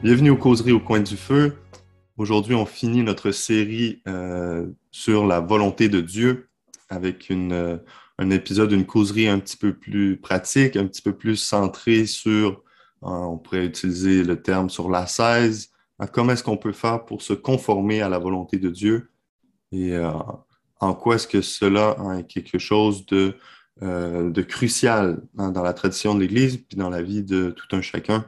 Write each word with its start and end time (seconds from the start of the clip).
Bienvenue 0.00 0.30
aux 0.30 0.36
causeries 0.36 0.70
au 0.70 0.78
coin 0.78 1.00
du 1.00 1.16
feu. 1.16 1.56
Aujourd'hui, 2.18 2.54
on 2.54 2.66
finit 2.66 3.02
notre 3.02 3.32
série 3.32 4.00
euh, 4.06 4.68
sur 4.92 5.26
la 5.26 5.40
volonté 5.40 5.88
de 5.88 6.00
Dieu 6.00 6.50
avec 6.88 7.30
une, 7.30 7.52
euh, 7.52 7.78
un 8.16 8.30
épisode, 8.30 8.70
une 8.70 8.86
causerie 8.86 9.26
un 9.26 9.40
petit 9.40 9.56
peu 9.56 9.74
plus 9.76 10.16
pratique, 10.16 10.76
un 10.76 10.86
petit 10.86 11.02
peu 11.02 11.16
plus 11.16 11.34
centré 11.34 12.06
sur, 12.06 12.62
euh, 13.02 13.08
on 13.08 13.38
pourrait 13.38 13.66
utiliser 13.66 14.22
le 14.22 14.40
terme 14.40 14.70
sur 14.70 14.88
la 14.88 15.08
16, 15.08 15.70
comment 16.12 16.30
est-ce 16.30 16.44
qu'on 16.44 16.56
peut 16.56 16.70
faire 16.70 17.04
pour 17.04 17.20
se 17.20 17.32
conformer 17.32 18.00
à 18.00 18.08
la 18.08 18.20
volonté 18.20 18.58
de 18.58 18.70
Dieu 18.70 19.10
et 19.72 19.92
en 20.80 20.94
quoi 20.94 21.16
est-ce 21.16 21.26
que 21.26 21.42
cela 21.42 21.96
est 22.16 22.24
quelque 22.24 22.58
chose 22.58 23.04
de, 23.06 23.34
de 23.82 24.42
crucial 24.42 25.20
hein, 25.36 25.50
dans 25.50 25.64
la 25.64 25.74
tradition 25.74 26.14
de 26.14 26.20
l'Église 26.20 26.56
puis 26.56 26.78
dans 26.78 26.88
la 26.88 27.02
vie 27.02 27.24
de 27.24 27.50
tout 27.50 27.76
un 27.76 27.82
chacun 27.82 28.24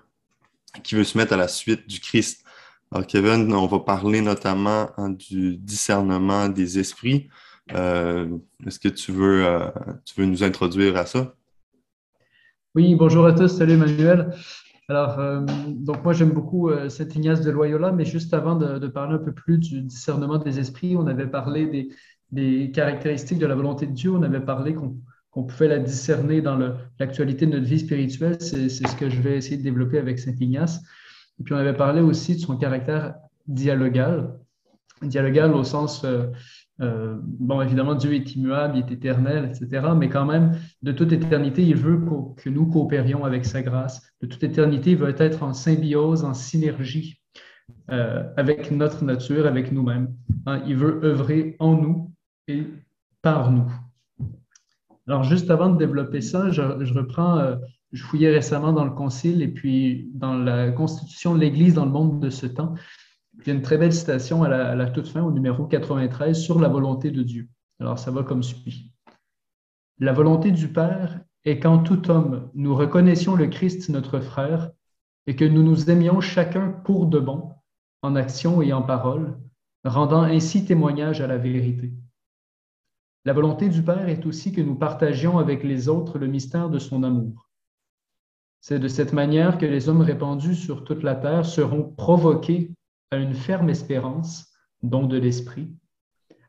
qui 0.83 0.95
veut 0.95 1.05
se 1.05 1.19
mettre 1.19 1.33
à 1.33 1.37
la 1.37 1.49
suite 1.49 1.89
du 1.89 2.01
Christ. 2.01 2.45
Alors, 2.93 3.07
Kevin, 3.07 3.53
on 3.53 3.67
va 3.67 3.81
parler 3.81 4.21
notamment 4.21 4.91
hein, 4.97 5.11
du 5.11 5.57
discernement 5.57 6.49
des 6.49 6.79
esprits. 6.79 7.29
Euh, 7.75 8.27
est-ce 8.67 8.81
que 8.81 8.89
tu 8.89 9.13
veux, 9.13 9.47
euh, 9.47 9.71
tu 10.05 10.21
veux 10.21 10.27
nous 10.27 10.43
introduire 10.43 10.97
à 10.97 11.07
ça? 11.07 11.35
Oui, 12.75 12.95
bonjour 12.95 13.27
à 13.27 13.33
tous. 13.33 13.49
Salut 13.49 13.75
Emmanuel. 13.75 14.35
Alors, 14.89 15.21
euh, 15.21 15.47
donc 15.69 16.03
moi 16.03 16.13
j'aime 16.13 16.33
beaucoup 16.33 16.69
Saint 16.89 17.09
Ignace 17.15 17.43
de 17.43 17.51
Loyola, 17.53 17.93
mais 17.93 18.05
juste 18.05 18.35
avant 18.35 18.57
de, 18.57 18.89
parler 18.89 19.15
un 19.15 19.19
peu 19.19 19.33
plus 19.33 19.59
du 19.59 19.83
discernement 19.83 20.39
des 20.39 20.59
esprits, 20.59 20.97
on 20.97 21.07
avait 21.07 21.29
parlé 21.29 21.67
des, 21.67 21.91
des 22.33 22.73
caractéristiques 22.73 23.39
de 23.39 23.47
la 23.47 23.55
volonté 23.55 23.87
de 23.87 23.93
Dieu. 23.93 24.11
On 24.11 24.23
avait 24.23 24.41
parlé 24.41 24.75
qu'on 24.75 24.97
qu'on 25.31 25.45
pouvait 25.45 25.69
la 25.69 25.79
discerner 25.79 26.41
dans 26.41 26.59
l'actualité 26.99 27.47
de 27.47 27.53
notre 27.53 27.67
vie 27.67 27.79
spirituelle. 27.79 28.37
C'est 28.41 28.69
ce 28.69 28.97
que 28.97 29.09
je 29.09 29.21
vais 29.21 29.37
essayer 29.37 29.57
de 29.57 29.63
développer 29.63 29.99
avec 29.99 30.19
Saint 30.19 30.35
Ignace. 30.41 30.81
Et 31.39 31.45
puis 31.45 31.55
on 31.55 31.59
avait 31.59 31.77
parlé 31.77 32.01
aussi 32.01 32.35
de 32.35 32.41
son 32.41 32.57
caractère 32.57 33.15
dialogal. 33.47 34.35
Dialogal 35.03 35.55
au 35.55 35.65
sens, 35.65 36.05
euh, 36.05 36.27
euh, 36.83 37.17
bon, 37.23 37.61
évidemment, 37.63 37.95
Dieu 37.95 38.15
est 38.15 38.35
immuable, 38.35 38.77
il 38.77 38.81
est 38.81 38.93
éternel, 38.93 39.51
etc. 39.51 39.89
Mais 39.97 40.09
quand 40.09 40.27
même, 40.27 40.53
de 40.83 40.93
toute 40.93 41.13
éternité, 41.13 41.63
il 41.63 41.77
veut 41.77 42.01
que 42.37 42.51
nous 42.51 42.67
coopérions 42.67 43.25
avec 43.25 43.45
sa 43.45 43.63
grâce. 43.63 44.03
De 44.21 44.27
toute 44.27 44.43
éternité, 44.43 44.93
il 44.93 44.97
veut 44.97 45.15
être 45.19 45.43
en 45.43 45.53
symbiose, 45.53 46.25
en 46.25 46.35
synergie 46.35 47.21
euh, 47.91 48.25
avec 48.37 48.71
notre 48.71 49.05
nature, 49.05 49.47
avec 49.47 49.73
nous-mêmes. 49.73 50.15
Hein, 50.47 50.63
il 50.67 50.77
veut 50.77 51.01
œuvrer 51.05 51.57
en 51.59 51.77
nous 51.77 52.13
et 52.49 52.67
par 53.23 53.51
nous. 53.51 53.71
Alors, 55.11 55.25
juste 55.25 55.51
avant 55.51 55.71
de 55.71 55.77
développer 55.77 56.21
ça, 56.21 56.53
je, 56.53 56.63
reprends, 56.95 57.37
euh, 57.39 57.57
je 57.91 58.01
fouillais 58.01 58.31
récemment 58.31 58.73
dans 58.73 58.85
le 58.85 58.93
Concile 58.93 59.43
et 59.43 59.49
puis 59.49 60.09
dans 60.15 60.35
la 60.35 60.71
Constitution 60.71 61.35
de 61.35 61.41
l'Église 61.41 61.75
dans 61.75 61.85
le 61.85 61.91
monde 61.91 62.21
de 62.21 62.31
ce 62.31 62.47
temps. 62.47 62.75
Il 63.41 63.49
y 63.49 63.51
a 63.51 63.55
une 63.55 63.63
très 63.63 63.77
belle 63.77 63.93
citation 63.93 64.45
à 64.45 64.49
la, 64.49 64.87
toute 64.87 65.09
fin, 65.09 65.21
au 65.21 65.33
numéro 65.33 65.67
93, 65.67 66.39
sur 66.39 66.61
la 66.61 66.69
volonté 66.69 67.11
de 67.11 67.25
Dieu. 67.25 67.49
Alors, 67.81 67.99
ça 67.99 68.13
va 68.13 68.23
comme 68.23 68.45
suit. 68.45 68.93
La 69.99 70.13
volonté 70.13 70.53
du 70.53 70.69
Père 70.69 71.19
est 71.45 71.59
qu'en 71.59 71.81
tout 71.81 72.09
homme, 72.09 72.49
nous 72.55 72.77
reconnaissions 72.77 73.35
le 73.35 73.49
Christ 73.49 73.89
notre 73.89 74.21
frère 74.21 74.71
et 75.27 75.35
que 75.35 75.45
nous 75.45 75.65
nous 75.65 75.91
aimions 75.91 76.21
chacun 76.21 76.69
pour 76.85 77.07
de 77.07 77.19
bon, 77.19 77.51
en 78.03 78.15
action 78.15 78.63
et 78.63 78.73
en 78.73 78.83
parole, 78.83 79.37
rendant 79.83 80.23
ainsi 80.23 80.65
témoignage 80.65 81.21
à 81.21 81.27
la 81.27 81.37
vérité. 81.37 81.91
La 83.27 83.35
volonté 83.35 83.69
du 83.69 83.83
Père 83.83 84.09
est 84.09 84.25
aussi 84.25 84.53
que 84.53 84.63
nous 84.63 84.77
partagions 84.77 85.39
avec 85.39 85.63
les 85.63 85.89
autres 85.89 86.19
le 86.19 86.27
mystère 86.27 86.71
de 86.71 86.79
son 86.79 87.03
amour. 87.03 87.51
C'est 88.61 88.79
de 88.79 88.89
cette 88.89 89.13
manière 89.13 89.59
que 89.59 89.67
les 89.67 89.89
hommes 89.89 90.01
répandus 90.01 90.55
sur 90.55 90.85
toute 90.85 91.03
la 91.03 91.15
terre 91.15 91.45
seront 91.45 91.83
provoqués 91.83 92.73
à 93.11 93.17
une 93.17 93.35
ferme 93.35 93.69
espérance, 93.69 94.53
don 94.83 95.07
de 95.07 95.19
l'Esprit, 95.19 95.75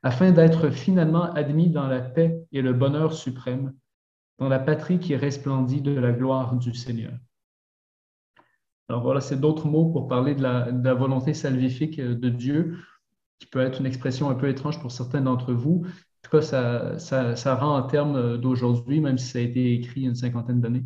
afin 0.04 0.32
d'être 0.32 0.70
finalement 0.70 1.32
admis 1.34 1.70
dans 1.70 1.88
la 1.88 2.02
paix 2.02 2.42
et 2.52 2.62
le 2.62 2.74
bonheur 2.74 3.14
suprême, 3.14 3.74
dans 4.40 4.48
la 4.48 4.60
patrie 4.60 5.00
qui 5.00 5.16
resplendit 5.16 5.82
de 5.82 5.92
la 5.92 6.12
gloire 6.12 6.56
du 6.56 6.74
Seigneur. 6.74 7.14
Alors 8.88 9.04
voilà, 9.04 9.22
c'est 9.22 9.40
d'autres 9.40 9.68
mots 9.68 9.92
pour 9.92 10.08
parler 10.08 10.36
de 10.36 10.42
la, 10.42 10.72
de 10.72 10.84
la, 10.84 10.94
volonté 10.94 11.34
salvifique 11.34 12.00
de 12.00 12.30
Dieu, 12.30 12.78
qui 13.40 13.46
peut 13.46 13.62
être 13.62 13.80
une 13.80 13.86
expression 13.86 14.30
un 14.30 14.36
peu 14.36 14.50
étrange 14.50 14.80
pour 14.82 14.92
certains 14.92 15.22
d'entre 15.22 15.54
vous, 15.54 15.86
ça, 16.40 17.56
rend 17.56 17.78
en 17.78 17.84
termes 17.84 18.38
d'aujourd'hui, 18.38 19.02
même 19.02 19.18
si 19.18 19.28
ça 19.28 19.40
a 19.40 19.42
été 19.42 19.74
écrit 19.74 20.02
il 20.02 20.04
y 20.04 20.06
a 20.06 20.10
une 20.10 20.16
cinquantaine 20.16 20.62
d'années, 20.62 20.86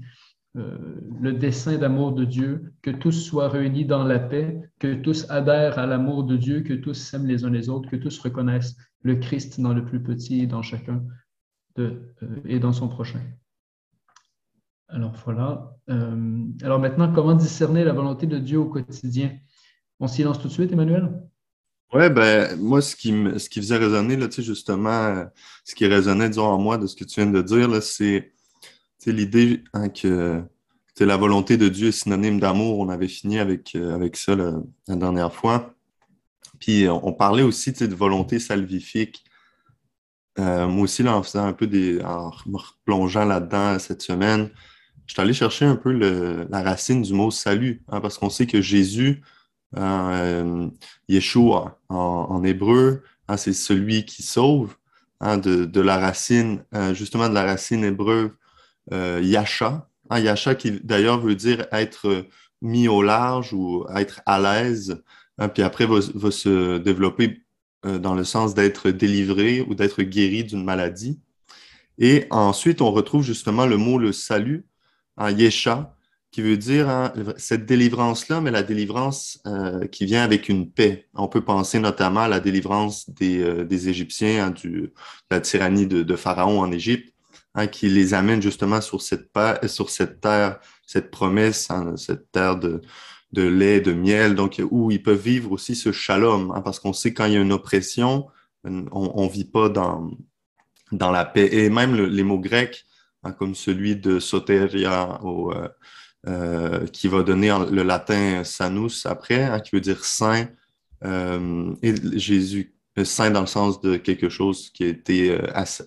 euh, 0.58 0.78
le 1.20 1.34
dessein 1.34 1.78
d'amour 1.78 2.14
de 2.14 2.24
Dieu, 2.24 2.74
que 2.82 2.90
tous 2.90 3.12
soient 3.12 3.50
réunis 3.50 3.84
dans 3.84 4.06
la 4.06 4.20
paix, 4.20 4.62
que 4.80 4.94
tous 4.94 5.30
adhèrent 5.30 5.78
à 5.78 5.86
l'amour 5.86 6.24
de 6.24 6.38
Dieu, 6.38 6.62
que 6.62 6.74
tous 6.74 6.94
s'aiment 6.94 7.28
les 7.28 7.44
uns 7.44 7.50
les 7.50 7.68
autres, 7.68 7.90
que 7.90 7.98
tous 7.98 8.18
reconnaissent 8.20 8.78
le 9.02 9.16
Christ 9.16 9.60
dans 9.60 9.74
le 9.74 9.84
plus 9.84 10.02
petit 10.02 10.42
et 10.42 10.48
dans 10.48 10.62
chacun 10.62 11.04
euh, 11.78 12.00
et 12.46 12.60
dans 12.60 12.72
son 12.72 12.88
prochain. 12.88 13.20
Alors 14.88 15.14
voilà. 15.26 15.76
Euh, 15.90 16.46
alors 16.62 16.80
maintenant, 16.80 17.12
comment 17.12 17.36
discerner 17.36 17.84
la 17.84 17.92
volonté 17.92 18.26
de 18.26 18.40
Dieu 18.40 18.60
au 18.60 18.70
quotidien? 18.70 19.38
On 20.00 20.08
silence 20.08 20.40
tout 20.40 20.48
de 20.48 20.54
suite, 20.54 20.72
Emmanuel? 20.72 21.22
Oui, 21.96 22.10
ben, 22.10 22.58
moi, 22.58 22.82
ce 22.82 22.94
qui, 22.94 23.12
ce 23.38 23.48
qui 23.48 23.62
faisait 23.62 23.78
résonner, 23.78 24.18
là, 24.18 24.28
justement, 24.30 25.26
ce 25.64 25.76
qui 25.76 25.88
résonnait, 25.88 26.28
disons, 26.28 26.44
en 26.44 26.60
moi 26.60 26.78
de 26.78 26.88
ce 26.88 26.96
que 26.96 27.06
tu 27.06 27.22
viens 27.22 27.32
de 27.32 27.42
dire, 27.42 27.82
c'est 27.82 28.34
l'idée 29.06 29.64
hein, 29.74 29.88
que 29.88 30.44
la 31.00 31.16
volonté 31.16 31.56
de 31.56 31.70
Dieu 31.70 31.88
est 31.88 31.92
synonyme 31.94 32.38
d'amour. 32.38 32.80
On 32.80 32.90
avait 32.90 33.08
fini 33.08 33.40
avec, 33.40 33.76
euh, 33.76 33.96
avec 33.96 34.18
ça 34.18 34.36
la 34.36 34.96
dernière 34.98 35.34
fois. 35.34 35.74
Puis 36.60 36.86
on, 36.90 37.14
parlait 37.14 37.44
aussi 37.44 37.72
de 37.72 37.96
volonté 37.96 38.40
salvifique. 38.40 39.24
Euh, 40.38 40.68
moi 40.68 40.84
aussi, 40.84 41.02
là, 41.02 41.16
en 41.16 41.24
faisant 41.24 41.46
un 41.46 41.54
peu 41.54 41.66
des. 41.66 42.02
en 42.02 42.30
me 42.46 42.58
replongeant 42.58 43.24
là-dedans 43.24 43.80
cette 43.80 44.02
semaine, 44.02 44.50
je 45.06 45.14
suis 45.14 45.22
allé 45.22 45.32
chercher 45.32 45.64
un 45.64 45.78
peu 45.78 45.94
la 45.94 46.62
racine 46.62 47.02
du 47.04 47.14
mot 47.14 47.32
salut, 47.32 47.84
hein, 47.88 48.02
parce 48.02 48.18
qu'on 48.18 48.30
sait 48.30 48.48
que 48.48 48.60
Jésus, 48.60 49.22
euh, 49.22 49.35
Yeshua 51.08 51.80
en, 51.90 52.44
hébreu, 52.44 53.04
hein, 53.28 53.38
c'est 53.38 53.54
celui 53.54 54.06
qui 54.06 54.24
sauve 54.24 54.76
hein, 55.20 55.38
de, 55.38 55.82
la 55.82 55.98
racine, 55.98 56.64
euh, 56.74 56.94
justement 56.94 57.30
de 57.30 57.34
la 57.34 57.44
racine 57.44 57.84
hébreu 57.84 58.38
euh, 58.94 59.20
Yasha. 59.24 59.88
Hein, 60.10 60.20
Yasha 60.20 60.56
qui 60.56 60.72
d'ailleurs 60.84 61.20
veut 61.20 61.36
dire 61.36 61.68
être 61.72 62.26
mis 62.62 62.88
au 62.88 63.02
large 63.02 63.54
ou 63.54 63.86
être 63.96 64.22
à 64.26 64.40
l'aise, 64.40 65.02
puis 65.54 65.64
après 65.64 65.86
va, 65.86 66.32
se 66.32 66.78
développer 66.78 67.42
dans 67.84 68.16
le 68.16 68.24
sens 68.24 68.54
d'être 68.56 68.90
délivré 68.90 69.62
ou 69.62 69.76
d'être 69.76 70.02
guéri 70.02 70.44
d'une 70.44 70.64
maladie. 70.64 71.20
Et 71.98 72.26
ensuite, 72.30 72.82
on 72.82 72.92
retrouve 72.92 73.24
justement 73.24 73.66
le 73.66 73.78
mot 73.78 73.98
le 73.98 74.12
salut, 74.12 74.66
en 75.18 75.30
Yesha, 75.30 75.95
qui 76.36 76.42
veut 76.42 76.58
dire 76.58 76.90
hein, 76.90 77.14
cette 77.38 77.66
délivrance-là, 77.66 78.42
mais 78.42 78.52
la 78.52 78.62
délivrance 78.62 79.40
euh, 79.48 79.88
qui 79.88 80.06
vient 80.06 80.22
avec 80.22 80.50
une 80.50 80.70
paix. 80.70 81.08
On 81.14 81.30
peut 81.30 81.46
penser 81.46 81.80
notamment 81.80 82.20
à 82.20 82.28
la 82.28 82.42
délivrance 82.42 83.10
des, 83.10 83.42
euh, 83.42 83.64
des 83.64 83.88
Égyptiens, 83.88 84.48
hein, 84.48 84.50
du, 84.50 84.82
de 84.82 84.92
la 85.32 85.40
tyrannie 85.40 85.88
de, 85.88 86.16
Pharaon 86.18 86.60
en 86.60 86.74
Égypte, 86.74 87.14
hein, 87.54 87.68
qui 87.68 87.88
les 87.88 88.14
amène 88.14 88.42
justement 88.42 88.82
sur 88.82 89.02
cette, 89.02 89.30
sur 89.68 89.90
cette 89.90 90.20
terre, 90.20 90.60
cette 90.86 91.10
promesse, 91.10 91.70
cette 91.96 92.30
terre 92.34 92.58
de, 92.58 92.82
de 93.32 93.44
lait, 93.44 93.80
de 93.80 93.94
miel, 93.94 94.36
donc 94.36 94.62
où 94.72 94.92
ils 94.92 95.02
peuvent 95.02 95.18
vivre 95.18 95.54
aussi 95.54 95.74
ce 95.74 95.94
shalom, 95.94 96.52
parce 96.66 96.82
qu'on 96.82 96.92
sait 96.92 97.14
quand 97.14 97.28
il 97.28 97.32
y 97.32 97.38
a 97.38 97.42
une 97.42 97.54
oppression, 97.54 98.28
on 98.66 99.24
ne 99.24 99.32
vit 99.32 99.46
pas 99.46 99.70
dans, 99.70 100.12
dans 100.92 101.12
la 101.12 101.24
paix. 101.24 101.48
Et 101.54 101.70
même 101.70 101.96
les 101.96 102.24
mots 102.24 102.40
grecs, 102.40 102.86
comme 103.32 103.56
celui 103.56 103.96
de 103.96 104.20
soteria 104.20 105.24
au 105.24 105.54
euh, 105.54 105.70
euh, 106.28 106.88
qui 106.88 107.08
va 107.08 107.22
donner 107.22 107.56
le 107.70 107.84
latin 107.84 108.44
sanus 108.44 109.06
après, 109.06 109.44
hein, 109.44 109.60
qui 109.60 109.76
veut 109.76 109.82
dire 109.82 110.04
saint. 110.04 110.48
Euh, 111.04 111.72
et 111.84 111.94
Jésus, 112.18 112.74
euh, 112.98 113.06
saint 113.06 113.30
dans 113.30 113.42
le 113.42 113.46
sens 113.46 113.80
de 113.80 113.98
quelque 113.98 114.28
chose 114.28 114.72
qui 114.72 114.86
a 114.86 114.88
été 114.88 115.38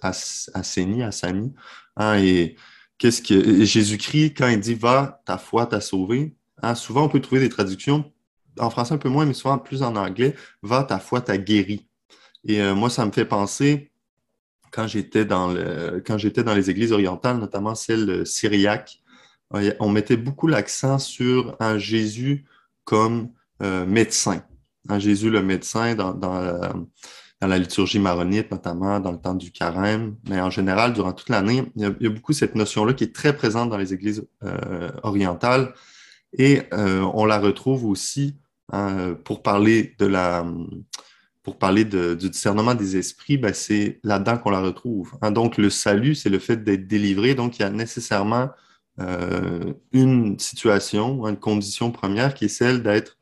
assaini, 0.00 1.02
assani. 1.02 1.52
Hein, 1.96 2.19
et 2.19 2.55
qu'est-ce 2.99 3.20
que 3.20 3.64
Jésus-Christ, 3.64 4.35
quand 4.37 4.46
il 4.46 4.61
dit 4.61 4.75
va, 4.75 5.23
ta 5.26 5.38
foi 5.38 5.67
t'a 5.67 5.81
sauvé, 5.81 6.37
hein, 6.62 6.76
souvent 6.76 7.06
on 7.06 7.08
peut 7.08 7.20
trouver 7.20 7.41
des 7.41 7.49
traductions, 7.49 8.05
en 8.61 8.70
français 8.70 8.94
un 8.94 8.99
peu 8.99 9.08
moins, 9.08 9.26
mais 9.26 9.34
souvent 9.34 9.58
plus 9.58 9.82
en 9.82 9.96
anglais, 9.96 10.37
va, 10.62 10.84
ta 10.84 11.00
foi 11.00 11.20
t'a 11.20 11.37
guéri. 11.37 11.88
Et 12.44 12.62
moi, 12.75 12.91
ça 12.91 13.05
me 13.05 13.11
fait 13.11 13.25
penser 13.25 13.91
quand 14.70 14.87
j'étais 14.87 15.25
dans 15.25 15.52
quand 16.06 16.17
j'étais 16.17 16.44
dans 16.44 16.55
les 16.55 16.70
églises 16.70 16.93
orientales, 16.93 17.38
notamment 17.38 17.75
celle 17.75 18.25
syriaque, 18.25 19.00
on 19.50 19.89
mettait 19.89 20.17
beaucoup 20.17 20.47
l'accent 20.47 20.99
sur 20.99 21.56
un 21.61 21.79
Jésus 21.79 22.45
comme 22.85 23.31
euh, 23.62 23.87
médecin. 23.87 24.43
Un 24.89 24.99
Jésus 24.99 25.31
le 25.31 25.43
médecin 25.43 25.95
dans, 25.95 26.15
la, 27.41 27.59
liturgie 27.59 27.99
maronite, 27.99 28.50
notamment 28.50 29.00
dans 29.00 29.12
le 29.12 29.19
temps 29.19 29.35
du 29.35 29.50
carême, 29.53 30.17
mais 30.29 30.41
en 30.41 30.50
général, 30.50 30.93
durant 30.93 31.12
toute 31.12 31.29
l'année, 31.29 31.65
il, 31.77 31.83
y 31.83 32.06
a 32.06 32.11
beaucoup 32.11 32.33
cette 32.33 32.55
notion-là 32.55 32.95
qui 32.95 33.05
est 33.05 33.15
très 33.15 33.37
présente 33.37 33.71
dans 33.71 33.77
les 33.77 33.93
églises 33.93 34.27
euh, 34.45 34.91
orientales. 35.03 35.75
Et 36.37 36.62
on 36.73 37.25
la 37.25 37.39
retrouve 37.39 37.87
aussi 37.87 38.37
hein, 38.71 39.15
pour 39.25 39.43
parler 39.43 39.94
du 41.85 42.29
discernement 42.29 42.75
des 42.75 42.97
esprits, 42.97 43.39
ben, 43.39 43.55
c'est 43.55 43.99
là-dedans 44.03 44.37
qu'on 44.39 44.51
la 44.51 44.61
retrouve. 44.61 45.12
Hein. 45.23 45.31
Donc, 45.31 45.56
le 45.56 45.71
salut, 45.71 46.15
c'est 46.15 46.29
le 46.29 46.39
fait 46.39 46.62
d'être 46.62 46.87
délivré. 46.87 47.35
Donc, 47.35 47.59
il 47.59 47.62
y 47.62 47.65
a 47.65 47.71
nécessairement 47.71 48.51
euh, 49.00 49.75
une 49.93 50.39
situation, 50.39 51.27
une 51.27 51.37
condition 51.37 51.93
première 51.93 52.35
qui 52.35 52.47
est 52.47 52.49
celle 52.49 52.83
d'être 52.83 53.17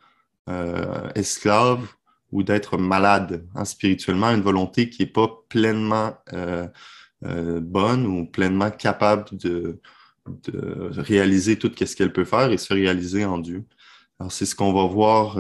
euh, 0.49 1.11
esclave 1.15 1.87
ou 2.33 2.43
d'être 2.43 2.79
malade 2.79 3.47
hein, 3.55 3.65
spirituellement, 3.67 4.31
une 4.31 4.41
volonté 4.41 4.89
qui 4.89 5.03
n'est 5.03 5.11
pas 5.11 5.29
pleinement 5.49 6.15
euh, 6.33 6.67
bonne 7.61 8.07
ou 8.07 8.25
pleinement 8.27 8.71
capable 8.71 9.37
de, 9.37 9.81
réaliser 10.97 11.57
tout 11.57 11.71
ce 11.79 11.95
qu'elle 11.95 12.13
peut 12.13 12.25
faire 12.25 12.51
et 12.51 12.59
se 12.59 12.75
réaliser 12.75 13.25
en 13.25 13.39
Dieu. 13.39 13.65
Alors, 14.19 14.33
c'est 14.33 14.47
ce 14.47 14.57
qu'on 14.57 14.73
va 14.73 14.85
voir, 14.87 15.39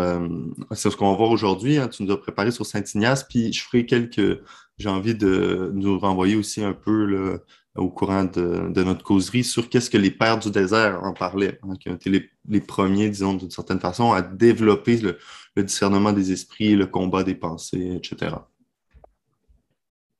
c'est 0.72 0.90
ce 0.90 0.96
qu'on 0.96 1.10
va 1.10 1.16
voir 1.16 1.30
aujourd'hui. 1.30 1.78
Hein. 1.78 1.88
Tu 1.88 2.04
nous 2.04 2.12
as 2.12 2.20
préparé 2.20 2.52
sur 2.52 2.64
Saint-Ignace, 2.64 3.24
puis 3.24 3.52
je 3.52 3.62
ferai 3.64 3.84
quelques. 3.84 4.40
J'ai 4.78 4.88
envie 4.88 5.16
de 5.16 5.72
nous 5.74 5.98
renvoyer 5.98 6.36
aussi 6.36 6.62
un 6.62 6.72
peu 6.72 7.40
au 7.76 7.88
courant 7.88 8.24
de, 8.24 8.82
notre 8.82 9.02
causerie 9.02 9.44
sur 9.44 9.68
qu'est-ce 9.68 9.90
que 9.90 9.98
les 9.98 10.10
pères 10.10 10.38
du 10.38 10.50
désert 10.50 11.02
en 11.02 11.12
parlaient, 11.12 11.58
hein, 11.62 11.74
qui 11.78 11.88
ont 11.88 11.94
été 11.94 12.30
les, 12.48 12.60
premiers, 12.60 13.08
disons, 13.08 13.34
d'une 13.34 13.50
certaine 13.50 13.80
façon, 13.80 14.12
à 14.12 14.22
développer 14.22 14.98
le, 14.98 15.18
discernement 15.62 16.12
des 16.12 16.32
esprits, 16.32 16.76
le 16.76 16.86
combat 16.86 17.22
des 17.22 17.34
pensées, 17.34 17.92
etc. 17.96 18.36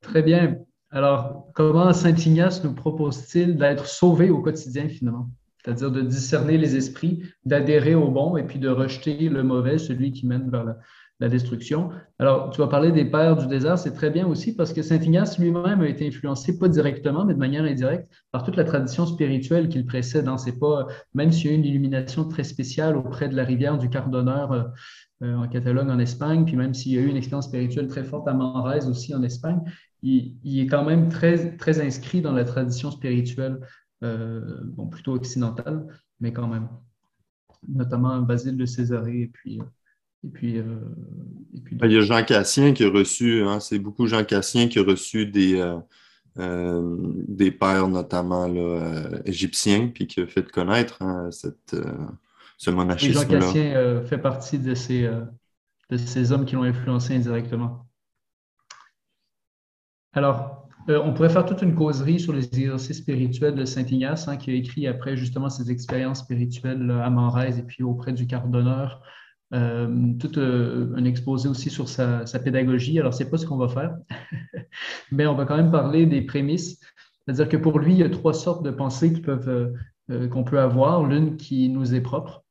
Très 0.01 0.23
bien. 0.23 0.57
Alors, 0.89 1.47
comment 1.53 1.93
Saint-Ignace 1.93 2.63
nous 2.63 2.73
propose-t-il 2.73 3.57
d'être 3.57 3.87
sauvés 3.87 4.29
au 4.29 4.41
quotidien, 4.41 4.87
finalement? 4.87 5.29
c'est-à-dire 5.67 5.91
de 5.91 6.01
discerner 6.01 6.57
les 6.57 6.77
esprits, 6.77 7.23
d'adhérer 7.43 7.93
au 7.93 8.07
bon 8.07 8.37
et 8.37 8.43
puis 8.43 8.57
de 8.57 8.69
rejeter 8.69 9.27
le 9.27 9.43
mauvais, 9.43 9.77
celui 9.77 10.13
qui 10.13 10.25
mène 10.25 10.49
vers 10.49 10.63
la, 10.63 10.77
destruction. 11.19 11.89
Alors, 12.19 12.51
tu 12.51 12.61
vas 12.61 12.67
parler 12.67 12.91
des 12.91 13.05
pères 13.05 13.35
du 13.35 13.47
désert, 13.47 13.79
c'est 13.79 13.93
très 13.93 14.11
bien 14.11 14.27
aussi 14.27 14.55
parce 14.55 14.71
que 14.71 14.83
Saint 14.83 14.99
Ignace 15.01 15.39
lui-même 15.39 15.81
a 15.81 15.87
été 15.87 16.07
influencé, 16.07 16.59
pas 16.59 16.67
directement, 16.67 17.25
mais 17.25 17.33
de 17.33 17.39
manière 17.39 17.63
indirecte, 17.63 18.07
par 18.31 18.43
toute 18.43 18.55
la 18.55 18.63
tradition 18.63 19.07
spirituelle 19.07 19.67
qu'il 19.67 19.85
précède. 19.85 20.29
C'est 20.37 20.59
pas, 20.59 20.87
même 21.15 21.31
s'il 21.31 21.47
y 21.47 21.49
a 21.49 21.53
eu 21.53 21.59
une 21.59 21.65
illumination 21.65 22.27
très 22.27 22.43
spéciale 22.43 22.95
auprès 22.95 23.29
de 23.29 23.35
la 23.35 23.43
rivière 23.43 23.79
du 23.79 23.89
Cardonneur 23.89 24.51
euh, 24.51 24.63
euh, 25.23 25.35
en 25.35 25.47
Catalogne, 25.47 25.89
en 25.89 25.97
Espagne, 25.97 26.45
puis 26.45 26.55
même 26.55 26.75
s'il 26.75 26.91
y 26.91 26.97
a 26.99 27.01
eu 27.01 27.07
une 27.07 27.17
expérience 27.17 27.47
spirituelle 27.47 27.87
très 27.87 28.03
forte 28.03 28.27
à 28.27 28.33
Manresa 28.33 28.87
aussi 28.87 29.15
en 29.15 29.23
Espagne, 29.23 29.61
il, 30.03 30.37
est 30.45 30.67
quand 30.67 30.85
même 30.85 31.09
très, 31.09 31.57
très 31.57 31.81
inscrit 31.81 32.21
dans 32.21 32.31
la 32.31 32.43
tradition 32.43 32.91
spirituelle 32.91 33.59
euh, 34.03 34.59
bon, 34.63 34.85
plutôt 34.85 35.13
occidental, 35.13 35.87
mais 36.19 36.31
quand 36.31 36.47
même, 36.47 36.67
notamment 37.67 38.21
Basile 38.21 38.57
de 38.57 38.65
Césarée 38.67 39.21
et 39.21 39.27
puis. 39.27 39.59
Et 40.23 40.29
puis, 40.29 40.57
euh, 40.57 40.63
et 41.55 41.61
puis 41.61 41.77
Il 41.81 41.91
y 41.91 41.97
a 41.97 42.01
Jean 42.01 42.23
Cassien 42.23 42.73
qui 42.73 42.83
a 42.83 42.89
reçu, 42.89 43.43
hein, 43.43 43.59
c'est 43.59 43.79
beaucoup 43.79 44.07
Jean 44.07 44.23
Cassien 44.23 44.67
qui 44.67 44.79
a 44.79 44.83
reçu 44.83 45.25
des, 45.25 45.63
euh, 46.37 46.97
des 47.27 47.51
pères, 47.51 47.87
notamment 47.87 48.47
là, 48.47 49.09
égyptiens, 49.25 49.89
puis 49.93 50.07
qui 50.07 50.21
a 50.21 50.27
fait 50.27 50.49
connaître 50.51 51.01
hein, 51.01 51.29
cette, 51.31 51.75
ce 52.57 52.69
monachisme-là. 52.69 53.21
Jean 53.21 53.39
Cassien 53.39 54.01
fait 54.05 54.17
partie 54.17 54.59
de 54.59 54.73
ces, 54.73 55.09
de 55.89 55.97
ces 55.97 56.31
hommes 56.31 56.45
qui 56.45 56.55
l'ont 56.55 56.63
influencé 56.63 57.15
indirectement. 57.15 57.85
Alors, 60.13 60.67
euh, 60.89 61.01
on 61.03 61.13
pourrait 61.13 61.29
faire 61.29 61.45
toute 61.45 61.61
une 61.61 61.75
causerie 61.75 62.19
sur 62.19 62.33
les 62.33 62.45
exercices 62.45 62.97
spirituels 62.97 63.55
de 63.55 63.65
Saint 63.65 63.85
Ignace, 63.85 64.27
hein, 64.27 64.37
qui 64.37 64.51
a 64.51 64.53
écrit 64.53 64.87
après 64.87 65.17
justement 65.17 65.49
ses 65.49 65.69
expériences 65.69 66.19
spirituelles 66.19 66.89
à 66.89 67.09
Manrese 67.09 67.59
et 67.59 67.63
puis 67.63 67.83
auprès 67.83 68.13
du 68.13 68.25
cardonneur. 68.25 69.01
Euh, 69.53 70.13
tout 70.19 70.37
euh, 70.37 70.93
un 70.97 71.05
exposé 71.05 71.47
aussi 71.47 71.69
sur 71.69 71.87
sa, 71.87 72.25
pédagogie. 72.43 72.99
Alors, 72.99 73.13
ce 73.13 73.23
n'est 73.23 73.29
pas 73.29 73.37
ce 73.37 73.45
qu'on 73.45 73.57
va 73.57 73.69
faire, 73.69 73.95
mais 75.11 75.25
on 75.25 75.35
va 75.35 75.45
quand 75.45 75.55
même 75.55 75.71
parler 75.71 76.05
des 76.05 76.21
prémices. 76.21 76.79
C'est-à-dire 77.25 77.49
que 77.49 77.57
pour 77.57 77.79
lui, 77.79 77.93
il 77.93 77.99
y 77.99 78.03
a 78.03 78.09
trois 78.09 78.33
sortes 78.33 78.63
de 78.63 78.71
pensées 78.71 79.21
qu'on 79.21 80.43
peut 80.43 80.59
avoir. 80.59 81.05
L'une 81.05 81.37
qui 81.37 81.69
nous 81.69 81.93
est 81.93 82.01
propre, 82.01 82.43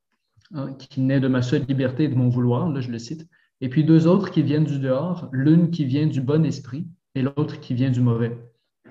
hein, 0.54 0.72
qui 0.78 1.00
naît 1.00 1.20
de 1.20 1.28
ma 1.28 1.42
seule 1.42 1.64
liberté 1.68 2.04
et 2.04 2.08
de 2.08 2.14
mon 2.14 2.28
vouloir, 2.28 2.70
là 2.70 2.80
je 2.80 2.90
le 2.90 2.98
cite. 2.98 3.26
Et 3.60 3.68
puis 3.68 3.84
deux 3.84 4.06
autres 4.06 4.30
qui 4.30 4.42
viennent 4.42 4.64
du 4.64 4.78
dehors. 4.78 5.28
L'une 5.32 5.70
qui 5.70 5.84
vient 5.84 6.06
du 6.06 6.20
bon 6.20 6.44
esprit, 6.44 6.86
et 7.14 7.22
l'autre 7.22 7.60
qui 7.60 7.74
vient 7.74 7.90
du 7.90 8.00
mauvais. 8.00 8.38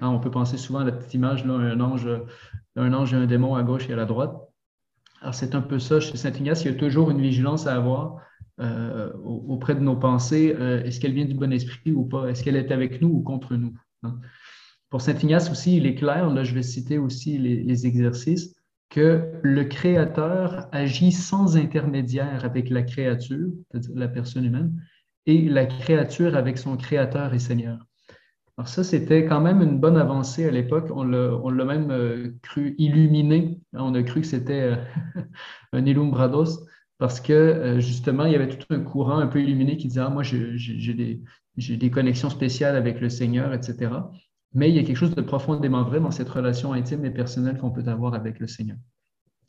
Hein, 0.01 0.09
on 0.09 0.19
peut 0.19 0.31
penser 0.31 0.57
souvent 0.57 0.79
à 0.79 0.83
la 0.83 0.91
petite 0.91 1.13
image, 1.13 1.45
là, 1.45 1.53
un, 1.53 1.79
ange, 1.79 2.09
un 2.75 2.93
ange 2.93 3.13
et 3.13 3.17
un 3.17 3.25
démon 3.25 3.55
à 3.55 3.63
gauche 3.63 3.89
et 3.89 3.93
à 3.93 3.95
la 3.95 4.05
droite. 4.05 4.35
Alors, 5.21 5.33
c'est 5.33 5.55
un 5.55 5.61
peu 5.61 5.79
ça 5.79 5.99
chez 5.99 6.17
Saint 6.17 6.31
Ignace. 6.31 6.63
Il 6.63 6.71
y 6.71 6.75
a 6.75 6.77
toujours 6.77 7.09
une 7.11 7.21
vigilance 7.21 7.67
à 7.67 7.75
avoir 7.75 8.17
euh, 8.59 9.11
auprès 9.23 9.75
de 9.75 9.79
nos 9.79 9.95
pensées. 9.95 10.55
Euh, 10.59 10.83
est-ce 10.83 10.99
qu'elle 10.99 11.13
vient 11.13 11.25
du 11.25 11.33
bon 11.33 11.51
esprit 11.51 11.91
ou 11.91 12.05
pas? 12.05 12.27
Est-ce 12.27 12.43
qu'elle 12.43 12.55
est 12.55 12.71
avec 12.71 13.01
nous 13.01 13.09
ou 13.09 13.21
contre 13.21 13.55
nous? 13.55 13.73
Hein? 14.03 14.19
Pour 14.89 15.01
Saint 15.01 15.17
Ignace 15.17 15.49
aussi, 15.51 15.77
il 15.77 15.85
est 15.87 15.95
clair, 15.95 16.29
là, 16.29 16.43
je 16.43 16.53
vais 16.53 16.63
citer 16.63 16.97
aussi 16.97 17.37
les, 17.37 17.63
les 17.63 17.87
exercices, 17.87 18.55
que 18.89 19.31
le 19.41 19.63
Créateur 19.65 20.67
agit 20.71 21.11
sans 21.11 21.57
intermédiaire 21.57 22.45
avec 22.45 22.69
la 22.69 22.83
créature, 22.83 23.49
c'est-à-dire 23.71 23.91
la 23.95 24.07
personne 24.07 24.45
humaine, 24.45 24.79
et 25.25 25.49
la 25.49 25.65
créature 25.65 26.35
avec 26.35 26.57
son 26.57 26.77
Créateur 26.77 27.33
et 27.33 27.39
Seigneur. 27.39 27.85
Alors 28.57 28.69
ça, 28.69 28.85
c'était 28.85 29.25
quand 29.25 29.41
même 29.41 29.61
une 29.61 29.79
bonne 29.79 29.97
avancée 29.97 30.45
à 30.45 30.51
l'époque. 30.51 30.89
On 30.93 31.03
l'a 31.03 31.65
même 31.65 31.91
euh, 31.91 32.33
cru 32.41 32.73
illuminé. 32.77 33.59
On 33.73 33.93
a 33.95 34.03
cru 34.03 34.21
que 34.21 34.27
c'était 34.27 34.61
euh, 34.61 34.75
un 35.73 35.85
illumbrados 35.85 36.65
parce 36.97 37.19
que 37.19 37.33
euh, 37.33 37.79
justement, 37.81 38.25
il 38.25 38.31
y 38.31 38.35
avait 38.35 38.47
tout 38.47 38.73
un 38.73 38.79
courant 38.79 39.17
un 39.17 39.27
peu 39.27 39.41
illuminé 39.41 39.75
qui 39.75 39.89
disait 39.89 39.99
ah, 39.99 40.09
moi, 40.09 40.23
j'ai 40.23 40.93
des, 41.57 41.91
connexions 41.91 42.29
spéciales 42.29 42.77
avec 42.77 43.01
le 43.01 43.09
Seigneur, 43.09 43.53
etc. 43.53 43.91
Mais 44.53 44.69
il 44.69 44.75
y 44.75 44.79
a 44.79 44.83
quelque 44.83 44.95
chose 44.95 45.15
de 45.15 45.21
profondément 45.21 45.83
vrai 45.83 45.99
dans 45.99 46.11
cette 46.11 46.29
relation 46.29 46.71
intime 46.71 47.03
et 47.03 47.11
personnelle 47.11 47.57
qu'on 47.57 47.71
peut 47.71 47.83
avoir 47.87 48.13
avec 48.13 48.39
le 48.39 48.47
Seigneur. 48.47 48.77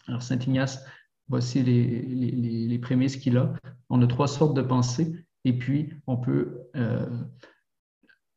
Alors, 0.08 0.22
Saint 0.22 0.38
Ignace, 0.38 0.84
voici 1.28 1.62
les, 1.62 2.02
les 2.02 2.78
prémices 2.80 3.16
qu'il 3.16 3.36
a. 3.36 3.54
On 3.88 4.02
a 4.02 4.06
trois 4.08 4.26
sortes 4.26 4.56
de 4.56 4.62
pensées 4.62 5.14
et 5.44 5.52
puis 5.52 5.90
on 6.08 6.16
peut 6.16 6.58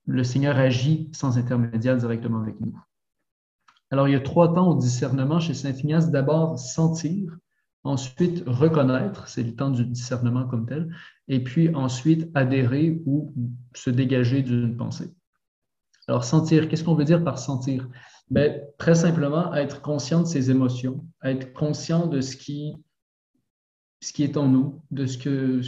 le 0.10 0.24
Seigneur 0.24 0.58
agit 0.58 1.08
sans 1.14 1.38
intermédiaire 1.38 1.96
directement 1.96 2.42
avec 2.42 2.60
nous. 2.60 2.76
Alors, 3.92 4.08
il 4.08 4.12
y 4.12 4.16
a 4.16 4.20
trois 4.20 4.54
temps 4.54 4.70
au 4.70 4.76
discernement 4.76 5.40
chez 5.40 5.54
Saint 5.54 5.72
Ignace. 5.72 6.10
D'abord, 6.10 6.58
sentir, 6.58 7.38
ensuite 7.84 8.44
reconnaître, 8.48 9.28
c'est 9.28 9.44
le 9.44 9.56
temps 9.56 9.70
du 9.70 9.86
discernement 9.86 10.48
comme 10.48 10.66
tel, 10.66 10.94
et 11.28 11.44
puis 11.44 11.74
ensuite 11.76 12.30
adhérer 12.34 13.02
ou 13.06 13.34
se 13.76 13.92
dégager 13.92 14.42
d'une 14.42 14.76
pensée. 14.76 15.14
Alors, 16.08 16.24
sentir, 16.24 16.68
qu'est-ce 16.68 16.84
qu'on 16.84 16.96
veut 16.96 17.06
dire 17.06 17.24
par 17.24 17.38
sentir? 17.38 17.88
Bien, 18.32 18.56
très 18.80 18.96
simplement, 18.96 19.54
être 19.54 19.82
conscient 19.82 20.22
de 20.22 20.28
ses 20.28 20.50
émotions, 20.50 21.06
être 21.24 21.54
conscient 21.54 22.08
de 22.08 22.22
ce 22.22 22.36
qui, 22.36 22.74
est 24.18 24.38
en 24.38 24.48
nous, 24.48 24.82
de 24.90 25.06
ce 25.06 25.18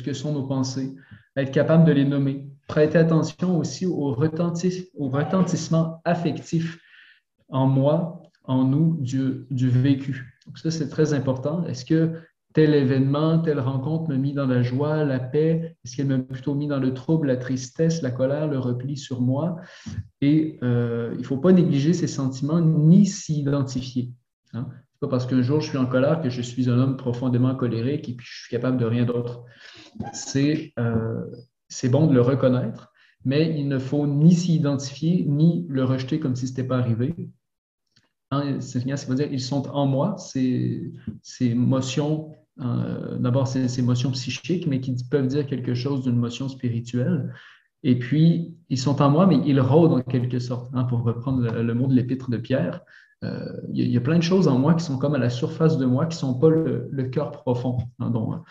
que 0.02 0.14
sont 0.14 0.34
nos 0.34 0.48
pensées, 0.48 0.96
être 1.36 1.52
capable 1.52 1.86
de 1.86 1.92
les 1.92 2.06
nommer, 2.06 2.52
prêter 2.72 2.98
attention 2.98 3.58
aussi 3.58 3.86
au, 3.86 4.14
retentissement 4.14 6.02
affectif 6.06 6.80
en 7.50 7.68
moi, 7.68 8.24
en 8.46 8.64
nous, 8.64 8.96
du, 9.02 9.46
du 9.50 9.68
vécu. 9.68 10.40
Donc 10.48 10.58
ça, 10.58 10.72
c'est 10.72 10.88
très 10.88 11.14
important. 11.14 11.66
Est-ce 11.66 11.84
que 11.84 12.14
tel 12.54 12.74
événement, 12.74 13.40
telle 13.40 13.60
rencontre 13.60 14.08
m'a 14.08 14.16
mis 14.16 14.32
dans 14.32 14.48
la 14.48 14.64
joie, 14.64 15.04
la 15.04 15.20
paix? 15.20 15.76
Est-ce 15.84 15.98
qu'elle 15.98 16.08
m'a 16.08 16.20
plutôt 16.20 16.54
mis 16.54 16.68
dans 16.68 16.80
le 16.80 16.94
trouble, 16.94 17.28
la 17.28 17.36
tristesse, 17.36 18.02
la 18.02 18.12
colère, 18.12 18.48
le 18.48 18.58
repli 18.58 18.96
sur 18.96 19.20
moi? 19.20 19.58
Et 20.22 20.58
euh, 20.64 21.12
il 21.16 21.20
ne 21.20 21.26
faut 21.26 21.40
pas 21.40 21.52
négliger 21.52 21.92
ces 21.92 22.08
sentiments 22.08 22.62
ni 22.62 23.06
s'y 23.06 23.42
identifier. 23.42 24.12
Hein? 24.54 24.70
pas 25.02 25.08
parce 25.08 25.26
qu'un 25.26 25.42
jour 25.42 25.62
je 25.62 25.70
suis 25.70 25.80
en 25.80 25.88
colère 25.88 26.22
que 26.22 26.30
je 26.30 26.44
suis 26.44 26.70
un 26.70 26.78
homme 26.78 26.96
profondément 26.96 27.56
colérique 27.56 28.08
et 28.08 28.14
puis 28.14 28.28
je 28.30 28.44
suis 28.44 28.52
capable 28.52 28.78
de 28.78 28.86
rien 28.86 29.04
d'autre. 29.04 29.44
C'est 30.14 30.74
euh, 30.78 31.26
c'est 31.72 31.90
bon 31.90 32.06
de 32.06 32.14
le 32.14 32.22
reconnaître, 32.22 32.92
mais 33.24 33.58
il 33.58 33.68
ne 33.68 33.80
faut 33.80 34.06
ni 34.06 34.34
s'y 34.34 34.56
identifier, 34.56 35.26
ni 35.28 35.66
le 35.70 35.84
rejeter 35.86 36.20
comme 36.20 36.36
si 36.36 36.48
ce 36.48 36.52
n'était 36.52 36.66
pas 36.66 36.78
arrivé. 36.78 37.32
Hein, 38.30 38.60
c'est 38.60 38.84
veut 38.84 39.16
dire 39.16 39.32
ils 39.32 39.42
sont 39.42 39.68
en 39.70 39.88
moi, 39.88 40.18
ces, 40.18 40.92
ces 41.22 41.48
émotions, 41.48 42.32
euh, 42.60 43.18
d'abord 43.18 43.48
ces, 43.48 43.80
émotions 43.80 44.12
psychiques, 44.12 44.68
mais 44.68 44.82
qui 44.82 44.96
peuvent 45.10 45.28
dire 45.28 45.48
quelque 45.48 45.74
chose 45.74 46.04
d'une 46.04 46.18
motion 46.18 46.50
spirituelle. 46.50 47.34
Et 47.84 47.98
puis, 47.98 48.56
ils 48.70 48.78
sont 48.78 49.02
en 49.02 49.10
moi, 49.10 49.26
mais 49.26 49.40
ils 49.46 49.60
rôdent 49.60 49.94
en 49.94 50.02
quelque 50.02 50.40
sorte, 50.40 50.70
hein, 50.74 50.84
pour 50.84 51.04
reprendre 51.04 51.42
le, 51.42 51.74
mot 51.74 51.88
de 51.88 51.96
l'épître 51.96 52.30
de 52.30 52.38
Pierre. 52.38 52.82
Euh, 53.24 53.62
il 53.72 53.88
y, 53.88 53.98
a 53.98 54.02
plein 54.02 54.18
de 54.18 54.24
choses 54.24 54.48
en 54.48 54.58
moi 54.58 54.74
qui 54.74 54.84
sont 54.84 54.98
comme 54.98 55.14
à 55.14 55.20
la 55.20 55.30
surface 55.30 55.78
de 55.78 55.86
moi, 55.86 56.08
qui 56.08 56.16
ne 56.16 56.20
sont 56.22 56.34
pas 56.34 56.50
le, 56.50 57.04
cœur 57.12 57.32
profond, 57.32 57.78
hein, 58.00 58.10
dont, 58.10 58.42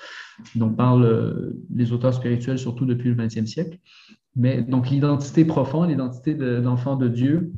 dont, 0.54 0.70
parlent 0.70 1.04
euh, 1.04 1.60
les 1.74 1.92
auteurs 1.92 2.14
spirituels, 2.14 2.58
surtout 2.58 2.86
depuis 2.86 3.08
le 3.08 3.16
XXe 3.16 3.46
siècle. 3.46 3.78
Mais 4.36 4.62
donc 4.62 4.88
l'identité 4.90 5.44
profonde, 5.44 5.88
l'identité 5.88 6.34
d'enfant 6.34 6.94
de, 6.94 7.08
Dieu, 7.08 7.52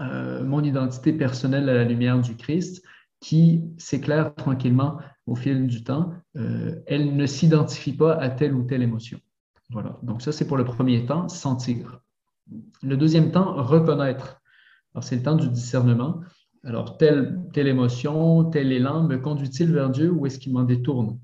euh, 0.00 0.42
mon 0.42 0.64
identité 0.64 1.12
personnelle 1.12 1.68
à 1.68 1.74
la 1.74 1.84
lumière 1.84 2.18
du 2.18 2.34
Christ, 2.34 2.82
qui 3.20 3.62
s'éclaire 3.76 4.34
tranquillement 4.34 4.98
au 5.26 5.34
fil 5.34 5.66
du 5.66 5.82
temps, 5.82 6.14
elle 6.86 7.16
ne 7.16 7.26
s'identifie 7.26 7.92
pas 7.92 8.14
à 8.14 8.30
telle 8.30 8.54
ou 8.54 8.62
telle 8.62 8.80
émotion. 8.80 9.18
Voilà. 9.70 9.98
Donc 10.02 10.22
ça, 10.22 10.32
c'est 10.32 10.46
pour 10.46 10.56
le 10.56 10.64
premier 10.64 11.04
temps, 11.04 11.28
sentir. 11.28 12.00
Le 12.82 12.96
deuxième 12.96 13.32
temps, 13.32 13.60
reconnaître. 13.62 14.40
Alors, 14.94 15.04
c'est 15.04 15.16
le 15.16 15.22
temps 15.22 15.34
du 15.34 15.48
discernement. 15.48 16.22
Alors, 16.64 16.98
telle, 16.98 17.40
telle 17.52 17.68
émotion, 17.68 18.44
tel 18.44 18.72
élan 18.72 19.04
me 19.04 19.16
conduit-il 19.16 19.72
vers 19.72 19.90
Dieu 19.90 20.10
ou 20.10 20.26
est-ce 20.26 20.38
qu'il 20.38 20.52
m'en 20.52 20.64
détourne? 20.64 21.18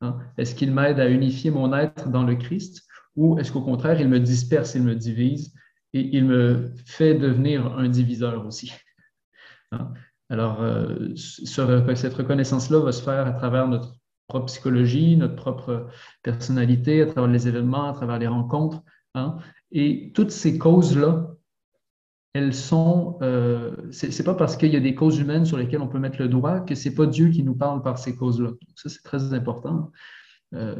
Hein? 0.00 0.18
Est-ce 0.38 0.54
qu'il 0.54 0.72
m'aide 0.72 1.00
à 1.00 1.08
unifier 1.08 1.50
mon 1.50 1.72
être 1.74 2.08
dans 2.10 2.24
le 2.24 2.34
Christ 2.34 2.86
ou 3.16 3.38
est-ce 3.38 3.52
qu'au 3.52 3.62
contraire, 3.62 4.00
il 4.00 4.08
me 4.08 4.18
disperse, 4.18 4.74
il 4.74 4.82
me 4.82 4.94
divise 4.94 5.54
et 5.92 6.16
il 6.16 6.24
me 6.24 6.72
fait 6.86 7.14
devenir 7.14 7.78
un 7.78 7.88
diviseur 7.88 8.44
aussi? 8.46 8.72
Hein? 9.72 9.92
Alors, 10.30 10.62
euh, 10.62 11.14
cette 11.14 12.14
reconnaissance-là 12.14 12.80
va 12.80 12.92
se 12.92 13.02
faire 13.02 13.26
à 13.26 13.32
travers 13.32 13.68
notre 13.68 13.94
propre 14.26 14.46
psychologie, 14.46 15.16
notre 15.16 15.36
propre 15.36 15.88
personnalité, 16.22 17.02
à 17.02 17.06
travers 17.06 17.30
les 17.30 17.46
événements, 17.46 17.90
à 17.90 17.92
travers 17.92 18.18
les 18.18 18.26
rencontres. 18.26 18.82
Hein? 19.14 19.36
Et 19.70 20.12
toutes 20.14 20.30
ces 20.30 20.58
causes-là, 20.58 21.33
elles 22.34 22.52
sont. 22.52 23.18
Euh, 23.22 23.74
c'est 23.90 24.24
pas 24.24 24.34
parce 24.34 24.56
qu'il 24.56 24.72
y 24.72 24.76
a 24.76 24.80
des 24.80 24.94
causes 24.94 25.18
humaines 25.18 25.46
sur 25.46 25.56
lesquelles 25.56 25.80
on 25.80 25.88
peut 25.88 25.98
mettre 25.98 26.20
le 26.20 26.28
doigt 26.28 26.60
que 26.60 26.74
c'est 26.74 26.94
pas 26.94 27.06
Dieu 27.06 27.28
qui 27.28 27.42
nous 27.42 27.54
parle 27.54 27.82
par 27.82 27.98
ces 27.98 28.14
causes-là. 28.14 28.50
Ça, 28.74 28.88
c'est 28.88 29.02
très 29.02 29.32
important. 29.32 29.90
Euh, 30.52 30.76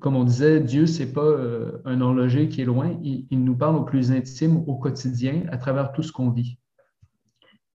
comme 0.00 0.16
on 0.16 0.24
disait, 0.24 0.60
Dieu, 0.60 0.86
c'est 0.86 1.12
pas 1.12 1.20
euh, 1.20 1.82
un 1.84 2.00
horloger 2.00 2.48
qui 2.48 2.62
est 2.62 2.64
loin. 2.64 2.98
il, 3.02 3.44
nous 3.44 3.56
parle 3.56 3.76
au 3.76 3.84
plus 3.84 4.10
intime, 4.12 4.56
au 4.66 4.76
quotidien, 4.76 5.42
à 5.50 5.58
travers 5.58 5.92
tout 5.92 6.02
ce 6.02 6.12
qu'on 6.12 6.30
vit 6.30 6.58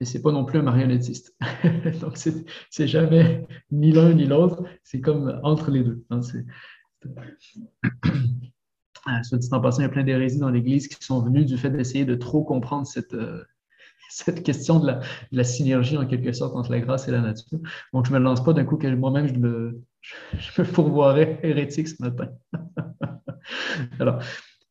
et 0.01 0.05
c'est 0.05 0.21
pas 0.21 0.33
non 0.33 0.45
plus 0.45 0.59
un 0.59 0.63
marionnettiste. 0.63 1.35
Donc, 2.01 2.19
c'est 2.19 2.87
jamais 2.87 3.47
ni 3.71 3.93
l'un 3.93 4.13
ni 4.13 4.27
l'autre, 4.27 4.63
c'est 4.83 5.01
comme 5.01 5.41
entre 5.43 5.71
les 5.71 5.83
deux. 5.83 6.05
Soit 9.23 9.39
dit 9.39 9.49
en 9.53 9.61
passant, 9.61 9.81
il 9.81 9.83
y 9.83 9.87
a 9.87 9.91
plein 9.91 10.05
d'hérésies 10.05 10.39
dans 10.39 10.51
l'Église 10.51 10.89
qui 10.89 11.03
sont 11.05 11.21
venues 11.21 11.45
du 11.45 11.57
fait 11.57 11.71
d'essayer 11.71 12.05
de 12.05 12.15
trop 12.15 12.43
comprendre 12.43 12.87
cette, 12.87 13.15
euh, 13.15 13.45
question 14.45 14.81
de 14.81 14.93
la, 15.33 15.45
synergie 15.45 15.97
en 15.97 16.07
quelque 16.07 16.33
sorte 16.33 16.57
entre 16.57 16.71
la 16.71 16.81
grâce 16.81 17.09
et 17.09 17.11
la 17.11 17.21
nature. 17.21 17.59
Donc, 17.93 18.07
je 18.07 18.13
ne 18.13 18.19
me 18.19 18.25
lance 18.25 18.43
pas 18.43 18.53
d'un 18.53 18.65
coup 18.65 18.77
que 18.77 18.87
moi-même, 18.89 19.29
je 19.29 19.35
me, 19.35 19.81
je 20.39 20.63
me 20.63 20.67
pourvoirais 20.67 21.41
hérétique 21.43 21.89
ce 21.89 22.03
matin. 22.03 22.29
Alors, 24.01 24.21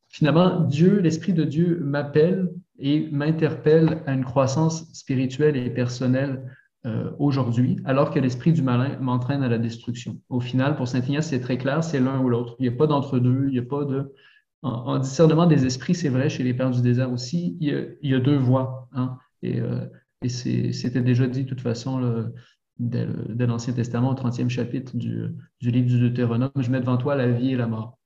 finalement, 0.09 0.61
Dieu, 0.61 0.99
l'Esprit 0.99 1.33
de 1.33 1.43
Dieu 1.43 1.79
m'appelle 1.83 2.51
et 2.79 3.09
m'interpelle 3.11 4.01
à 4.05 4.13
une 4.13 4.25
croissance 4.25 4.91
spirituelle 4.93 5.55
et 5.55 5.69
personnelle 5.69 6.43
euh, 6.85 7.11
aujourd'hui, 7.17 7.79
alors 7.85 8.11
que 8.11 8.19
l'esprit 8.19 8.53
du 8.53 8.61
malin 8.61 8.97
m'entraîne 8.99 9.41
à 9.41 9.47
la 9.47 9.57
destruction. 9.57 10.21
Au 10.29 10.39
final, 10.39 10.75
pour 10.75 10.87
Saint 10.87 11.01
Ignace, 11.01 11.29
c'est 11.29 11.39
très 11.39 11.57
clair, 11.57 11.83
c'est 11.83 11.99
l'un 11.99 12.19
ou 12.19 12.29
l'autre. 12.29 12.55
Il 12.59 12.63
n'y 12.63 12.73
a 12.73 12.77
pas 12.77 12.85
d'entre-deux, 12.85 13.45
il 13.47 13.53
n'y 13.53 13.59
a 13.59 13.63
pas 13.63 13.85
de... 13.85 14.13
En, 14.61 14.99
discernement 14.99 15.47
des 15.47 15.65
esprits, 15.65 15.95
c'est 15.95 16.09
vrai 16.09 16.29
chez 16.29 16.43
les 16.43 16.53
pères 16.53 16.71
du 16.71 16.81
désert 16.81 17.11
aussi, 17.11 17.57
il 17.59 17.95
y 18.01 18.13
a, 18.13 18.19
deux 18.19 18.37
voies. 18.37 18.87
Hein, 18.93 19.17
et, 19.41 19.59
euh, 19.61 19.85
c'était 20.27 21.01
déjà 21.01 21.27
dit 21.27 21.43
de 21.43 21.49
toute 21.49 21.61
façon 21.61 21.97
le, 21.97 22.33
dès, 22.77 23.07
l'Ancien 23.47 23.73
Testament, 23.73 24.11
au 24.11 24.15
30e 24.15 24.49
chapitre 24.49 24.95
du, 24.95 25.27
du 25.61 25.71
livre 25.71 25.87
du 25.87 25.99
Deutéronome, 25.99 26.51
je 26.55 26.69
mets 26.71 26.79
devant 26.79 26.97
toi 26.97 27.15
la 27.15 27.31
vie 27.31 27.51
et 27.51 27.55
la 27.55 27.67
mort. 27.67 27.97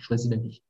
Choisis 0.00 0.30
la 0.30 0.36
vie. 0.36 0.62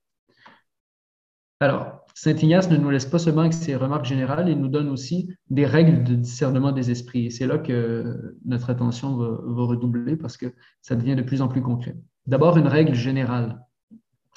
Alors, 1.60 2.05
Saint 2.18 2.34
Ignace 2.34 2.70
ne 2.70 2.78
nous 2.78 2.88
laisse 2.88 3.04
pas 3.04 3.18
seulement 3.18 3.42
avec 3.42 3.52
ses 3.52 3.76
remarques 3.76 4.06
générales, 4.06 4.48
il 4.48 4.58
nous 4.58 4.68
donne 4.68 4.88
aussi 4.88 5.28
des 5.50 5.66
règles 5.66 6.02
de 6.02 6.14
discernement 6.14 6.72
des 6.72 6.90
esprits. 6.90 7.26
Et 7.26 7.30
c'est 7.30 7.46
là 7.46 7.58
que 7.58 8.34
notre 8.46 8.70
attention 8.70 9.18
va, 9.18 9.62
redoubler 9.64 10.16
parce 10.16 10.38
que 10.38 10.46
ça 10.80 10.96
devient 10.96 11.14
de 11.14 11.20
plus 11.20 11.42
en 11.42 11.48
plus 11.48 11.60
concret. 11.60 11.94
D'abord, 12.26 12.56
une 12.56 12.68
règle 12.68 12.94
générale. 12.94 13.60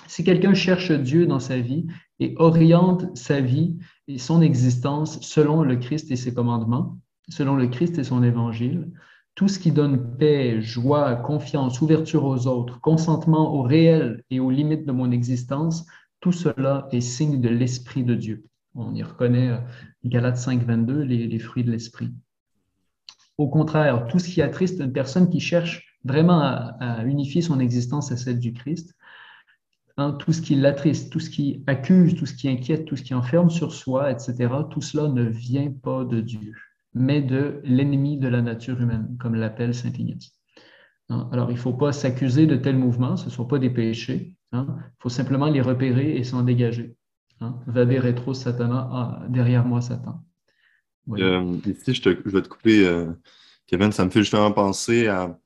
Si 0.07 0.25
quelqu'un 0.25 0.53
cherche 0.53 0.91
Dieu 0.91 1.25
dans 1.25 1.39
sa 1.39 1.57
vie 1.57 1.87
et 2.19 2.33
oriente 2.35 3.15
sa 3.17 3.39
vie 3.39 3.77
et 4.09 4.17
son 4.17 4.41
existence 4.41 5.21
selon 5.21 5.63
le 5.63 5.77
Christ 5.77 6.11
et 6.11 6.17
ses 6.17 6.33
commandements, 6.33 6.97
selon 7.29 7.55
le 7.55 7.67
Christ 7.67 7.97
et 7.97 8.03
son 8.03 8.23
évangile, 8.23 8.91
tout 9.35 9.47
ce 9.47 9.57
qui 9.57 9.71
donne 9.71 10.17
paix, 10.17 10.59
joie, 10.59 11.15
confiance, 11.15 11.79
ouverture 11.79 12.25
aux 12.25 12.45
autres, 12.45 12.81
consentement 12.81 13.55
au 13.55 13.61
réel 13.61 14.21
et 14.29 14.41
aux 14.41 14.49
limites 14.49 14.85
de 14.85 14.91
mon 14.91 15.11
existence 15.11 15.85
tout 16.19 16.31
cela 16.31 16.87
est 16.91 17.01
signe 17.01 17.39
de 17.39 17.49
l'Esprit 17.49 18.03
de 18.03 18.15
Dieu. 18.15 18.45
On 18.75 18.93
y 18.93 19.03
reconnaît 19.03 19.49
euh, 19.49 19.57
Galates 20.05 20.37
5, 20.37 20.63
22, 20.63 21.01
les, 21.01 21.39
fruits 21.39 21.63
de 21.63 21.71
l'Esprit. 21.71 22.11
Au 23.37 23.47
contraire, 23.47 24.07
tout 24.07 24.19
ce 24.19 24.29
qui 24.29 24.41
attriste 24.41 24.79
une 24.79 24.91
personne 24.91 25.29
qui 25.29 25.39
cherche 25.39 25.97
vraiment 26.03 26.39
à, 26.41 27.03
unifier 27.05 27.41
son 27.41 27.59
existence 27.59 28.11
à 28.11 28.17
celle 28.17 28.39
du 28.39 28.53
Christ, 28.53 28.95
hein, 29.97 30.11
tout 30.13 30.33
ce 30.33 30.41
qui 30.41 30.55
l'attriste, 30.55 31.11
tout 31.11 31.19
ce 31.19 31.29
qui 31.29 31.63
accuse, 31.67 32.15
tout 32.15 32.25
ce 32.25 32.33
qui 32.33 32.49
inquiète, 32.49 32.85
tout 32.85 32.95
ce 32.95 33.03
qui 33.03 33.13
enferme 33.13 33.49
sur 33.49 33.73
soi, 33.73 34.11
etc., 34.11 34.53
tout 34.69 34.81
cela 34.81 35.07
ne 35.09 35.23
vient 35.23 35.71
pas 35.71 36.03
de 36.03 36.21
Dieu, 36.21 36.53
mais 36.93 37.21
de 37.21 37.61
l'ennemi 37.63 38.17
de 38.17 38.27
la 38.27 38.41
nature 38.41 38.79
humaine, 38.81 39.15
comme 39.19 39.35
l'appelle 39.35 39.73
Saint 39.73 39.91
Ignace. 39.91 40.31
Hein, 41.09 41.29
alors, 41.31 41.49
il 41.49 41.55
ne 41.55 41.59
faut 41.59 41.73
pas 41.73 41.91
s'accuser 41.91 42.45
de 42.45 42.55
tels 42.55 42.77
mouvements, 42.77 43.17
ce 43.17 43.25
ne 43.25 43.31
sont 43.31 43.45
pas 43.45 43.59
des 43.59 43.69
péchés, 43.69 44.35
il 44.51 44.57
hein? 44.57 44.79
faut 44.99 45.09
simplement 45.09 45.47
les 45.47 45.61
repérer 45.61 46.15
et 46.15 46.23
s'en 46.23 46.41
dégager. 46.41 46.95
Hein? 47.41 47.55
Rétro 47.67 48.33
satana, 48.33 48.89
ah, 48.91 49.25
derrière 49.29 49.65
moi 49.65 49.81
Satan. 49.81 50.23
Euh, 51.11 51.57
ici, 51.65 51.93
je, 51.93 52.09
vais 52.09 52.41
te 52.41 52.47
couper, 52.47 52.85
euh, 52.85 53.11
Kevin, 53.67 53.91
ça 53.91 54.05
me 54.05 54.09
fait 54.09 54.19
justement 54.19 54.51
penser 54.51 55.07
à, 55.07 55.39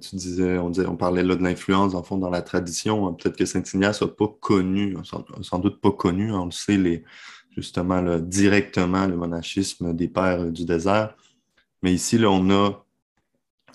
tu 0.00 0.16
disais, 0.16 0.58
on, 0.58 0.70
disait, 0.70 0.86
on 0.86 0.96
parlait 0.96 1.24
là 1.24 1.34
de 1.34 1.42
l'influence, 1.42 1.94
en 1.94 2.02
fond, 2.02 2.18
dans 2.18 2.30
la 2.30 2.42
tradition. 2.42 3.14
Peut-être 3.14 3.36
que 3.36 3.44
Saint-Ignace 3.44 4.00
n'a 4.00 4.08
pas 4.08 4.28
connu, 4.40 4.96
sans, 5.02 5.58
doute 5.58 5.80
pas 5.80 5.90
connu, 5.90 6.30
on 6.32 6.46
le 6.46 6.50
sait, 6.52 6.76
les, 6.76 7.04
justement, 7.50 8.18
directement 8.18 9.06
le 9.06 9.16
monachisme 9.16 9.92
des 9.92 10.08
pères 10.08 10.52
du 10.52 10.64
désert. 10.64 11.16
Mais 11.82 11.92
ici, 11.92 12.16
là, 12.16 12.30
on 12.30 12.48
a 12.50 12.85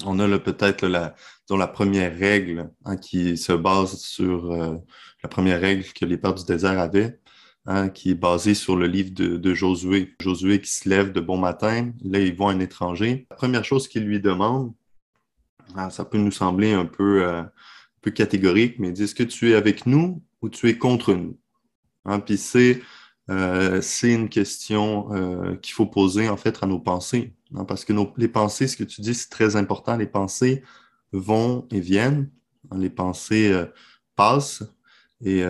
on 0.05 0.19
a 0.19 0.39
peut-être 0.39 0.87
la, 0.87 1.15
la 1.57 1.67
première 1.67 2.17
règle 2.17 2.71
hein, 2.85 2.97
qui 2.97 3.37
se 3.37 3.53
base 3.53 3.97
sur 3.99 4.51
euh, 4.51 4.77
la 5.23 5.29
première 5.29 5.59
règle 5.59 5.83
que 5.93 6.05
les 6.05 6.17
pères 6.17 6.33
du 6.33 6.45
désert 6.45 6.79
avaient, 6.79 7.19
hein, 7.65 7.89
qui 7.89 8.11
est 8.11 8.15
basée 8.15 8.53
sur 8.53 8.75
le 8.75 8.87
livre 8.87 9.11
de, 9.13 9.53
Josué. 9.53 10.13
Josué 10.21 10.61
qui 10.61 10.71
se 10.71 10.89
lève 10.89 11.11
de 11.11 11.19
bon 11.19 11.37
matin, 11.37 11.91
là, 12.03 12.19
il 12.19 12.35
voit 12.35 12.51
un 12.51 12.59
étranger. 12.59 13.27
La 13.29 13.35
première 13.35 13.65
chose 13.65 13.87
qu'il 13.87 14.03
lui 14.03 14.19
demande, 14.19 14.73
hein, 15.75 15.89
ça 15.89 16.05
peut 16.05 16.17
nous 16.17 16.31
sembler 16.31 16.73
un 16.73 16.85
peu, 16.85 17.23
euh, 17.23 17.41
un 17.41 17.51
peu 18.01 18.11
catégorique, 18.11 18.79
mais 18.79 18.89
il 18.89 18.93
dit 18.93 19.03
Est-ce 19.03 19.15
que 19.15 19.23
tu 19.23 19.51
es 19.51 19.55
avec 19.55 19.85
nous 19.85 20.21
ou 20.41 20.49
tu 20.49 20.69
es 20.69 20.77
contre 20.77 21.13
nous 21.13 21.37
Puis 22.25 22.37
c'est 22.37 22.81
euh, 23.29 23.81
c'est 23.81 24.13
une 24.13 24.29
question 24.29 25.13
euh, 25.13 25.55
qu'il 25.57 25.73
faut 25.73 25.85
poser 25.85 26.27
en 26.29 26.37
fait 26.37 26.61
à 26.61 26.67
nos 26.67 26.79
pensées. 26.79 27.33
Hein, 27.55 27.65
parce 27.65 27.85
que 27.85 27.93
les 28.17 28.27
pensées, 28.27 28.67
ce 28.67 28.77
que 28.77 28.83
tu 28.83 29.01
dis, 29.01 29.13
c'est 29.13 29.29
très 29.29 29.55
important. 29.55 29.95
Les 29.95 30.07
pensées 30.07 30.63
vont 31.11 31.67
et 31.71 31.79
viennent. 31.79 32.29
Hein, 32.71 32.79
les 32.79 32.89
pensées 32.89 33.51
euh, 33.51 33.65
passent. 34.15 34.63
Et 35.23 35.43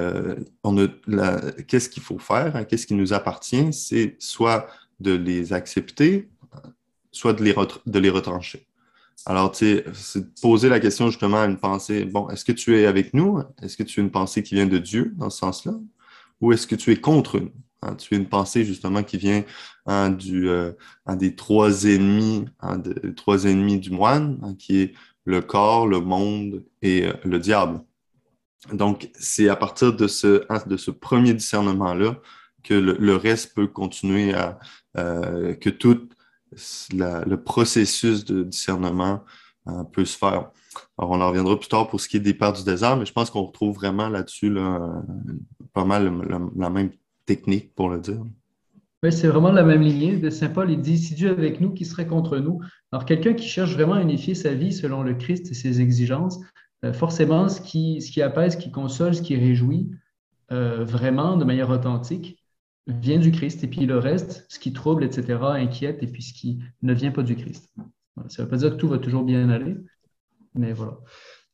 qu'est-ce 1.66 1.88
qu'il 1.88 2.04
faut 2.04 2.20
faire? 2.20 2.54
Hein? 2.58 2.66
Qu'est-ce 2.66 2.86
qui 2.86 2.94
nous 2.94 3.13
appartient? 3.13 3.72
C'est 3.72 4.18
soit 4.20 4.68
de 5.00 5.13
les 5.13 5.54
accepter, 5.54 6.30
soit 7.10 7.32
de 7.32 7.42
les, 7.42 7.56
de 7.86 8.00
les 8.00 8.10
retrancher. 8.10 8.68
Alors, 9.25 9.54
tu 9.54 9.82
c'est 9.94 10.42
poser 10.42 10.68
la 10.68 10.82
question 10.82 11.08
justement 11.08 11.44
à 11.44 11.46
une 11.46 11.58
pensée. 11.58 12.04
Bon, 12.04 12.30
est-ce 12.30 12.44
que 12.44 12.51
tu 12.51 12.78
es 12.78 12.86
avec 12.86 13.13
nous? 13.13 13.42
Est-ce 13.62 13.78
que 13.78 13.84
tu 13.84 14.01
es 14.01 14.04
une 14.04 14.12
pensée 14.12 14.44
qui 14.44 14.56
vient 14.56 14.66
de 14.66 14.78
Dieu 14.78 15.13
dans 15.16 15.30
ce 15.30 15.38
sens-là? 15.38 15.74
Ou 16.41 16.53
est-ce 16.53 16.67
que 16.67 16.75
tu 16.75 16.91
es 16.91 16.98
contre 16.98 17.39
nous? 17.39 17.51
Hein, 17.83 17.95
tu 17.95 18.13
as 18.13 18.17
une 18.17 18.29
pensée 18.29 18.63
justement 18.63 19.01
qui 19.01 19.17
vient 19.17 19.43
hein, 19.88 20.10
du, 20.12 20.50
euh, 20.50 20.74
des 21.10 21.36
trois 21.36 21.86
ennemis, 21.86 22.45
hein, 22.60 22.81
trois 23.15 23.45
ennemis 23.45 23.79
du 23.79 23.89
moine, 23.89 24.55
qui 24.57 24.81
est 24.81 24.93
le 25.25 25.41
corps, 25.41 25.88
le 25.88 26.00
monde 26.00 26.63
et 26.81 27.07
euh, 27.07 27.13
le 27.24 27.39
diable. 27.39 27.81
Donc, 28.71 29.10
c'est 29.15 29.50
à 29.50 29.55
partir 29.55 29.93
de 29.93 30.07
ce, 30.07 30.45
de 30.67 30.77
ce 30.77 30.91
premier 30.91 31.33
discernement-là 31.33 32.19
que 32.63 32.75
le, 32.75 33.15
reste 33.15 33.55
peut 33.55 33.65
continuer 33.65 34.36
à, 34.36 34.60
euh, 34.98 35.55
que 35.55 35.71
tout 35.71 36.10
le 36.91 37.36
processus 37.38 38.24
de 38.25 38.43
discernement 38.43 39.24
peut 39.94 40.06
se 40.06 40.18
faire. 40.18 40.50
Alors, 40.98 41.12
on 41.12 41.22
en 41.22 41.30
reviendra 41.30 41.58
plus 41.60 41.70
tard 41.70 41.88
pour 41.88 42.00
ce 42.00 42.08
qui 42.08 42.18
est 42.18 42.22
des 42.22 42.34
pères 42.34 42.53
du 42.53 42.63
désert, 42.63 42.98
mais 42.98 43.06
je 43.06 43.13
pense 43.13 43.30
qu'on 43.30 43.44
retrouve 43.44 43.75
vraiment 43.75 44.10
là-dessus 44.10 44.56
pas 45.74 45.86
mal 45.86 46.12
la 46.58 46.70
même 46.70 46.91
technique 47.25 47.74
pour 47.75 47.89
le 47.89 48.00
dire. 48.00 48.22
Oui, 49.03 49.12
c'est 49.12 49.27
vraiment 49.27 49.51
la 49.51 49.63
même 49.63 49.82
lignée 49.82 50.30
Saint 50.30 50.50
Paul. 50.50 50.70
Il 50.70 50.80
dit 50.80 50.98
Si 50.98 51.15
Dieu 51.15 51.30
est 51.30 51.32
avec 51.32 51.60
nous, 51.60 51.72
qui 51.74 51.86
serait 51.86 52.06
contre 52.06 52.38
nous? 52.38 52.60
Alors, 52.91 53.06
quelqu'un 53.06 53.34
qui 53.34 53.48
cherche 53.48 53.74
vraiment 53.74 53.94
à 53.94 54.01
unifier 54.01 54.36
sa 54.36 54.53
vie 54.53 54.72
selon 54.72 55.01
le 55.01 55.15
Christ 55.15 55.50
et 55.50 55.56
ses 55.56 55.82
exigences, 55.82 56.39
euh, 56.86 56.94
forcément, 56.94 57.50
ce 57.50 57.62
qui, 57.62 58.01
ce 58.01 58.12
qui 58.12 58.22
apaise, 58.22 58.53
ce 58.53 58.58
qui 58.58 58.72
console, 58.72 59.15
ce 59.15 59.22
qui 59.22 59.36
réjouit 59.36 59.91
euh, 60.51 60.84
vraiment 60.84 61.38
de 61.38 61.46
manière 61.46 61.70
authentique 61.70 62.44
vient 62.88 63.20
du 63.20 63.32
Christ. 63.32 63.63
Et 63.63 63.68
puis 63.68 63.86
le 63.86 63.98
reste, 63.98 64.46
ce 64.50 64.60
qui 64.60 64.74
trouble, 64.74 65.03
etc., 65.03 65.39
inquiète, 65.41 66.03
et 66.03 66.08
puis 66.08 66.22
ce 66.22 66.34
qui 66.34 66.60
ne 66.82 66.94
vient 66.94 67.12
pas 67.12 67.24
du 67.24 67.36
Christ. 67.36 67.74
Ça 68.27 68.41
ne 68.41 68.46
veut 68.46 68.50
pas 68.50 68.58
dire 68.58 68.72
que 68.72 68.75
tout 68.75 68.88
va 68.88 68.98
toujours 68.98 69.24
bien 69.24 69.50
aller, 69.50 69.77
Mais 70.56 70.74
voilà. 70.74 70.98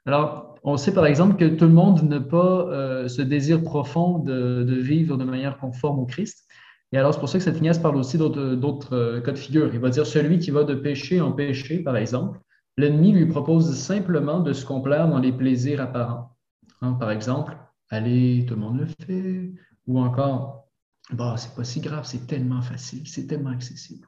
Alors, 0.05 0.55
on 0.63 0.77
sait 0.77 0.93
par 0.93 1.05
exemple 1.05 1.35
que 1.35 1.45
tout 1.45 1.65
le 1.65 1.73
monde 1.73 2.01
n'a 2.03 2.19
pas 2.19 2.67
euh, 2.69 3.07
ce 3.07 3.21
désir 3.21 3.61
profond 3.61 4.19
de, 4.19 4.63
vivre 4.73 5.17
de 5.17 5.23
manière 5.23 5.57
conforme 5.57 5.99
au 5.99 6.05
Christ. 6.05 6.47
Et 6.93 6.97
alors, 6.97 7.13
c'est 7.13 7.19
pour 7.19 7.29
ça 7.29 7.37
que 7.37 7.43
Saint 7.43 7.53
Ignace 7.53 7.79
parle 7.79 7.97
aussi 7.97 8.17
d'autres 8.17 8.95
euh, 8.95 9.21
cas 9.21 9.33
de 9.33 9.37
figure. 9.37 9.69
Il 9.73 9.79
va 9.79 9.89
dire 9.89 10.07
celui 10.07 10.39
qui 10.39 10.51
va 10.51 10.63
de 10.63 10.75
péché 10.75 11.19
en 11.19 11.33
péché, 11.33 11.79
par 11.79 11.97
exemple, 11.97 12.39
l'ennemi 12.77 13.11
lui 13.11 13.25
propose 13.25 13.75
simplement 13.75 14.39
de 14.39 14.53
se 14.53 14.65
complaire 14.65 15.09
dans 15.09 15.19
les 15.19 15.33
plaisirs 15.33 15.81
apparents. 15.81 16.37
Hein, 16.81 16.93
par 16.93 17.11
exemple, 17.11 17.57
allez, 17.89 18.45
tout 18.47 18.55
le 18.55 18.61
monde 18.61 18.79
le 18.79 18.87
fait. 19.05 19.51
Ou 19.87 19.99
encore, 19.99 20.67
bah, 21.11 21.35
c'est 21.37 21.53
pas 21.55 21.63
si 21.63 21.81
grave, 21.81 22.05
c'est 22.05 22.27
tellement 22.27 22.61
facile, 22.61 23.07
c'est 23.07 23.27
tellement 23.27 23.51
accessible. 23.51 24.06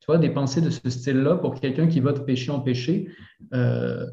Tu 0.00 0.06
vois, 0.06 0.18
des 0.18 0.30
pensées 0.30 0.60
de 0.60 0.70
ce 0.70 0.88
style-là 0.88 1.36
pour 1.36 1.58
quelqu'un 1.58 1.88
qui 1.88 2.00
va 2.00 2.12
de 2.12 2.20
péché 2.20 2.50
en 2.50 2.60
péché, 2.60 3.08
euh, 3.54 4.06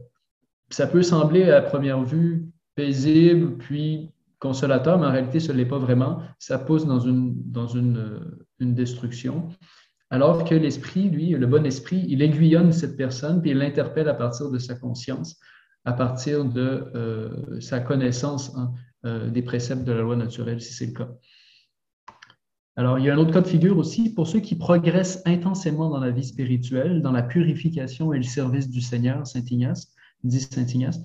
ça 0.69 0.87
peut 0.87 1.03
sembler 1.03 1.51
à 1.51 1.61
première 1.61 2.03
vue 2.03 2.47
paisible, 2.75 3.57
puis 3.57 4.09
consolateur, 4.39 4.99
mais 4.99 5.07
en 5.07 5.11
réalité, 5.11 5.39
ce 5.39 5.51
n'est 5.51 5.65
pas 5.65 5.77
vraiment. 5.77 6.21
Ça 6.39 6.59
pousse 6.59 6.85
dans 6.85 6.99
une, 6.99 7.33
dans 7.51 7.67
une, 7.67 8.21
destruction. 8.59 9.49
Alors 10.09 10.45
que 10.45 10.55
l'esprit, 10.55 11.09
lui, 11.09 11.31
le 11.31 11.47
bon 11.47 11.65
esprit, 11.65 12.05
il 12.07 12.21
aiguillonne 12.21 12.71
cette 12.71 12.95
personne, 12.95 13.41
puis 13.41 13.51
il 13.51 13.57
l'interpelle 13.57 14.07
à 14.07 14.13
partir 14.13 14.49
de 14.49 14.57
sa 14.57 14.75
conscience, 14.75 15.37
à 15.83 15.91
partir 15.91 16.45
de 16.45 16.85
euh, 16.95 17.59
sa 17.59 17.81
connaissance 17.81 18.55
hein, 18.55 18.71
euh, 19.05 19.29
des 19.29 19.41
préceptes 19.41 19.83
de 19.83 19.91
la 19.91 20.01
loi 20.01 20.15
naturelle, 20.15 20.61
si 20.61 20.71
c'est 20.73 20.85
le 20.87 20.93
cas. 20.93 21.09
Alors, 22.75 22.97
il 22.97 23.05
y 23.05 23.09
a 23.09 23.13
un 23.13 23.17
autre 23.17 23.31
cas 23.31 23.41
de 23.41 23.47
figure 23.47 23.77
aussi 23.77 24.13
pour 24.13 24.27
ceux 24.27 24.39
qui 24.39 24.55
progressent 24.55 25.21
intensément 25.25 25.89
dans 25.89 25.99
la 25.99 26.09
vie 26.09 26.23
spirituelle, 26.23 27.01
dans 27.01 27.11
la 27.11 27.21
purification 27.21 28.13
et 28.13 28.17
le 28.17 28.23
service 28.23 28.69
du 28.69 28.81
Seigneur, 28.81 29.27
Saint 29.27 29.45
Ignace 29.49 29.93
dit 30.23 30.39
Saint 30.39 30.65
Ignace. 30.65 30.99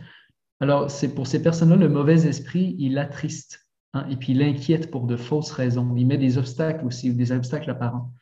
Alors, 0.61 0.91
c'est 0.91 1.15
pour 1.15 1.27
ces 1.27 1.43
personnes-là, 1.43 1.77
le 1.77 1.89
mauvais 1.89 2.27
esprit, 2.27 2.75
il 2.79 2.99
attriste 2.99 3.69
hein, 3.93 4.07
et 4.11 4.17
puis 4.17 4.33
il 4.33 4.43
inquiète 4.43 4.91
pour 4.91 5.07
de 5.07 5.17
fausses 5.17 5.53
raisons. 5.53 5.95
Il 5.97 6.07
met 6.07 6.19
des 6.19 6.39
obstacles 6.39 6.87
aussi, 6.87 7.11
ou 7.11 7.15
des 7.15 7.33
obstacles 7.33 7.71
apparents. 7.71 8.13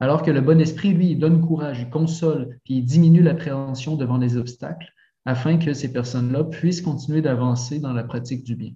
Alors 0.00 0.22
que 0.22 0.30
le 0.30 0.40
bon 0.40 0.60
esprit, 0.60 0.92
lui, 0.92 1.10
il 1.10 1.18
donne 1.18 1.40
courage, 1.40 1.80
il 1.80 1.90
console, 1.90 2.58
puis 2.64 2.74
il 2.76 2.84
diminue 2.84 3.22
l'appréhension 3.22 3.96
devant 3.96 4.18
les 4.18 4.36
obstacles 4.36 4.92
afin 5.24 5.58
que 5.58 5.74
ces 5.74 5.92
personnes-là 5.92 6.44
puissent 6.44 6.80
continuer 6.80 7.20
d'avancer 7.20 7.80
dans 7.80 7.92
la 7.92 8.04
pratique 8.04 8.44
du 8.44 8.54
bien. 8.54 8.72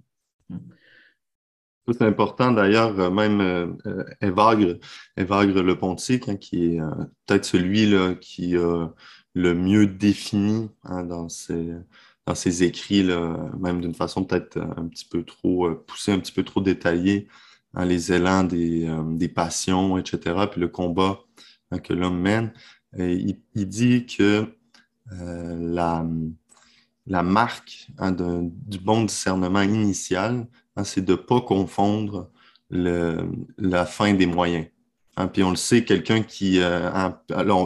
C'est 1.91 2.03
important 2.03 2.51
d'ailleurs, 2.51 2.97
euh, 2.99 3.09
même 3.09 3.41
euh, 3.41 4.03
Évagre, 4.21 4.77
Évagre 5.17 5.61
le 5.61 5.77
Pontique, 5.77 6.29
hein, 6.29 6.37
qui 6.37 6.75
est 6.75 6.79
euh, 6.79 6.89
peut-être 7.25 7.45
celui 7.45 7.89
là, 7.89 8.15
qui 8.15 8.55
a 8.55 8.87
le 9.35 9.53
mieux 9.53 9.87
défini 9.87 10.69
hein, 10.83 11.03
dans, 11.03 11.27
ses, 11.27 11.73
dans 12.25 12.35
ses 12.35 12.63
écrits, 12.63 13.03
même 13.59 13.81
d'une 13.81 13.93
façon 13.93 14.23
peut-être 14.23 14.57
un 14.57 14.87
petit 14.87 15.05
peu 15.05 15.23
trop 15.23 15.67
euh, 15.67 15.83
poussée, 15.87 16.11
un 16.11 16.19
petit 16.19 16.31
peu 16.31 16.43
trop 16.43 16.61
détaillée, 16.61 17.27
hein, 17.73 17.85
les 17.85 18.13
élans 18.13 18.43
des, 18.43 18.87
euh, 18.87 19.03
des, 19.15 19.29
passions, 19.29 19.97
etc., 19.97 20.47
puis 20.49 20.61
le 20.61 20.67
combat 20.69 21.19
que 21.83 21.93
l'homme 21.93 22.19
mène. 22.19 22.53
Il, 22.97 23.39
dit 23.55 24.05
que 24.05 24.55
euh, 25.11 25.57
la, 25.59 26.05
la 27.07 27.23
marque 27.23 27.87
du 27.97 28.77
bon 28.77 29.03
discernement 29.05 29.63
initial, 29.63 30.47
c'est 30.83 31.05
de 31.05 31.11
ne 31.11 31.17
pas 31.17 31.41
confondre 31.41 32.29
la 32.69 33.85
fin 33.85 34.13
des 34.13 34.25
moyens. 34.25 34.65
Hein, 35.15 35.27
puis 35.27 35.43
on 35.43 35.51
le 35.51 35.55
sait, 35.55 35.85
quelqu'un 35.85 36.23
qui, 36.23 36.59
euh, 36.59 36.89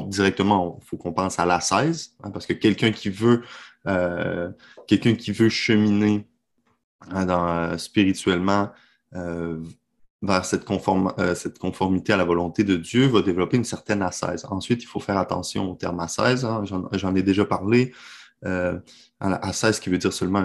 directement, 0.08 0.80
il 0.82 0.86
faut 0.86 0.98
qu'on 0.98 1.14
pense 1.14 1.40
à 1.40 1.46
la 1.46 1.62
16, 1.62 2.16
hein, 2.24 2.32
parce 2.32 2.46
que 2.46 2.54
quelqu'un 2.54 2.92
qui 2.92 3.10
veut, 3.10 3.42
euh, 3.88 4.50
quelqu'un 4.86 5.16
qui 5.16 5.32
veut 5.32 5.48
cheminer 5.48 6.28
hein, 7.10 7.30
euh, 7.30 7.78
spirituellement 7.78 8.70
euh, 9.16 9.64
vers 10.22 10.44
cette, 10.44 10.66
cette, 11.36 11.58
conformité 11.58 12.12
à 12.12 12.18
la 12.18 12.26
volonté 12.26 12.66
de 12.66 12.76
Dieu 12.76 13.08
va 13.08 13.22
développer 13.22 13.56
une 13.56 13.64
certaine 13.64 14.02
assaise. 14.02 14.46
Ensuite, 14.50 14.84
il 14.84 14.88
faut 14.88 15.00
faire 15.00 15.18
attention 15.18 15.72
au 15.72 15.76
terme 15.76 16.02
assaise, 16.02 16.46
j'en 16.92 17.16
ai 17.16 17.24
déjà 17.24 17.46
parlé. 17.46 17.94
Euh, 18.46 18.78
qui 19.82 19.90
veut 19.90 19.98
dire 19.98 20.14
seulement 20.14 20.40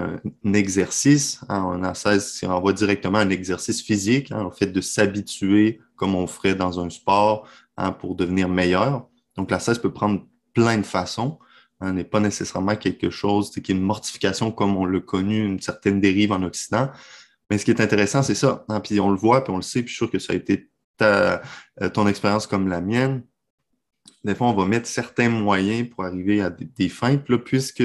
un, 0.45 0.53
exercice. 0.55 1.41
un 1.49 1.85
assaise, 1.85 2.33
si 2.33 2.47
on 2.47 2.61
voit 2.61 2.73
directement 2.73 3.19
un 3.19 3.31
exercice 3.31 3.83
physique, 3.83 4.31
le 4.31 4.51
fait 4.51 4.67
de 4.67 4.81
s'habituer 4.81 5.81
comme 5.97 6.15
on 6.15 6.27
ferait 6.27 6.55
dans 6.55 6.81
un 6.81 6.89
sport 6.91 7.47
hein, 7.77 7.93
pour 7.93 8.15
devenir 8.17 8.49
meilleur. 8.49 9.09
Donc, 9.37 9.51
la 9.51 9.59
cesse 9.59 9.79
peut 9.79 9.93
prendre 9.93 10.27
plein 10.55 10.79
de 10.79 10.87
façons. 10.87 11.39
Hein, 11.81 11.95
n'est 11.95 12.05
pas 12.05 12.21
nécessairement 12.21 12.77
quelque 12.77 13.11
chose 13.11 13.51
qui 13.51 13.59
est 13.59 13.69
une 13.69 13.83
mortification 13.83 14.53
comme 14.53 14.77
on 14.77 14.85
l'a 14.85 15.01
connu, 15.01 15.45
une 15.45 15.61
certaine 15.61 16.01
dérive 16.01 16.33
en 16.33 16.43
Occident. 16.43 16.91
Mais 17.51 17.59
ce 17.59 17.65
qui 17.65 17.73
est 17.73 17.81
intéressant, 17.81 18.23
c'est 18.23 18.35
ça. 18.35 18.65
Hein, 18.69 18.81
puis 18.81 19.01
on 19.01 19.11
le 19.11 19.17
voit, 19.17 19.45
puis 19.45 19.53
on 19.53 19.57
le 19.57 19.63
sait, 19.63 19.83
puis 19.83 19.89
je 19.89 19.97
suis 19.97 20.07
sûr 20.07 20.11
que 20.11 20.19
ça 20.19 20.33
a 20.33 20.37
été 20.37 20.71
euh, 21.03 21.39
ton 21.93 22.07
expérience 22.07 22.47
comme 22.47 22.69
la 22.69 22.81
mienne. 22.81 23.25
Des 24.25 24.35
fois, 24.35 24.49
on 24.49 24.55
va 24.55 24.67
mettre 24.67 24.87
certains 24.87 25.29
moyens 25.29 25.89
pour 25.89 26.05
arriver 26.05 26.43
à 26.43 26.51
des, 26.51 26.89
fins. 26.89 27.17
Puis 27.17 27.35
là, 27.35 27.39
puisque 27.39 27.85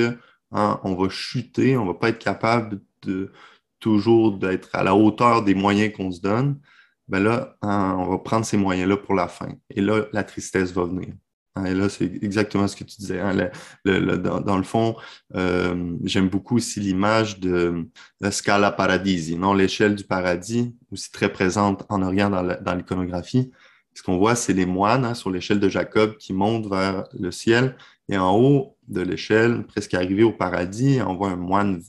on 0.51 0.95
va 0.95 1.09
chuter, 1.09 1.77
on 1.77 1.83
ne 1.83 1.87
va 1.87 1.95
pas 1.95 2.09
être 2.09 2.19
capable 2.19 2.79
de 3.03 3.31
toujours 3.79 4.37
d'être 4.37 4.69
à 4.73 4.83
la 4.83 4.95
hauteur 4.95 5.43
des 5.43 5.55
moyens 5.55 5.93
qu'on 5.95 6.11
se 6.11 6.21
donne, 6.21 6.59
ben 7.07 7.23
là, 7.23 7.55
hein, 7.61 7.95
on 7.99 8.09
va 8.09 8.17
prendre 8.17 8.45
ces 8.45 8.57
moyens-là 8.57 8.97
pour 8.97 9.13
la 9.13 9.27
fin. 9.27 9.49
Et 9.69 9.81
là, 9.81 10.05
la 10.11 10.23
tristesse 10.23 10.71
va 10.71 10.85
venir. 10.85 11.13
Hein, 11.55 11.65
et 11.65 11.73
là, 11.73 11.89
c'est 11.89 12.11
exactement 12.21 12.67
ce 12.67 12.75
que 12.75 12.83
tu 12.83 12.97
disais. 12.97 13.19
Hein, 13.19 13.49
dans, 13.85 14.57
le 14.57 14.63
fond, 14.63 14.95
euh, 15.35 15.95
j'aime 16.03 16.29
beaucoup 16.29 16.57
aussi 16.57 16.79
l'image 16.79 17.39
de 17.39 17.87
la 18.19 18.31
Scala 18.31 18.71
Paradisi, 18.71 19.37
non 19.37 19.53
l'échelle 19.53 19.95
du 19.95 20.03
paradis, 20.03 20.75
aussi 20.91 21.11
très 21.11 21.31
présente 21.31 21.85
en 21.89 22.01
Orient 22.01 22.29
dans 22.29 22.75
l'iconographie. 22.75 23.51
Ce 23.97 24.03
qu'on 24.03 24.17
voit, 24.17 24.35
c'est 24.35 24.53
les 24.53 24.67
moines 24.67 25.15
sur 25.15 25.31
l'échelle 25.31 25.59
de 25.59 25.69
Jacob 25.69 26.17
qui 26.17 26.31
montent 26.31 26.67
vers 26.67 27.05
le 27.19 27.31
ciel. 27.31 27.75
Et 28.09 28.17
en 28.17 28.37
haut 28.37 28.77
de 28.87 29.01
l'échelle, 29.01 29.65
presque 29.65 29.95
arrivé 29.95 30.23
au 30.23 30.31
paradis, 30.31 30.99
on 31.05 31.15
voit 31.15 31.29
un 31.29 31.35
moine 31.35 31.81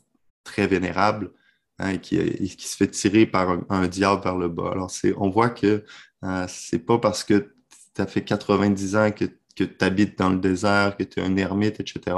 très 0.43 0.67
vénérable 0.67 1.33
Hein, 1.81 1.99
qui, 1.99 2.17
se 2.59 2.77
fait 2.77 2.89
tirer 2.89 3.25
par 3.25 3.57
un, 3.69 3.87
diable 3.87 4.23
vers 4.25 4.37
le 4.37 4.49
bas. 4.49 4.71
Alors, 4.73 4.91
on 5.17 5.31
voit 5.31 5.51
que 5.51 5.85
euh, 6.25 6.47
c'est 6.49 6.81
pas 6.81 6.99
parce 6.99 7.23
que 7.23 7.55
tu 7.95 8.03
as 8.03 8.07
fait 8.09 8.25
90 8.25 8.97
ans 8.97 9.13
que, 9.13 9.27
tu 9.55 9.69
habites 9.81 10.19
dans 10.19 10.31
le 10.31 10.39
désert, 10.39 10.97
que 10.97 11.05
tu 11.05 11.21
es 11.21 11.23
un 11.23 11.37
ermite, 11.37 11.79
etc., 11.79 12.17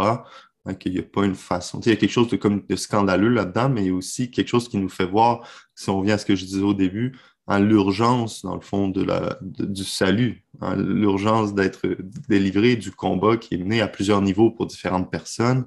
hein, 0.64 0.74
qu'il 0.74 0.92
n'y 0.92 1.00
a 1.00 1.02
pas 1.02 1.24
une 1.26 1.34
façon. 1.34 1.78
il 1.80 1.90
y 1.90 1.92
a 1.92 1.96
quelque 1.96 2.10
chose 2.10 2.28
de, 2.28 2.38
de 2.38 2.76
scandaleux 2.76 3.28
là-dedans, 3.28 3.68
mais 3.68 3.82
il 3.82 3.88
y 3.88 3.90
a 3.90 3.94
aussi 3.94 4.30
quelque 4.30 4.48
chose 4.48 4.66
qui 4.66 4.78
nous 4.78 4.88
fait 4.88 5.06
voir, 5.06 5.46
si 5.74 5.90
on 5.90 5.98
revient 5.98 6.12
à 6.12 6.18
ce 6.18 6.24
que 6.24 6.36
je 6.36 6.46
disais 6.46 6.62
au 6.62 6.74
début, 6.74 7.18
hein, 7.46 7.60
l'urgence, 7.60 8.42
dans 8.42 8.54
le 8.54 8.60
fond, 8.60 8.88
de 8.88 9.02
la, 9.02 9.38
du 9.42 9.84
salut, 9.84 10.44
hein, 10.60 10.76
l'urgence 10.76 11.54
d'être 11.54 11.86
délivré 12.28 12.76
du 12.76 12.90
combat 12.90 13.36
qui 13.36 13.54
est 13.54 13.58
mené 13.58 13.80
à 13.80 13.88
plusieurs 13.88 14.22
niveaux 14.22 14.50
pour 14.50 14.66
différentes 14.66 15.10
personnes 15.10 15.66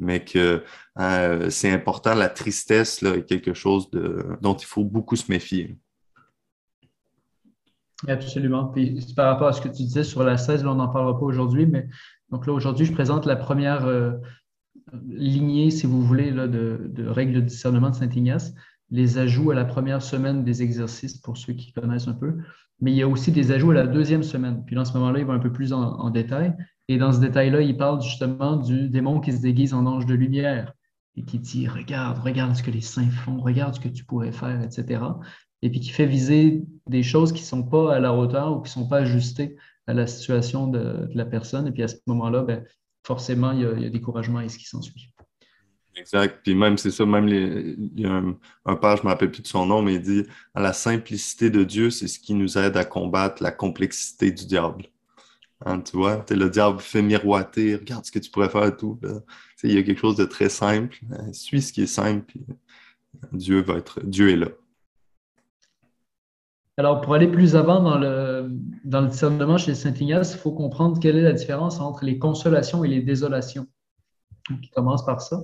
mais 0.00 0.24
que 0.24 0.64
euh, 0.98 1.50
c'est 1.50 1.70
important, 1.70 2.14
la 2.14 2.28
tristesse 2.28 3.02
là, 3.02 3.14
est 3.16 3.24
quelque 3.24 3.54
chose 3.54 3.90
de, 3.90 4.26
dont 4.40 4.54
il 4.54 4.66
faut 4.66 4.84
beaucoup 4.84 5.14
se 5.14 5.30
méfier. 5.30 5.76
Absolument. 8.08 8.64
Puis 8.66 9.12
par 9.14 9.26
rapport 9.26 9.48
à 9.48 9.52
ce 9.52 9.60
que 9.60 9.68
tu 9.68 9.82
disais 9.82 10.04
sur 10.04 10.24
la 10.24 10.38
16, 10.38 10.64
on 10.64 10.74
n'en 10.74 10.88
parlera 10.88 11.18
pas 11.18 11.26
aujourd'hui, 11.26 11.66
mais 11.66 11.86
donc 12.30 12.46
là, 12.46 12.52
aujourd'hui, 12.52 12.86
je 12.86 12.92
présente 12.92 13.26
la 13.26 13.36
première 13.36 13.84
euh, 13.86 14.12
lignée, 15.06 15.70
si 15.70 15.86
vous 15.86 16.02
voulez, 16.02 16.30
là, 16.30 16.48
de, 16.48 16.80
de, 16.88 17.06
règles 17.06 17.34
de 17.34 17.40
discernement 17.40 17.90
de 17.90 17.96
Saint-Ignace, 17.96 18.54
les 18.90 19.18
ajouts 19.18 19.50
à 19.50 19.54
la 19.54 19.64
première 19.64 20.02
semaine 20.02 20.44
des 20.44 20.62
exercices 20.62 21.16
pour 21.18 21.36
ceux 21.36 21.52
qui 21.52 21.72
connaissent 21.72 22.08
un 22.08 22.14
peu. 22.14 22.38
Mais 22.80 22.92
il 22.92 22.96
y 22.96 23.02
a 23.02 23.08
aussi 23.08 23.30
des 23.30 23.52
ajouts 23.52 23.70
à 23.70 23.74
la 23.74 23.86
deuxième 23.86 24.22
semaine. 24.22 24.64
Puis 24.66 24.76
en 24.78 24.84
ce 24.84 24.92
moment-là, 24.94 25.18
il 25.20 25.26
va 25.26 25.34
un 25.34 25.38
peu 25.38 25.52
plus 25.52 25.72
en 25.72 26.10
détail. 26.10 26.56
Et 26.90 26.98
dans 26.98 27.12
ce 27.12 27.20
détail-là, 27.20 27.60
il 27.60 27.76
parle 27.76 28.02
justement 28.02 28.56
du 28.56 28.88
démon 28.88 29.20
qui 29.20 29.32
se 29.32 29.40
déguise 29.40 29.74
en 29.74 29.86
ange 29.86 30.06
de 30.06 30.14
lumière 30.14 30.72
et 31.14 31.22
qui 31.22 31.38
dit 31.38 31.68
Regarde, 31.68 32.18
regarde 32.18 32.56
ce 32.56 32.64
que 32.64 32.72
les 32.72 32.80
saints 32.80 33.10
font, 33.10 33.40
regarde 33.40 33.76
ce 33.76 33.80
que 33.80 33.88
tu 33.88 34.04
pourrais 34.04 34.32
faire, 34.32 34.60
etc. 34.60 35.00
Et 35.62 35.70
puis 35.70 35.78
qui 35.78 35.90
fait 35.90 36.06
viser 36.06 36.64
des 36.88 37.04
choses 37.04 37.32
qui 37.32 37.42
ne 37.42 37.46
sont 37.46 37.62
pas 37.62 37.94
à 37.94 38.00
la 38.00 38.12
hauteur 38.12 38.56
ou 38.56 38.60
qui 38.62 38.70
ne 38.70 38.82
sont 38.82 38.88
pas 38.88 38.98
ajustées 38.98 39.56
à 39.86 39.94
la 39.94 40.08
situation 40.08 40.66
de, 40.66 41.08
la 41.14 41.24
personne. 41.26 41.68
Et 41.68 41.70
puis 41.70 41.84
à 41.84 41.88
ce 41.88 41.96
moment-là, 42.08 42.42
ben, 42.42 42.64
forcément, 43.04 43.52
il 43.52 43.60
y, 43.60 43.66
a, 43.66 43.72
il 43.74 43.84
y 43.84 43.90
découragement 43.90 44.40
et 44.40 44.48
ce 44.48 44.58
qui 44.58 44.64
s'ensuit. 44.64 45.14
Exact. 45.96 46.40
Puis 46.42 46.54
même, 46.54 46.78
c'est 46.78 46.90
ça, 46.90 47.04
même 47.04 47.28
il 47.28 48.00
y 48.00 48.06
a 48.06 48.10
un, 48.10 48.36
un, 48.64 48.78
je 48.80 49.00
ne 49.00 49.04
me 49.04 49.08
rappelle 49.08 49.30
plus 49.30 49.42
de 49.42 49.46
son 49.46 49.66
nom, 49.66 49.82
mais 49.82 49.94
il 49.94 50.02
dit 50.02 50.22
la 50.54 50.72
simplicité 50.72 51.50
de 51.50 51.64
Dieu, 51.64 51.90
c'est 51.90 52.08
ce 52.08 52.18
qui 52.18 52.34
nous 52.34 52.58
aide 52.58 52.76
à 52.76 52.84
combattre 52.84 53.42
la 53.42 53.50
complexité 53.50 54.30
du 54.30 54.46
diable. 54.46 54.86
Hein, 55.66 55.80
tu 55.80 55.96
vois, 55.96 56.24
le 56.30 56.48
diable 56.48 56.80
fait 56.80 57.02
miroiter, 57.02 57.76
regarde 57.76 58.04
ce 58.06 58.10
que 58.10 58.18
tu 58.18 58.30
pourrais 58.30 58.48
faire 58.48 58.64
et 58.64 58.76
tout. 58.76 58.98
Il 59.62 59.72
y 59.72 59.78
a 59.78 59.82
quelque 59.82 60.00
chose 60.00 60.16
de 60.16 60.24
très 60.24 60.48
simple. 60.48 60.98
Hein, 61.12 61.32
suis 61.32 61.60
ce 61.60 61.72
qui 61.72 61.82
est 61.82 61.86
simple, 61.86 62.24
puis 62.26 62.46
Dieu 63.32 63.60
va 63.60 63.74
être, 63.74 64.00
Dieu 64.02 64.30
est 64.30 64.36
là. 64.36 64.48
Alors, 66.78 67.02
pour 67.02 67.12
aller 67.12 67.28
plus 67.28 67.56
avant 67.56 67.82
dans 67.82 67.98
le, 67.98 68.48
dans 68.84 69.02
le 69.02 69.08
discernement 69.08 69.58
chez 69.58 69.74
Saint 69.74 69.92
Ignace, 69.92 70.32
il 70.32 70.38
faut 70.38 70.52
comprendre 70.52 70.98
quelle 70.98 71.18
est 71.18 71.22
la 71.22 71.34
différence 71.34 71.78
entre 71.78 72.06
les 72.06 72.18
consolations 72.18 72.84
et 72.84 72.88
les 72.88 73.02
désolations. 73.02 73.66
qui 74.62 74.70
commence 74.70 75.04
par 75.04 75.20
ça 75.20 75.42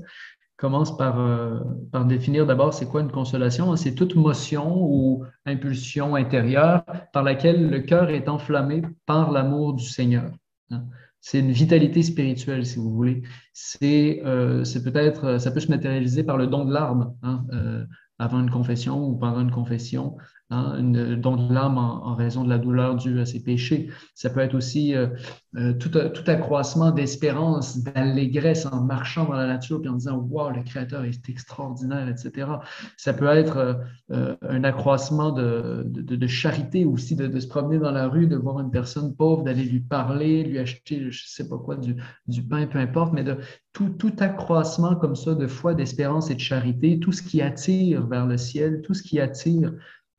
commence 0.56 0.96
par, 0.96 1.20
euh, 1.20 1.60
par 1.92 2.06
définir 2.06 2.46
d'abord 2.46 2.72
c'est 2.72 2.86
quoi 2.86 3.00
une 3.02 3.10
consolation. 3.10 3.76
C'est 3.76 3.94
toute 3.94 4.16
motion 4.16 4.76
ou 4.78 5.24
impulsion 5.44 6.14
intérieure 6.14 6.84
par 7.12 7.22
laquelle 7.22 7.68
le 7.68 7.80
cœur 7.80 8.10
est 8.10 8.28
enflammé 8.28 8.82
par 9.04 9.30
l'amour 9.30 9.74
du 9.74 9.84
Seigneur. 9.84 10.30
Hein. 10.70 10.84
C'est 11.20 11.40
une 11.40 11.50
vitalité 11.50 12.02
spirituelle, 12.02 12.64
si 12.64 12.76
vous 12.78 12.90
voulez. 12.90 13.22
C'est 13.52 14.22
euh, 14.24 14.62
peut-être, 14.84 15.38
ça 15.38 15.50
peut 15.50 15.60
se 15.60 15.70
matérialiser 15.70 16.22
par 16.22 16.36
le 16.36 16.46
don 16.46 16.64
de 16.64 16.72
larmes 16.72 17.14
hein, 17.22 17.44
euh, 17.52 17.84
avant 18.18 18.40
une 18.40 18.50
confession 18.50 19.04
ou 19.04 19.16
pendant 19.16 19.40
une 19.40 19.50
confession 19.50 20.16
hein, 20.50 20.76
une 20.78 21.16
don 21.16 21.36
de 21.36 21.52
l'âme 21.52 21.78
en, 21.78 22.14
raison 22.14 22.44
de 22.44 22.48
la 22.48 22.58
douleur 22.58 22.96
due 22.96 23.20
à 23.20 23.26
ses 23.26 23.42
péchés. 23.42 23.90
Ça 24.14 24.30
peut 24.30 24.40
être 24.40 24.54
aussi 24.54 24.94
euh, 24.94 25.08
euh, 25.56 25.72
tout, 25.72 25.90
tout, 25.90 26.30
accroissement 26.30 26.90
d'espérance, 26.90 27.78
d'allégresse 27.78 28.66
en 28.66 28.82
marchant 28.82 29.24
dans 29.26 29.36
la 29.36 29.46
nature 29.46 29.80
et 29.84 29.88
en 29.88 29.94
disant 29.94 30.18
Waouh, 30.18 30.54
le 30.54 30.62
Créateur 30.62 31.04
est 31.04 31.28
extraordinaire, 31.28 32.08
etc. 32.08 32.48
Ça 32.96 33.12
peut 33.12 33.26
être 33.26 33.78
euh, 34.10 34.36
un 34.42 34.64
accroissement 34.64 35.32
de, 35.32 35.82
de, 35.86 36.16
de, 36.16 36.26
charité 36.26 36.84
aussi, 36.84 37.16
de, 37.16 37.38
se 37.38 37.46
promener 37.48 37.78
dans 37.78 37.90
la 37.90 38.08
rue, 38.08 38.26
de 38.26 38.36
voir 38.36 38.60
une 38.60 38.70
personne 38.70 39.14
pauvre, 39.14 39.44
d'aller 39.44 39.64
lui 39.64 39.80
parler, 39.80 40.44
lui 40.44 40.58
acheter, 40.58 40.98
je 41.00 41.06
ne 41.06 41.28
sais 41.28 41.48
pas 41.48 41.58
quoi, 41.58 41.76
du, 41.76 41.96
du, 42.28 42.42
pain, 42.42 42.66
peu 42.66 42.78
importe, 42.78 43.12
mais 43.12 43.24
de 43.24 43.36
tout, 43.72 43.90
tout 43.90 44.14
accroissement 44.20 44.96
comme 44.96 45.16
ça 45.16 45.34
de 45.34 45.46
foi, 45.46 45.74
d'espérance 45.74 46.30
et 46.30 46.34
de 46.34 46.40
charité, 46.40 46.98
tout 46.98 47.12
ce 47.12 47.22
qui 47.22 47.42
attire 47.42 48.06
vers 48.06 48.26
le 48.26 48.36
ciel, 48.36 48.82
tout 48.82 48.94
ce 48.94 49.02
qui 49.02 49.20
attire 49.20 49.72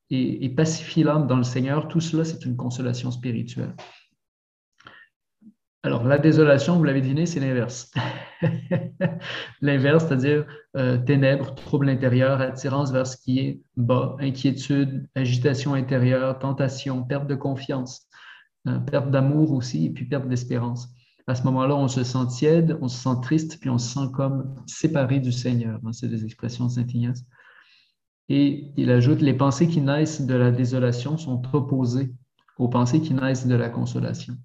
et, 0.09 0.49
pacifier 0.49 1.03
l'âme 1.03 1.27
dans 1.27 1.37
le 1.37 1.43
Seigneur, 1.43 1.87
tout 1.87 1.99
cela, 1.99 2.23
c'est 2.23 2.45
une 2.45 2.55
consolation 2.55 3.11
spirituelle. 3.11 3.73
Alors, 5.83 6.03
la 6.03 6.17
désolation, 6.17 6.75
vous 6.75 6.83
l'avez 6.83 7.01
deviné, 7.01 7.25
c'est 7.25 7.39
l'inverse. 7.39 7.91
l'inverse, 9.61 10.05
c'est-à-dire 10.05 10.45
euh, 10.75 10.97
ténèbres, 10.97 11.55
trouble 11.55 11.87
intérieur, 11.89 12.41
attirance 12.41 12.91
vers 12.91 13.07
ce 13.07 13.15
qui 13.17 13.39
est 13.39 13.61
bas, 13.77 14.15
inquiétude, 14.19 15.07
agitation 15.15 15.75
intérieure, 15.75 16.39
tentation, 16.39 17.03
perte 17.03 17.27
de 17.27 17.35
confiance, 17.35 18.07
euh, 18.67 18.79
perte 18.79 19.11
d'amour 19.11 19.53
aussi, 19.53 19.85
et 19.85 19.89
puis 19.89 20.05
perte 20.05 20.27
d'espérance. 20.27 20.89
À 21.27 21.35
ce 21.35 21.43
moment-là, 21.43 21.75
on 21.75 21.87
se 21.87 22.03
sent 22.03 22.27
tiède, 22.29 22.77
on 22.81 22.87
se 22.87 22.97
sent 22.97 23.21
triste, 23.21 23.59
puis 23.59 23.69
on 23.69 23.77
se 23.77 23.93
sent 23.93 24.11
comme 24.13 24.55
séparé 24.65 25.19
du 25.19 25.31
Seigneur. 25.31 25.79
C'est 25.91 26.07
des 26.07 26.23
expressions 26.23 26.65
de 26.65 26.71
Saint 26.71 26.87
Ignace. 26.87 27.23
Et 28.29 28.71
il 28.75 28.91
ajoute, 28.91 29.21
les 29.21 29.33
pensées 29.33 29.67
qui 29.67 29.81
naissent 29.81 30.21
de 30.21 30.35
la 30.35 30.51
désolation 30.51 31.17
sont 31.17 31.41
opposées 31.53 32.13
aux 32.57 32.67
pensées 32.67 33.01
qui 33.01 33.13
naissent 33.13 33.47
de 33.47 33.55
la 33.55 33.69
consolation. 33.69 34.35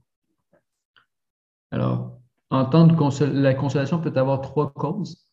Alors, 1.71 2.21
en 2.51 2.69
la 2.69 3.55
consolation 3.55 4.01
peut 4.01 4.13
avoir 4.15 4.41
trois 4.43 4.73
causes. 4.73 5.27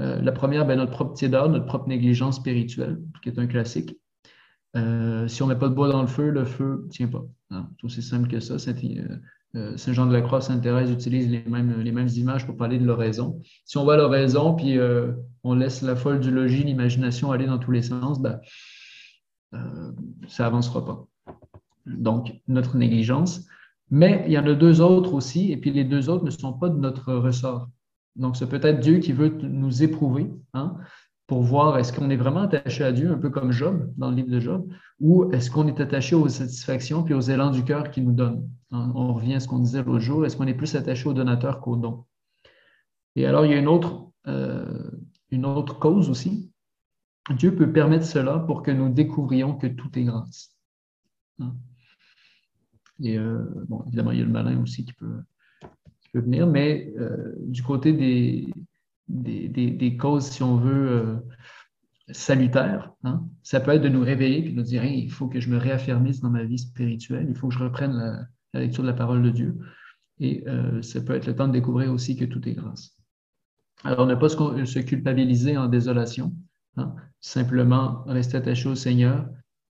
Euh, 0.00 0.20
la 0.22 0.32
première, 0.32 0.66
ben, 0.66 0.78
notre 0.78 0.92
propre 0.92 1.12
tiédeur, 1.12 1.50
notre 1.50 1.66
propre 1.66 1.88
négligence 1.88 2.36
spirituelle, 2.36 2.98
qui 3.22 3.28
est 3.28 3.38
un 3.38 3.46
classique. 3.46 3.98
Euh, 4.74 5.28
si 5.28 5.42
on 5.42 5.46
ne 5.46 5.52
met 5.52 5.58
pas 5.58 5.68
de 5.68 5.74
bois 5.74 5.92
dans 5.92 6.00
le 6.00 6.08
feu, 6.08 6.30
le 6.30 6.46
feu 6.46 6.82
ne 6.84 6.88
tient 6.88 7.08
pas. 7.08 7.22
C'est 7.50 7.84
aussi 7.84 8.02
simple 8.02 8.28
que 8.28 8.40
ça. 8.40 8.56
Euh, 9.54 9.76
Saint 9.76 9.92
Jean 9.92 10.06
de 10.06 10.12
la 10.12 10.22
Croix, 10.22 10.40
Sainte 10.40 10.62
Thérèse 10.62 10.90
utilisent 10.90 11.30
les 11.30 11.44
mêmes, 11.44 11.80
les 11.80 11.92
mêmes 11.92 12.08
images 12.08 12.46
pour 12.46 12.56
parler 12.56 12.78
de 12.78 12.86
l'oraison. 12.86 13.40
Si 13.64 13.76
on 13.76 13.84
voit 13.84 13.96
l'oraison, 13.96 14.54
puis 14.54 14.78
euh, 14.78 15.12
on 15.44 15.54
laisse 15.54 15.82
la 15.82 15.94
folle 15.94 16.20
du 16.20 16.30
logis, 16.30 16.64
l'imagination 16.64 17.32
aller 17.32 17.46
dans 17.46 17.58
tous 17.58 17.70
les 17.70 17.82
sens, 17.82 18.20
ben, 18.20 18.40
euh, 19.54 19.92
ça 20.26 20.46
avancera 20.46 20.84
pas. 20.84 21.06
Donc, 21.86 22.32
notre 22.48 22.76
négligence. 22.76 23.46
Mais 23.90 24.24
il 24.26 24.32
y 24.32 24.38
en 24.38 24.46
a 24.46 24.54
deux 24.54 24.80
autres 24.80 25.12
aussi, 25.12 25.52
et 25.52 25.58
puis 25.58 25.70
les 25.70 25.84
deux 25.84 26.08
autres 26.08 26.24
ne 26.24 26.30
sont 26.30 26.54
pas 26.54 26.70
de 26.70 26.78
notre 26.78 27.12
ressort. 27.12 27.68
Donc, 28.16 28.36
c'est 28.36 28.48
peut-être 28.48 28.80
Dieu 28.80 28.98
qui 28.98 29.12
veut 29.12 29.28
nous 29.42 29.82
éprouver. 29.82 30.30
Hein? 30.54 30.76
Pour 31.26 31.42
voir 31.42 31.78
est-ce 31.78 31.92
qu'on 31.92 32.10
est 32.10 32.16
vraiment 32.16 32.42
attaché 32.42 32.84
à 32.84 32.92
Dieu, 32.92 33.10
un 33.10 33.18
peu 33.18 33.30
comme 33.30 33.52
Job, 33.52 33.92
dans 33.96 34.10
le 34.10 34.16
livre 34.16 34.30
de 34.30 34.40
Job, 34.40 34.68
ou 35.00 35.32
est-ce 35.32 35.50
qu'on 35.50 35.66
est 35.66 35.80
attaché 35.80 36.14
aux 36.14 36.28
satisfactions 36.28 37.02
puis 37.02 37.14
aux 37.14 37.20
élans 37.20 37.50
du 37.50 37.64
cœur 37.64 37.90
qu'il 37.90 38.04
nous 38.04 38.12
donne. 38.12 38.48
On 38.70 39.14
revient 39.14 39.34
à 39.34 39.40
ce 39.40 39.48
qu'on 39.48 39.58
disait 39.58 39.82
l'autre 39.82 40.00
jour, 40.00 40.24
est-ce 40.24 40.36
qu'on 40.36 40.46
est 40.46 40.54
plus 40.54 40.74
attaché 40.74 41.08
au 41.08 41.12
donateur 41.12 41.60
qu'au 41.60 41.76
don? 41.76 42.04
Et 43.16 43.26
alors, 43.26 43.44
il 43.44 43.52
y 43.52 43.54
a 43.54 43.58
une 43.58 43.68
autre, 43.68 44.10
euh, 44.26 44.90
une 45.30 45.44
autre 45.44 45.78
cause 45.78 46.08
aussi. 46.08 46.50
Dieu 47.36 47.54
peut 47.54 47.70
permettre 47.70 48.06
cela 48.06 48.38
pour 48.38 48.62
que 48.62 48.70
nous 48.70 48.88
découvrions 48.88 49.54
que 49.54 49.66
tout 49.66 49.90
est 49.98 50.04
grâce. 50.04 50.56
Hein? 51.38 51.54
Et 53.02 53.18
euh, 53.18 53.44
bon, 53.68 53.84
évidemment, 53.86 54.12
il 54.12 54.18
y 54.18 54.22
a 54.22 54.24
le 54.24 54.30
malin 54.30 54.60
aussi 54.60 54.84
qui 54.84 54.92
peut, 54.94 55.20
qui 56.00 56.08
peut 56.12 56.20
venir, 56.20 56.46
mais 56.46 56.92
euh, 56.98 57.34
du 57.40 57.62
côté 57.62 57.92
des, 57.92 58.48
des, 59.12 59.96
causes, 59.96 60.26
si 60.26 60.42
on 60.42 60.56
veut, 60.56 60.90
euh, 60.90 61.16
salutaires. 62.10 62.92
Hein. 63.04 63.24
Ça 63.42 63.60
peut 63.60 63.72
être 63.72 63.82
de 63.82 63.88
nous 63.88 64.02
réveiller 64.02 64.38
et 64.38 64.50
de 64.50 64.54
nous 64.54 64.62
dire 64.62 64.84
il 64.84 65.10
faut 65.10 65.28
que 65.28 65.40
je 65.40 65.50
me 65.50 65.56
réaffirmisse 65.56 66.20
dans 66.20 66.30
ma 66.30 66.44
vie 66.44 66.58
spirituelle, 66.58 67.26
il 67.28 67.36
faut 67.36 67.48
que 67.48 67.54
je 67.54 67.62
reprenne 67.62 68.28
la, 68.52 68.60
lecture 68.60 68.82
de 68.82 68.88
la 68.88 68.94
parole 68.94 69.22
de 69.22 69.30
Dieu. 69.30 69.58
Et 70.18 70.44
euh, 70.46 70.82
ça 70.82 71.00
peut 71.00 71.14
être 71.14 71.26
le 71.26 71.34
temps 71.34 71.48
de 71.48 71.52
découvrir 71.52 71.92
aussi 71.92 72.16
que 72.16 72.24
tout 72.24 72.46
est 72.48 72.54
grâce. 72.54 72.96
Alors, 73.84 74.06
ne 74.06 74.14
pas 74.14 74.28
se, 74.28 74.78
culpabiliser 74.80 75.56
en 75.56 75.66
désolation, 75.66 76.32
hein. 76.76 76.94
simplement 77.20 78.04
rester 78.06 78.36
attaché 78.36 78.68
au 78.68 78.74
Seigneur. 78.74 79.28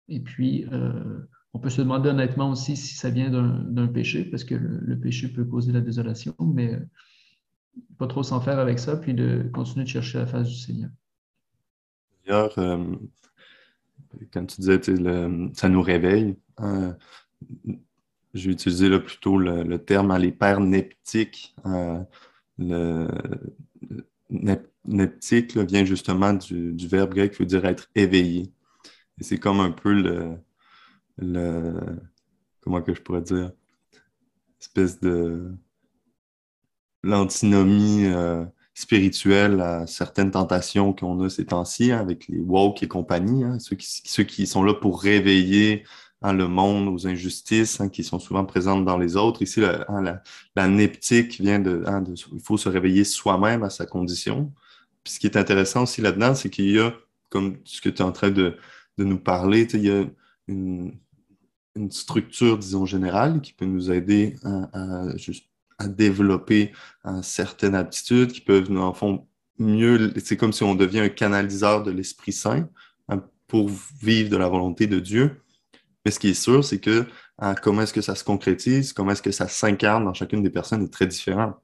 Et 0.07 0.19
puis, 0.19 0.65
euh, 0.71 1.19
on 1.53 1.59
peut 1.59 1.69
se 1.69 1.81
demander 1.81 2.09
honnêtement 2.09 2.49
aussi 2.49 2.75
si 2.75 2.95
ça 2.95 3.09
vient 3.09 3.29
d'un 3.29 3.87
péché, 3.87 4.25
parce 4.25 4.43
que 4.43 4.55
le, 4.55 4.99
péché 4.99 5.27
peut 5.27 5.45
causer 5.45 5.71
la 5.71 5.81
désolation, 5.81 6.35
mais 6.39 6.79
pas 7.97 8.07
trop 8.07 8.23
s'en 8.23 8.41
faire 8.41 8.59
avec 8.59 8.79
ça, 8.79 8.95
puis 8.95 9.13
de 9.13 9.49
continuer 9.53 9.85
de 9.85 9.89
chercher 9.89 10.19
la 10.19 10.27
face 10.27 10.47
du 10.47 10.55
Seigneur. 10.55 10.89
D'ailleurs, 12.25 12.57
euh, 12.57 12.95
quand 14.31 14.45
tu 14.45 14.61
disais, 14.61 14.79
ça 15.53 15.69
nous 15.69 15.81
réveille, 15.81 16.37
hein, 16.57 16.95
j'ai 18.33 18.51
utilisé 18.51 18.89
là, 18.89 18.99
plutôt 18.99 19.37
le, 19.37 19.77
terme 19.77 20.15
les 20.17 20.31
pères 20.31 20.59
neptiques. 20.59 21.55
Euh, 21.65 22.03
le 22.57 23.07
neptique 24.85 25.57
vient 25.57 25.85
justement 25.85 26.33
du, 26.33 26.87
verbe 26.87 27.13
grec 27.13 27.33
qui 27.33 27.39
veut 27.39 27.45
dire 27.45 27.65
être 27.65 27.89
éveillé. 27.95 28.51
Et 29.19 29.23
c'est 29.23 29.37
comme 29.37 29.59
un 29.59 29.71
peu 29.71 29.93
le, 29.93 30.37
le, 31.17 31.73
comment 32.61 32.81
que 32.81 32.93
je 32.93 33.01
pourrais 33.01 33.21
dire, 33.21 33.51
espèce 34.59 34.99
de 34.99 35.51
l'antinomie 37.03 38.05
euh, 38.05 38.45
spirituelle 38.73 39.59
à 39.61 39.87
certaines 39.87 40.31
tentations 40.31 40.93
qu'on 40.93 41.21
a 41.21 41.29
ces 41.29 41.45
temps-ci 41.45 41.91
hein, 41.91 41.99
avec 41.99 42.27
les 42.27 42.39
woke 42.39 42.83
et 42.83 42.87
compagnie, 42.87 43.43
hein, 43.43 43.57
ceux, 43.59 43.75
qui, 44.23 44.47
sont 44.47 44.63
là 44.63 44.73
pour 44.73 45.01
réveiller 45.01 45.83
hein, 46.21 46.33
le 46.33 46.47
monde 46.47 46.87
aux 46.87 47.07
injustices 47.07 47.81
qui 47.91 48.03
sont 48.03 48.19
souvent 48.19 48.45
présentes 48.45 48.85
dans 48.85 48.97
les 48.97 49.15
autres. 49.15 49.41
Ici, 49.41 49.61
la, 50.55 50.67
neptique 50.67 51.39
vient 51.41 51.59
de, 51.59 51.83
Il 52.33 52.41
faut 52.41 52.57
se 52.57 52.69
réveiller 52.69 53.03
soi-même 53.03 53.63
à 53.63 53.69
sa 53.69 53.85
condition. 53.85 54.53
Puis 55.03 55.13
ce 55.13 55.19
qui 55.19 55.27
est 55.27 55.37
intéressant 55.37 55.83
aussi 55.83 56.01
là-dedans, 56.01 56.35
c'est 56.35 56.49
qu'il 56.49 56.71
y 56.71 56.79
a, 56.79 56.93
comme 57.29 57.57
ce 57.65 57.81
que 57.81 57.89
tu 57.89 58.01
es 58.01 58.05
en 58.05 58.11
train 58.11 58.31
de, 58.31 58.57
nous 58.97 59.19
parler, 59.19 59.65
il 59.73 59.85
y 59.85 59.91
a 59.91 60.05
une, 60.47 60.93
structure, 61.91 62.57
disons, 62.57 62.85
générale 62.85 63.39
qui 63.39 63.53
peut 63.53 63.65
nous 63.65 63.89
aider 63.89 64.35
à, 64.43 65.07
à 65.07 65.15
juste 65.15 65.48
à 65.79 65.87
développer 65.87 66.73
euh, 67.05 67.21
certaines 67.23 67.75
aptitudes 67.75 68.31
qui 68.31 68.41
peuvent, 68.41 68.69
en 68.77 68.93
fond, 68.93 69.25
mieux. 69.57 70.13
C'est 70.23 70.37
comme 70.37 70.53
si 70.53 70.63
on 70.63 70.75
devient 70.75 70.99
un 70.99 71.09
canaliseur 71.09 71.83
de 71.83 71.91
l'Esprit 71.91 72.33
Saint 72.33 72.69
hein, 73.07 73.23
pour 73.47 73.69
vivre 74.01 74.29
de 74.29 74.37
la 74.37 74.47
volonté 74.47 74.87
de 74.87 74.99
Dieu. 74.99 75.41
Mais 76.05 76.11
ce 76.11 76.19
qui 76.19 76.29
est 76.29 76.33
sûr, 76.33 76.63
c'est 76.63 76.79
que 76.79 77.05
hein, 77.39 77.55
comment 77.55 77.81
est-ce 77.81 77.93
que 77.93 78.01
ça 78.01 78.15
se 78.15 78.23
concrétise, 78.23 78.93
comment 78.93 79.11
est-ce 79.11 79.21
que 79.21 79.31
ça 79.31 79.47
s'incarne 79.47 80.05
dans 80.05 80.13
chacune 80.13 80.43
des 80.43 80.49
personnes 80.49 80.83
est 80.83 80.93
très 80.93 81.07
différent. 81.07 81.55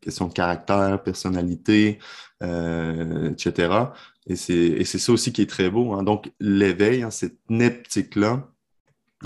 Question 0.00 0.28
de 0.28 0.32
caractère, 0.32 1.02
personnalité, 1.02 1.98
euh, 2.42 3.30
etc. 3.30 3.68
Et 4.26 4.36
c'est 4.36 4.84
ça 4.84 5.12
aussi 5.12 5.32
qui 5.32 5.42
est 5.42 5.50
très 5.50 5.68
beau. 5.68 5.92
Hein. 5.92 6.02
Donc, 6.02 6.32
l'éveil, 6.40 7.04
cette 7.10 7.38
neptique-là, 7.50 8.48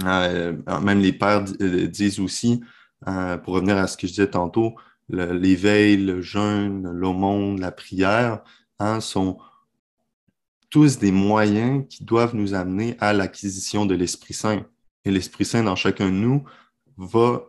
euh, 0.04 0.56
même 0.82 0.98
les 0.98 1.12
pères 1.12 1.42
disent 1.42 2.18
aussi, 2.18 2.60
euh, 3.08 3.36
pour 3.36 3.54
revenir 3.54 3.76
à 3.76 3.86
ce 3.86 3.96
que 3.96 4.06
je 4.06 4.12
disais 4.12 4.30
tantôt, 4.30 4.74
l'éveil, 5.08 5.96
le, 5.96 6.22
jeûne, 6.22 6.90
l'aumône, 6.90 7.60
la 7.60 7.72
prière 7.72 8.42
hein, 8.78 9.00
sont 9.00 9.38
tous 10.70 10.98
des 10.98 11.12
moyens 11.12 11.84
qui 11.88 12.04
doivent 12.04 12.34
nous 12.34 12.54
amener 12.54 12.96
à 13.00 13.12
l'acquisition 13.12 13.86
de 13.86 13.94
l'Esprit 13.94 14.34
Saint. 14.34 14.66
Et 15.04 15.10
l'Esprit 15.10 15.44
Saint 15.44 15.62
dans 15.62 15.76
chacun 15.76 16.06
de 16.06 16.14
nous 16.14 16.44
va 16.96 17.44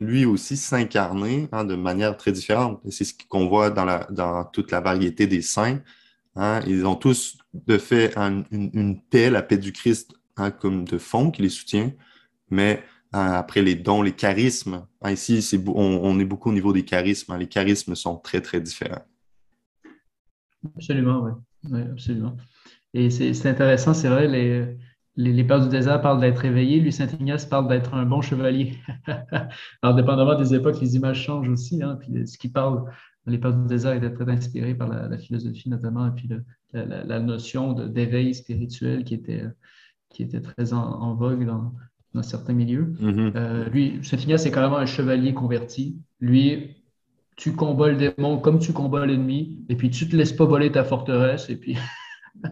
lui 0.00 0.26
aussi 0.26 0.56
s'incarner 0.56 1.48
hein, 1.52 1.64
de 1.64 1.74
manière 1.74 2.16
très 2.16 2.32
différente. 2.32 2.80
C'est 2.90 3.04
ce 3.04 3.14
qu'on 3.28 3.48
voit 3.48 3.70
dans, 3.70 4.44
toute 4.52 4.70
la 4.70 4.80
variété 4.80 5.26
des 5.26 5.42
saints. 5.42 5.80
Hein. 6.34 6.60
Ils 6.66 6.84
ont 6.86 6.96
tous 6.96 7.38
de 7.54 7.78
fait 7.78 8.16
une, 8.16 8.44
une, 8.50 9.00
paix, 9.00 9.30
la 9.30 9.42
paix 9.42 9.58
du 9.58 9.72
Christ 9.72 10.12
comme 10.60 10.84
de 10.84 10.98
fond 10.98 11.30
qui 11.30 11.42
les 11.42 11.48
soutient, 11.48 11.92
mais 12.50 12.82
après 13.16 13.62
les 13.62 13.74
dons, 13.74 14.02
les 14.02 14.12
charismes. 14.12 14.86
Ah, 15.00 15.12
ici, 15.12 15.40
on, 15.66 16.18
est 16.18 16.24
beaucoup 16.24 16.50
au 16.50 16.52
niveau 16.52 16.72
des 16.72 16.84
charismes. 16.84 17.36
Les 17.36 17.48
charismes 17.48 17.94
sont 17.94 18.16
très, 18.16 18.40
très 18.40 18.60
différents. 18.60 19.04
Absolument, 20.76 21.24
oui. 21.70 21.80
absolument. 21.92 22.36
Et 22.94 23.10
c'est 23.10 23.48
intéressant, 23.48 23.94
c'est 23.94 24.08
vrai, 24.08 24.26
les, 24.26 24.76
les, 25.16 25.44
pères 25.44 25.62
du 25.62 25.68
désert 25.68 26.00
parlent 26.00 26.20
d'être 26.20 26.44
éveillés, 26.44 26.80
lui, 26.80 26.92
Saint 26.92 27.08
Ignace 27.20 27.46
parle 27.46 27.68
d'être 27.68 27.94
un 27.94 28.04
bon 28.04 28.20
chevalier. 28.20 28.78
Alors, 29.82 29.96
dépendamment 29.96 30.34
des 30.34 30.54
époques, 30.54 30.80
les 30.80 30.96
images 30.96 31.22
changent 31.22 31.48
aussi. 31.48 31.82
Hein, 31.82 31.98
puis 32.00 32.26
ce 32.26 32.36
qui 32.38 32.48
parle, 32.48 32.84
les 33.26 33.38
pères 33.38 33.54
du 33.54 33.66
désert 33.66 33.92
étaient 33.94 34.12
très 34.12 34.28
inspirés 34.30 34.74
par 34.74 34.88
la, 34.88 35.18
philosophie 35.18 35.68
notamment, 35.68 36.06
et 36.06 36.10
puis 36.10 36.28
la, 36.72 37.20
notion 37.20 37.72
d'éveil 37.72 38.34
spirituel 38.34 39.04
qui 39.04 39.14
était, 39.14 39.44
qui 40.10 40.22
était 40.22 40.40
très 40.40 40.72
en, 40.72 41.14
vogue 41.14 41.46
dans, 41.46 41.72
dans, 42.14 42.22
certains 42.22 42.52
milieux. 42.52 42.94
Mm-hmm. 43.00 43.32
Euh, 43.36 43.68
lui, 43.68 44.00
Saint 44.02 44.16
Ignace 44.16 44.46
est 44.46 44.50
carrément 44.50 44.78
un 44.78 44.86
chevalier 44.86 45.34
converti. 45.34 45.98
Lui, 46.20 46.76
tu 47.36 47.52
combats 47.52 47.88
le 47.88 47.96
démon 47.96 48.38
comme 48.38 48.58
tu 48.58 48.72
combats 48.72 49.04
l'ennemi, 49.06 49.64
et 49.68 49.76
puis 49.76 49.90
tu 49.90 50.08
te 50.08 50.16
laisses 50.16 50.32
pas 50.32 50.46
voler 50.46 50.72
ta 50.72 50.84
forteresse, 50.84 51.50
et 51.50 51.56
puis. 51.56 51.76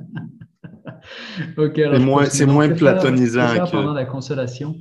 c'est 2.28 2.46
moins, 2.46 2.68
platonisant. 2.68 3.66
pendant 3.70 3.92
la 3.92 4.04
consolation. 4.04 4.76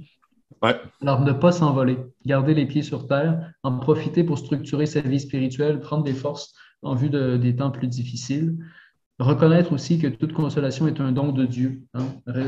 Ouais. 0.61 0.75
Alors, 1.01 1.21
ne 1.21 1.31
pas 1.33 1.51
s'envoler, 1.51 1.97
garder 2.25 2.53
les 2.53 2.65
pieds 2.65 2.83
sur 2.83 3.07
terre, 3.07 3.51
en 3.63 3.79
profiter 3.79 4.23
pour 4.23 4.37
structurer 4.37 4.85
sa 4.85 5.01
vie 5.01 5.19
spirituelle, 5.19 5.79
prendre 5.79 6.03
des 6.03 6.13
forces 6.13 6.53
en 6.81 6.95
vue 6.95 7.09
de, 7.09 7.37
des 7.37 7.55
temps 7.55 7.71
plus 7.71 7.87
difficiles. 7.87 8.57
Reconnaître 9.19 9.71
aussi 9.73 9.99
que 9.99 10.07
toute 10.07 10.33
consolation 10.33 10.87
est 10.87 10.99
un 10.99 11.11
don 11.11 11.31
de 11.31 11.45
Dieu. 11.45 11.83
Hein. 11.93 12.05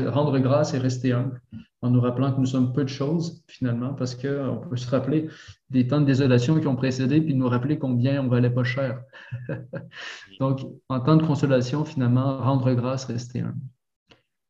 Rendre 0.08 0.38
grâce 0.38 0.74
et 0.74 0.78
rester 0.78 1.12
humble, 1.12 1.40
en 1.80 1.90
nous 1.90 2.00
rappelant 2.00 2.32
que 2.32 2.40
nous 2.40 2.46
sommes 2.46 2.72
peu 2.72 2.82
de 2.82 2.88
choses, 2.88 3.44
finalement, 3.46 3.94
parce 3.94 4.14
qu'on 4.14 4.60
peut 4.68 4.76
se 4.76 4.90
rappeler 4.90 5.28
des 5.70 5.86
temps 5.86 6.00
de 6.00 6.06
désolation 6.06 6.58
qui 6.58 6.66
ont 6.66 6.76
précédé, 6.76 7.20
puis 7.20 7.34
nous 7.34 7.48
rappeler 7.48 7.78
combien 7.78 8.22
on 8.22 8.28
valait 8.28 8.50
pas 8.50 8.64
cher. 8.64 9.00
Donc, 10.40 10.60
en 10.88 11.00
temps 11.00 11.16
de 11.16 11.24
consolation, 11.24 11.84
finalement, 11.84 12.38
rendre 12.38 12.72
grâce, 12.74 13.04
rester 13.04 13.40
humble. 13.40 13.60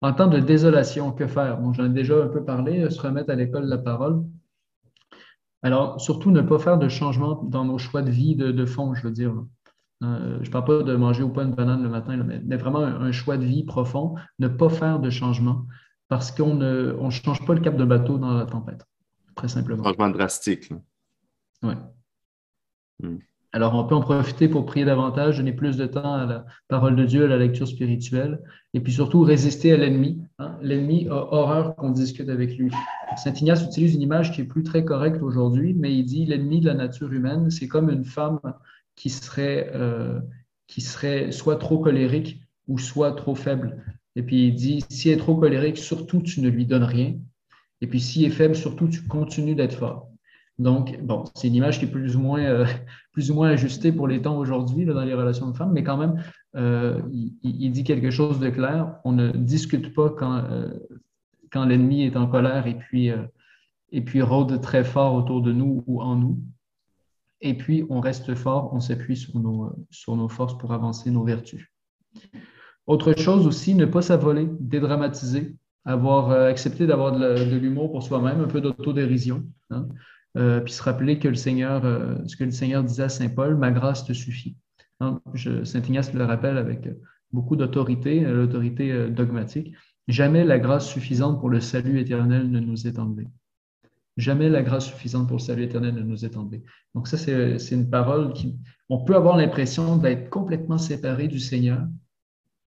En 0.00 0.12
temps 0.12 0.28
de 0.28 0.40
désolation, 0.40 1.12
que 1.12 1.26
faire? 1.26 1.58
Bon, 1.58 1.72
j'en 1.72 1.86
ai 1.86 1.90
déjà 1.90 2.22
un 2.22 2.28
peu 2.28 2.44
parlé, 2.44 2.88
se 2.90 3.00
remettre 3.00 3.30
à 3.30 3.34
l'école 3.34 3.64
de 3.64 3.70
la 3.70 3.78
parole. 3.78 4.24
Alors, 5.62 6.00
surtout, 6.00 6.30
ne 6.30 6.42
pas 6.42 6.58
faire 6.58 6.78
de 6.78 6.88
changement 6.88 7.42
dans 7.42 7.64
nos 7.64 7.78
choix 7.78 8.02
de 8.02 8.10
vie 8.10 8.36
de, 8.36 8.66
fond, 8.66 8.94
je 8.94 9.02
veux 9.02 9.10
dire. 9.10 9.34
Euh, 10.02 10.38
je 10.42 10.48
ne 10.48 10.52
parle 10.52 10.64
pas 10.64 10.82
de 10.82 10.96
manger 10.96 11.22
ou 11.22 11.30
pas 11.30 11.42
une 11.42 11.54
banane 11.54 11.82
le 11.82 11.88
matin, 11.88 12.16
mais, 12.16 12.56
vraiment 12.56 12.80
un, 12.80 13.12
choix 13.12 13.36
de 13.36 13.44
vie 13.44 13.64
profond, 13.64 14.14
ne 14.38 14.48
pas 14.48 14.68
faire 14.68 15.00
de 15.00 15.08
changement 15.08 15.66
parce 16.08 16.30
qu'on 16.30 16.54
ne 16.54 16.94
change 17.10 17.44
pas 17.46 17.54
le 17.54 17.60
cap 17.60 17.76
de 17.76 17.84
bateau 17.84 18.18
dans 18.18 18.34
la 18.34 18.44
tempête, 18.44 18.84
très 19.34 19.48
simplement. 19.48 19.82
Changement 19.82 20.10
drastique. 20.10 20.70
Oui. 21.62 21.74
Hmm. 23.02 23.18
Alors, 23.52 23.74
on 23.74 23.84
peut 23.84 23.94
en 23.94 24.02
profiter 24.02 24.48
pour 24.48 24.66
prier 24.66 24.84
davantage, 24.84 25.38
donner 25.38 25.54
plus 25.54 25.78
de 25.78 25.86
temps 25.86 26.12
à 26.12 26.26
la 26.26 26.44
parole 26.68 26.94
de 26.94 27.06
Dieu, 27.06 27.24
à 27.24 27.26
la 27.26 27.38
lecture 27.38 27.66
spirituelle, 27.66 28.42
et 28.74 28.80
puis 28.80 28.92
surtout 28.92 29.22
résister 29.22 29.72
à 29.72 29.78
l'ennemi. 29.78 30.20
Hein. 30.38 30.58
L'ennemi 30.60 31.08
a 31.08 31.14
horreur 31.14 31.74
qu'on 31.74 31.90
discute 31.90 32.28
avec 32.28 32.58
lui. 32.58 32.70
Saint 33.16 33.32
Ignace 33.32 33.64
utilise 33.64 33.94
une 33.94 34.02
image 34.02 34.32
qui 34.32 34.42
est 34.42 34.44
plus 34.44 34.62
très 34.62 34.84
correcte 34.84 35.22
aujourd'hui, 35.22 35.72
mais 35.72 35.96
il 35.96 36.04
dit 36.04 36.26
l'ennemi 36.26 36.60
de 36.60 36.66
la 36.66 36.74
nature 36.74 37.10
humaine, 37.10 37.50
c'est 37.50 37.66
comme 37.66 37.88
une 37.88 38.04
femme 38.04 38.40
qui 38.96 39.10
serait, 39.10 39.70
euh, 39.74 40.18
qui 40.66 40.80
serait 40.80 41.30
soit 41.30 41.56
trop 41.56 41.78
colérique 41.78 42.40
ou 42.66 42.78
soit 42.78 43.12
trop 43.12 43.34
faible. 43.34 43.84
Et 44.16 44.22
puis 44.22 44.48
il 44.48 44.54
dit, 44.54 44.84
si 44.88 45.10
elle 45.10 45.16
est 45.16 45.18
trop 45.18 45.36
colérique, 45.36 45.76
surtout 45.76 46.22
tu 46.22 46.40
ne 46.40 46.48
lui 46.48 46.66
donnes 46.66 46.82
rien. 46.82 47.14
Et 47.82 47.86
puis 47.86 48.00
s'il 48.00 48.24
est 48.24 48.30
faible, 48.30 48.56
surtout 48.56 48.88
tu 48.88 49.02
continues 49.02 49.54
d'être 49.54 49.76
fort. 49.76 50.08
Donc, 50.58 50.98
bon, 51.02 51.24
c'est 51.34 51.48
une 51.48 51.54
image 51.54 51.78
qui 51.78 51.84
est 51.84 51.90
plus 51.90 52.16
ou 52.16 52.20
moins, 52.20 52.40
euh, 52.40 52.64
plus 53.12 53.30
ou 53.30 53.34
moins 53.34 53.50
ajustée 53.50 53.92
pour 53.92 54.08
les 54.08 54.22
temps 54.22 54.38
aujourd'hui 54.38 54.86
dans 54.86 55.04
les 55.04 55.12
relations 55.12 55.50
de 55.50 55.56
femmes, 55.56 55.72
mais 55.72 55.84
quand 55.84 55.98
même, 55.98 56.22
euh, 56.56 57.02
il, 57.42 57.70
dit 57.70 57.84
quelque 57.84 58.10
chose 58.10 58.40
de 58.40 58.48
clair. 58.48 58.96
On 59.04 59.12
ne 59.12 59.30
discute 59.30 59.94
pas 59.94 60.08
quand, 60.08 60.42
quand 61.52 61.66
l'ennemi 61.66 62.04
est 62.04 62.16
en 62.16 62.26
colère 62.26 62.66
et 62.66 62.74
puis, 62.74 63.10
et 63.92 64.00
puis 64.00 64.22
rôde 64.22 64.58
très 64.62 64.82
fort 64.82 65.12
autour 65.14 65.42
de 65.42 65.52
nous 65.52 65.84
ou 65.86 66.00
en 66.00 66.16
nous. 66.16 66.40
Et 67.48 67.54
puis, 67.54 67.84
on 67.90 68.00
reste 68.00 68.34
fort, 68.34 68.70
on 68.72 68.80
s'appuie 68.80 69.16
sur 69.16 69.38
nos, 69.38 69.72
sur 69.90 70.16
nos 70.16 70.28
forces 70.28 70.58
pour 70.58 70.72
avancer 70.72 71.10
nos 71.10 71.24
vertus. 71.24 71.66
Autre 72.86 73.14
chose 73.18 73.46
aussi, 73.46 73.74
ne 73.74 73.84
pas 73.84 74.02
s'avoler, 74.02 74.48
dédramatiser, 74.60 75.54
avoir 75.84 76.30
accepté 76.30 76.86
d'avoir 76.86 77.12
de 77.12 77.56
l'humour 77.56 77.90
pour 77.90 78.02
soi-même, 78.02 78.40
un 78.40 78.48
peu 78.48 78.60
d'autodérision. 78.60 79.44
Hein. 79.70 79.88
Euh, 80.36 80.60
puis 80.60 80.72
se 80.72 80.82
rappeler 80.82 81.18
que 81.18 81.28
le 81.28 81.34
Seigneur, 81.34 81.84
euh, 81.84 82.16
ce 82.26 82.36
que 82.36 82.44
le 82.44 82.50
Seigneur 82.50 82.84
disait 82.84 83.04
à 83.04 83.08
Saint 83.08 83.28
Paul, 83.28 83.56
ma 83.56 83.70
grâce 83.70 84.04
te 84.04 84.12
suffit. 84.12 84.56
Hein, 85.00 85.20
Saint 85.64 85.82
Ignace 85.82 86.12
le 86.12 86.24
rappelle 86.24 86.58
avec 86.58 86.88
beaucoup 87.32 87.56
d'autorité, 87.56 88.24
euh, 88.24 88.34
l'autorité 88.34 89.08
dogmatique. 89.08 89.74
Jamais 90.08 90.44
la 90.44 90.58
grâce 90.58 90.86
suffisante 90.86 91.40
pour 91.40 91.48
le 91.48 91.60
salut 91.60 91.98
éternel 92.00 92.50
ne 92.50 92.60
nous 92.60 92.86
est 92.86 92.98
enlevée. 92.98 93.26
Jamais 94.16 94.48
la 94.48 94.62
grâce 94.62 94.86
suffisante 94.86 95.28
pour 95.28 95.36
le 95.36 95.42
salut 95.42 95.64
éternel 95.64 95.94
ne 95.94 96.00
nous 96.00 96.24
est 96.24 96.36
enlevée. 96.36 96.62
Donc 96.94 97.06
ça, 97.08 97.18
c'est 97.18 97.72
une 97.72 97.90
parole 97.90 98.32
qui... 98.32 98.56
On 98.88 99.04
peut 99.04 99.14
avoir 99.14 99.36
l'impression 99.36 99.96
d'être 99.96 100.30
complètement 100.30 100.78
séparé 100.78 101.28
du 101.28 101.40
Seigneur, 101.40 101.86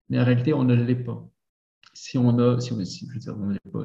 mais 0.08 0.20
en 0.20 0.24
réalité, 0.24 0.52
on 0.52 0.64
ne 0.64 0.74
l'est 0.74 0.94
pas. 0.94 1.26
Si 1.94 2.18
on 2.18 2.38
a, 2.38 2.60
si 2.60 2.72
on, 2.72 2.84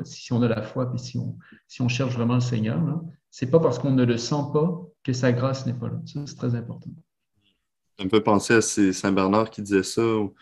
si 0.04 0.34
on 0.34 0.42
a 0.42 0.48
la 0.48 0.62
foi, 0.62 0.92
puis 0.92 1.00
si 1.00 1.18
on, 1.18 1.38
si 1.68 1.82
on 1.82 1.88
cherche 1.88 2.14
vraiment 2.16 2.36
le 2.36 2.42
Seigneur, 2.42 3.02
c'est 3.32 3.50
pas 3.50 3.60
parce 3.60 3.80
qu'on 3.80 3.92
ne 3.92 4.04
le 4.04 4.18
sent 4.18 4.44
pas 4.52 4.86
que 5.04 5.14
sa 5.14 5.32
grâce 5.32 5.66
n'est 5.66 5.74
pas 5.74 5.88
là. 5.88 6.02
Ça, 6.06 6.20
c'est 6.26 6.36
très 6.36 6.56
important. 6.56 6.92
On 8.00 8.08
peut 8.08 8.24
penser 8.24 8.56
à 8.56 8.62
Saint 8.62 9.12
Bernard 9.12 9.50
qui 9.50 9.62
disait 9.62 9.84
ça, 9.84 10.06
ou 10.06 10.34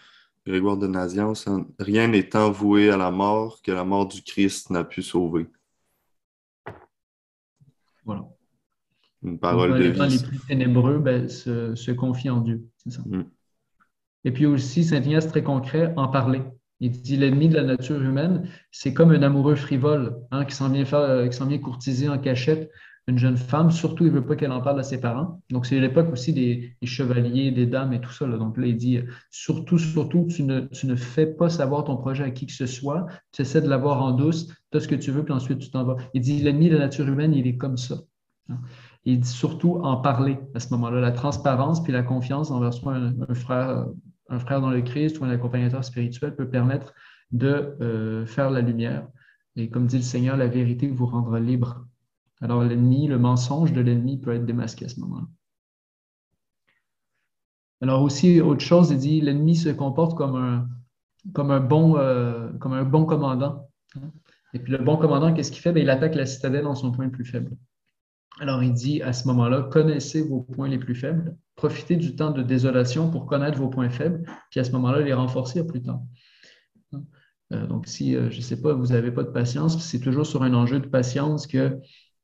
Grégoire 0.45 0.77
de 0.77 0.87
Naziance, 0.87 1.47
hein. 1.47 1.67
rien 1.77 2.07
n'étant 2.07 2.49
voué 2.49 2.89
à 2.89 2.97
la 2.97 3.11
mort 3.11 3.61
que 3.61 3.71
la 3.71 3.83
mort 3.83 4.07
du 4.07 4.23
Christ 4.23 4.71
n'a 4.71 4.83
pu 4.83 5.03
sauver. 5.03 5.47
Voilà. 8.05 8.25
Une 9.23 9.37
parole 9.37 9.73
de 9.73 9.83
les 9.83 9.91
vie. 9.91 10.07
Les 10.07 10.27
plus 10.27 10.39
ténébreux 10.39 10.99
ben, 10.99 11.27
se, 11.29 11.91
confient 11.91 12.31
en 12.31 12.41
Dieu. 12.41 12.65
C'est 12.77 12.91
ça. 12.91 13.01
Mm. 13.05 13.25
Et 14.23 14.31
puis 14.31 14.45
aussi, 14.45 14.83
Saint 14.83 15.01
Ignace, 15.01 15.27
très 15.27 15.43
concret, 15.43 15.93
en 15.97 16.07
parler. 16.07 16.41
Il 16.79 16.91
dit 16.91 17.17
l'ennemi 17.17 17.47
de 17.47 17.55
la 17.55 17.63
nature 17.63 18.01
humaine, 18.01 18.49
c'est 18.71 18.93
comme 18.93 19.11
un 19.11 19.21
amoureux 19.21 19.55
frivole 19.55 20.17
hein, 20.31 20.45
qui 20.45 20.55
s'en 20.55 20.69
vient, 20.69 20.85
faire, 20.85 20.99
euh, 20.99 21.27
qui 21.27 21.37
s'en 21.37 21.45
vient 21.45 21.59
courtiser 21.59 22.09
en 22.09 22.17
cachette 22.17 22.71
une 23.11 23.19
jeune 23.19 23.37
femme. 23.37 23.71
Surtout, 23.71 24.05
il 24.05 24.11
ne 24.11 24.15
veut 24.15 24.25
pas 24.25 24.35
qu'elle 24.35 24.51
en 24.51 24.61
parle 24.61 24.79
à 24.79 24.83
ses 24.83 24.99
parents. 24.99 25.41
Donc, 25.49 25.65
c'est 25.65 25.79
l'époque 25.79 26.11
aussi 26.11 26.33
des, 26.33 26.75
chevaliers, 26.83 27.51
des 27.51 27.67
dames 27.67 27.93
et 27.93 28.01
tout 28.01 28.11
ça. 28.11 28.25
Donc 28.25 28.57
là, 28.57 28.65
il 28.65 28.77
dit 28.77 28.99
surtout, 29.29 29.77
surtout, 29.77 30.27
tu 30.29 30.43
ne, 30.43 30.61
tu 30.61 30.87
ne 30.87 30.95
fais 30.95 31.27
pas 31.27 31.49
savoir 31.49 31.83
ton 31.83 31.97
projet 31.97 32.23
à 32.23 32.31
qui 32.31 32.47
que 32.47 32.53
ce 32.53 32.65
soit. 32.65 33.05
Tu 33.31 33.43
essaies 33.43 33.61
de 33.61 33.69
l'avoir 33.69 34.01
en 34.01 34.11
douce, 34.11 34.47
tu 34.71 34.77
as 34.77 34.81
ce 34.81 34.87
que 34.87 34.95
tu 34.95 35.11
veux, 35.11 35.23
puis 35.23 35.33
ensuite 35.33 35.59
tu 35.59 35.69
t'en 35.69 35.83
vas. 35.83 35.97
Il 36.13 36.21
dit 36.21 36.41
l'ennemi 36.41 36.69
de 36.69 36.75
la 36.75 36.85
nature 36.85 37.07
humaine, 37.07 37.33
il 37.33 37.45
est 37.45 37.57
comme 37.57 37.77
ça. 37.77 37.97
Il 39.05 39.19
dit 39.19 39.29
surtout 39.29 39.79
en 39.83 39.97
parler 39.97 40.39
à 40.55 40.59
ce 40.59 40.69
moment-là, 40.73 40.99
la 40.99 41.11
transparence 41.11 41.83
puis 41.83 41.93
la 41.93 42.03
confiance 42.03 42.51
envers 42.51 42.73
soi, 42.73 42.95
un 42.95 43.33
frère 43.33 43.85
un 44.31 44.39
frère 44.39 44.61
dans 44.61 44.69
le 44.69 44.81
Christ 44.81 45.19
ou 45.19 45.25
un 45.25 45.29
accompagnateur 45.29 45.83
spirituel 45.83 46.35
peut 46.35 46.49
permettre 46.49 46.93
de 47.31 47.75
euh, 47.81 48.25
faire 48.25 48.49
la 48.49 48.61
lumière. 48.61 49.07
Et 49.55 49.69
comme 49.69 49.85
dit 49.85 49.97
le 49.97 50.03
Seigneur, 50.03 50.37
la 50.37 50.47
vérité 50.47 50.87
vous 50.87 51.05
rendra 51.05 51.39
libre. 51.39 51.85
Alors 52.41 52.63
l'ennemi, 52.63 53.07
le 53.07 53.19
mensonge 53.19 53.73
de 53.73 53.81
l'ennemi 53.81 54.17
peut 54.17 54.33
être 54.33 54.45
démasqué 54.45 54.85
à 54.85 54.89
ce 54.89 54.99
moment-là. 55.01 55.27
Alors 57.81 58.01
aussi, 58.03 58.41
autre 58.41 58.61
chose, 58.61 58.91
il 58.91 58.97
dit, 58.97 59.21
l'ennemi 59.21 59.55
se 59.55 59.69
comporte 59.69 60.17
comme 60.17 60.35
un, 60.35 60.67
euh, 61.37 62.83
bon 62.83 63.05
commandant. 63.05 63.69
Et 64.53 64.59
puis 64.59 64.71
le 64.71 64.79
bon 64.79 64.97
commandant, 64.97 65.33
qu'est-ce 65.33 65.51
qu'il 65.51 65.61
fait? 65.61 65.71
Ben, 65.71 65.81
il 65.81 65.89
attaque 65.89 66.15
la 66.15 66.25
citadelle 66.25 66.63
dans 66.63 66.75
son 66.75 66.91
point 66.91 67.05
le 67.05 67.11
plus 67.11 67.25
faible. 67.25 67.55
Alors 68.39 68.63
il 68.63 68.73
dit 68.73 69.01
à 69.01 69.13
ce 69.13 69.27
moment-là, 69.27 69.63
connaissez 69.63 70.21
vos 70.27 70.41
points 70.41 70.67
les 70.67 70.79
plus 70.79 70.95
faibles 70.95 71.35
profitez 71.61 71.95
du 71.95 72.15
temps 72.15 72.31
de 72.31 72.41
désolation 72.41 73.11
pour 73.11 73.27
connaître 73.27 73.59
vos 73.59 73.69
points 73.69 73.91
faibles, 73.91 74.23
puis 74.49 74.59
à 74.59 74.63
ce 74.63 74.71
moment-là, 74.71 75.01
les 75.01 75.13
renforcer 75.13 75.63
plus 75.63 75.83
tard. 75.83 76.01
Euh, 77.53 77.67
donc, 77.67 77.85
si, 77.87 78.15
euh, 78.15 78.31
je 78.31 78.37
ne 78.37 78.41
sais 78.41 78.59
pas, 78.59 78.73
vous 78.73 78.87
n'avez 78.87 79.11
pas 79.11 79.21
de 79.21 79.29
patience, 79.29 79.79
c'est 79.79 79.99
toujours 79.99 80.25
sur 80.25 80.41
un 80.41 80.55
enjeu 80.55 80.79
de 80.79 80.87
patience 80.87 81.45
que 81.45 81.77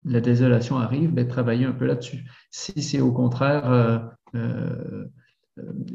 la 0.08 0.22
désolation 0.22 0.78
arrive, 0.78 1.14
bien, 1.14 1.26
travaillez 1.26 1.66
un 1.66 1.72
peu 1.72 1.86
là-dessus. 1.86 2.26
Si 2.52 2.82
c'est 2.82 3.02
au 3.02 3.12
contraire 3.12 3.70
euh, 4.36 5.06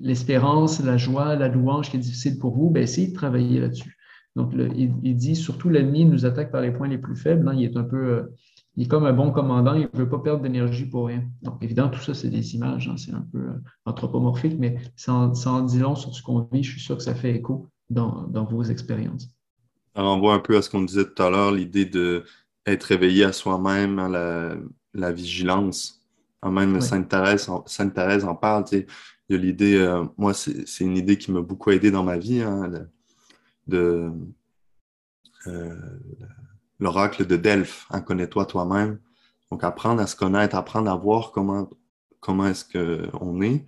l'espérance, 0.01 0.83
la 0.83 0.97
joie, 0.97 1.37
la 1.37 1.49
louange 1.49 1.91
qui 1.91 1.97
est 1.97 2.01
difficile 2.01 2.39
pour 2.39 2.55
vous, 2.55 2.71
bien, 2.71 2.83
essayez 2.83 3.09
de 3.09 3.15
travailler 3.15 3.61
là-dessus. 3.61 3.97
Donc, 4.35 4.53
il, 4.55 5.17
dit 5.17 5.37
surtout 5.37 5.69
l'ennemi 5.69 6.07
nous 6.07 6.25
attaque 6.25 6.51
par 6.51 6.63
les 6.63 6.71
points 6.71 6.89
les 6.89 6.97
plus 6.97 7.17
faibles. 7.17 7.47
Hein. 7.49 7.55
il 7.55 7.65
est 7.65 7.77
un 7.77 7.85
peu 7.85 8.31
il 8.77 8.85
est 8.85 8.89
comme 8.89 9.05
un 9.05 9.13
bon 9.13 9.33
commandant, 9.33 9.75
il 9.75 9.89
ne 9.93 9.99
veut 9.99 10.09
pas 10.09 10.19
perdre 10.19 10.43
d'énergie 10.43 10.87
pour 10.87 11.09
rien. 11.09 11.25
Donc, 11.43 11.63
évidemment, 11.63 11.91
tout 11.91 12.01
ça, 12.01 12.15
c'est 12.15 12.31
des 12.31 12.55
images, 12.55 12.89
hein, 12.89 12.97
c'est 12.97 13.13
un 13.13 13.27
peu 13.31 13.39
euh, 13.39 13.63
anthropomorphique, 13.85 14.57
mais 14.59 14.79
ça 14.97 15.13
en, 15.13 15.67
long 15.79 15.95
sur 15.95 16.15
ce 16.15 16.23
qu'on 16.23 16.49
vit. 16.51 16.63
Je 16.63 16.73
suis 16.73 16.81
sûr 16.81 16.97
que 16.97 17.03
ça 17.03 17.15
fait 17.15 17.35
écho 17.35 17.69
dans, 17.91 18.27
vos 18.51 18.63
expériences. 18.63 19.29
On 19.95 20.19
voit 20.19 20.35
un 20.35 20.39
peu 20.39 20.57
à 20.57 20.63
ce 20.63 20.71
qu'on 20.71 20.83
disait 20.83 21.05
tout 21.05 21.23
à 21.23 21.29
l'heure, 21.29 21.53
l'idée 21.53 21.85
de 21.85 22.25
être 22.67 22.93
éveillé 22.93 23.25
à 23.25 23.33
soi-même, 23.33 23.99
à 23.99 24.09
la, 24.95 25.13
vigilance. 25.13 26.01
Même 26.45 26.81
Sainte, 26.81 27.09
Thérèse, 27.09 27.49
Sainte 27.67 27.95
Thérèse 27.95 28.25
en 28.25 28.35
parle. 28.35 28.65
Il 28.73 28.87
y 29.29 29.35
a 29.35 29.37
l'idée, 29.37 29.77
euh, 29.77 30.05
moi, 30.19 30.35
c'est 30.35 30.81
une 30.81 30.97
idée 30.97 31.17
qui 31.17 31.31
m'a 31.31 31.41
beaucoup 31.41 31.71
aidé 31.71 31.91
dans 31.91 32.03
ma 32.03 32.19
vie, 32.19 32.43
hein, 32.43 32.71
de, 33.69 34.11
euh, 35.47 35.77
l'oracle 36.81 37.27
de 37.27 37.37
Delphes, 37.37 37.87
hein, 37.91 38.01
connais-toi 38.01 38.45
toi-même. 38.47 38.99
Donc, 39.51 39.63
apprendre 39.63 40.03
à 40.03 40.07
se 40.07 40.17
connaître, 40.17 40.57
apprendre 40.57 40.91
à 40.91 40.97
voir 40.97 41.31
comment, 41.31 41.71
comment 42.21 42.47
est-ce 42.47 42.65
qu'on 42.65 43.41
est. 43.41 43.65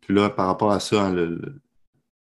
Puis 0.00 0.14
là, 0.14 0.28
par 0.28 0.46
rapport 0.46 0.72
à 0.72 0.80
ça, 0.80 1.06
hein, 1.06 1.12
le, 1.12 1.60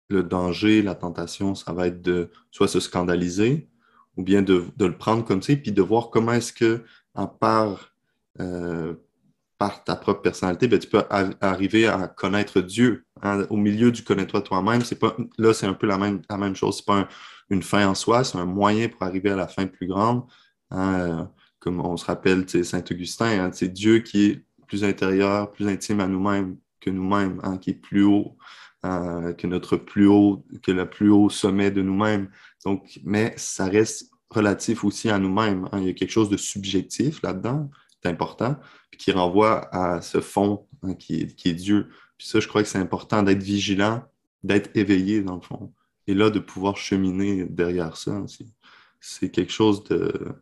le, 0.09 0.23
danger, 0.23 0.81
la 0.81 0.95
tentation, 0.95 1.55
ça 1.55 1.71
va 1.71 1.87
être 1.87 2.01
de 2.01 2.29
soit 2.51 2.67
se 2.67 2.79
scandaliser 2.79 3.69
ou 4.17 4.23
bien 4.23 4.41
de, 4.41 4.67
le 4.79 4.97
prendre 4.97 5.23
comme 5.25 5.41
ça, 5.41 5.55
puis 5.55 5.71
de 5.71 5.81
voir 5.81 6.09
comment 6.09 6.33
est-ce 6.33 6.53
que, 6.53 6.83
en 7.15 7.27
part, 7.27 7.93
euh, 8.39 8.95
par 9.57 9.83
ta 9.83 9.95
propre 9.95 10.21
personnalité, 10.21 10.67
ben, 10.67 10.79
tu 10.79 10.89
peux 10.89 11.03
arriver 11.09 11.87
à 11.87 12.07
connaître 12.07 12.61
Dieu. 12.61 13.05
Hein. 13.21 13.45
Au 13.49 13.57
milieu 13.57 13.91
du 13.91 14.03
connais-toi 14.03 14.41
toi-même, 14.41 14.81
c'est 14.81 14.99
pas 14.99 15.15
là, 15.37 15.53
c'est 15.53 15.67
un 15.67 15.73
peu 15.73 15.87
la 15.87 15.97
même, 15.97 16.21
la 16.29 16.37
même 16.37 16.55
chose. 16.55 16.77
C'est 16.77 16.85
pas 16.85 17.07
une 17.49 17.63
fin 17.63 17.87
en 17.87 17.95
soi, 17.95 18.23
c'est 18.23 18.37
un 18.37 18.45
moyen 18.45 18.89
pour 18.89 19.03
arriver 19.03 19.29
à 19.29 19.35
la 19.35 19.47
fin 19.47 19.65
plus 19.67 19.87
grande. 19.87 20.23
Hein, 20.71 20.99
euh, 20.99 21.23
comme 21.59 21.79
on 21.79 21.95
se 21.97 22.05
rappelle, 22.05 22.45
Saint 22.49 22.83
Augustin, 22.91 23.45
hein, 23.45 23.51
c'est 23.53 23.69
Dieu 23.69 23.99
qui 23.99 24.25
est 24.25 24.45
plus 24.67 24.83
intérieur, 24.83 25.51
plus 25.51 25.67
intime 25.67 26.01
à 26.01 26.07
nous-mêmes 26.07 26.57
que 26.81 26.89
nous-mêmes, 26.89 27.39
qui 27.61 27.71
est 27.71 27.81
plus 27.81 28.03
haut, 28.03 28.35
que 28.83 29.47
notre 29.47 29.77
plus 29.77 30.07
haut, 30.07 30.43
que 30.61 30.71
le 30.71 30.89
plus 30.89 31.09
haut 31.09 31.29
sommet 31.29 31.71
de 31.71 31.81
nous-mêmes. 31.81 32.27
Donc, 32.65 32.99
mais 33.03 33.33
ça 33.37 33.65
reste 33.65 34.11
relatif 34.29 34.83
aussi 34.83 35.09
à 35.09 35.19
nous-mêmes. 35.19 35.67
Il 35.73 35.83
y 35.83 35.89
a 35.89 35.93
quelque 35.93 36.11
chose 36.11 36.29
de 36.29 36.37
subjectif 36.37 37.21
là-dedans, 37.21 37.69
c'est 38.01 38.09
important, 38.09 38.57
puis 38.89 38.99
qui 38.99 39.11
renvoie 39.11 39.73
à 39.73 40.01
ce 40.01 40.21
fond 40.21 40.67
qui, 40.99 41.21
est, 41.21 41.35
qui, 41.35 41.49
est, 41.49 41.53
Dieu. 41.53 41.89
Puis 42.17 42.27
ça, 42.27 42.39
je 42.39 42.47
crois 42.47 42.63
que 42.63 42.69
c'est 42.69 42.79
important 42.79 43.23
d'être 43.23 43.43
vigilant, 43.43 44.03
d'être 44.43 44.75
éveillé 44.75 45.21
dans 45.21 45.35
le 45.35 45.41
fond. 45.41 45.73
Et 46.07 46.13
là, 46.13 46.29
de 46.29 46.39
pouvoir 46.39 46.77
cheminer 46.77 47.45
derrière 47.45 47.95
ça, 47.95 48.23
c'est 48.99 49.29
quelque 49.29 49.51
chose 49.51 49.83
de. 49.85 50.35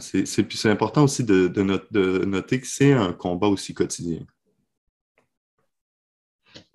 C'est 0.00 0.70
important 0.70 1.04
aussi 1.04 1.24
de 1.24 1.62
noter 2.24 2.60
que 2.60 2.66
c'est 2.66 2.92
un 2.92 3.12
combat 3.12 3.48
aussi 3.48 3.74
quotidien. 3.74 4.20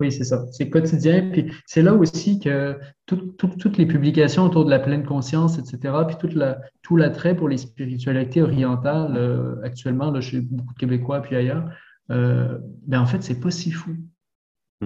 Oui, 0.00 0.10
c'est 0.10 0.24
ça. 0.24 0.44
C'est 0.50 0.70
quotidien. 0.70 1.30
Puis 1.30 1.52
c'est 1.66 1.82
là 1.82 1.94
aussi 1.94 2.40
que 2.40 2.78
toutes 3.06 3.76
les 3.76 3.86
publications 3.86 4.44
autour 4.44 4.64
de 4.64 4.70
la 4.70 4.80
pleine 4.80 5.04
conscience, 5.04 5.58
etc., 5.58 5.94
puis 6.06 6.16
toute 6.18 6.34
la, 6.34 6.58
tout 6.82 6.96
l'attrait 6.96 7.36
pour 7.36 7.48
les 7.48 7.58
spiritualités 7.58 8.42
orientales 8.42 9.16
euh, 9.16 9.62
actuellement, 9.62 10.10
là, 10.10 10.20
chez 10.20 10.40
beaucoup 10.40 10.74
de 10.74 10.78
Québécois, 10.78 11.22
puis 11.22 11.36
ailleurs, 11.36 11.70
euh, 12.10 12.58
ben 12.86 13.00
en 13.00 13.06
fait, 13.06 13.22
c'est 13.22 13.38
pas 13.38 13.50
si 13.50 13.70
fou. 13.70 13.96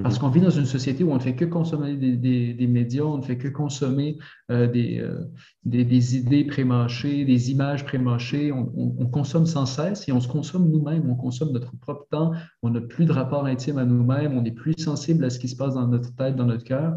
Parce 0.02 0.16
mhm. 0.16 0.20
qu'on 0.20 0.28
vit 0.28 0.40
dans 0.40 0.50
une 0.50 0.66
société 0.66 1.04
où 1.04 1.11
on 1.11 1.16
ne 1.16 1.20
fait 1.20 1.34
que 1.34 1.44
consommer 1.44 1.94
des, 1.94 2.66
médias, 2.66 3.02
on 3.02 3.18
ne 3.18 3.22
fait 3.22 3.38
que 3.38 3.48
consommer 3.48 4.18
euh, 4.50 4.68
euh, 4.74 5.24
des, 5.64 5.84
des, 5.84 6.16
idées 6.16 6.44
prémâchées, 6.44 7.24
des 7.24 7.50
images 7.50 7.84
prémâchées. 7.84 8.52
On, 8.52 8.72
on, 8.76 9.06
consomme 9.06 9.46
sans 9.46 9.66
cesse 9.66 10.08
et 10.08 10.12
on 10.12 10.20
se 10.20 10.28
consomme 10.28 10.70
nous-mêmes, 10.70 11.08
on 11.11 11.14
consomme 11.14 11.52
notre 11.52 11.76
propre 11.76 12.06
temps. 12.11 12.32
On 12.62 12.70
n'a 12.70 12.80
plus 12.80 13.04
de 13.04 13.12
rapport 13.12 13.46
intime 13.46 13.78
à 13.78 13.84
nous-mêmes, 13.84 14.37
on 14.37 14.44
est 14.44 14.52
plus 14.52 14.74
sensible 14.78 15.24
à 15.24 15.30
ce 15.30 15.38
qui 15.38 15.48
se 15.48 15.56
passe 15.56 15.74
dans 15.74 15.87
notre 15.87 16.14
tête, 16.14 16.37
dans 16.37 16.46
notre 16.46 16.64
cœur. 16.64 16.96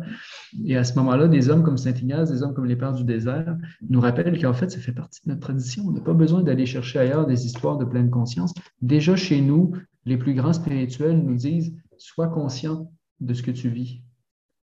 Et 0.65 0.77
à 0.77 0.83
ce 0.83 0.95
moment-là, 0.99 1.27
des 1.27 1.49
hommes 1.49 1.63
comme 1.63 1.77
Saint 1.77 1.93
Ignace, 1.93 2.31
des 2.31 2.43
hommes 2.43 2.53
comme 2.53 2.65
les 2.65 2.75
Pères 2.75 2.93
du 2.93 3.03
désert, 3.03 3.57
nous 3.89 3.99
rappellent 3.99 4.39
qu'en 4.41 4.53
fait, 4.53 4.69
ça 4.69 4.79
fait 4.79 4.91
partie 4.91 5.21
de 5.25 5.29
notre 5.29 5.41
tradition. 5.41 5.85
On 5.87 5.91
n'a 5.91 6.01
pas 6.01 6.13
besoin 6.13 6.41
d'aller 6.43 6.65
chercher 6.65 6.99
ailleurs 6.99 7.25
des 7.25 7.45
histoires 7.45 7.77
de 7.77 7.85
pleine 7.85 8.09
conscience. 8.09 8.53
Déjà 8.81 9.15
chez 9.15 9.41
nous, 9.41 9.73
les 10.05 10.17
plus 10.17 10.33
grands 10.33 10.53
spirituels 10.53 11.21
nous 11.21 11.35
disent 11.35 11.73
sois 12.01 12.27
conscient 12.27 12.91
de 13.19 13.33
ce 13.33 13.43
que 13.43 13.51
tu 13.51 13.69
vis. 13.69 14.01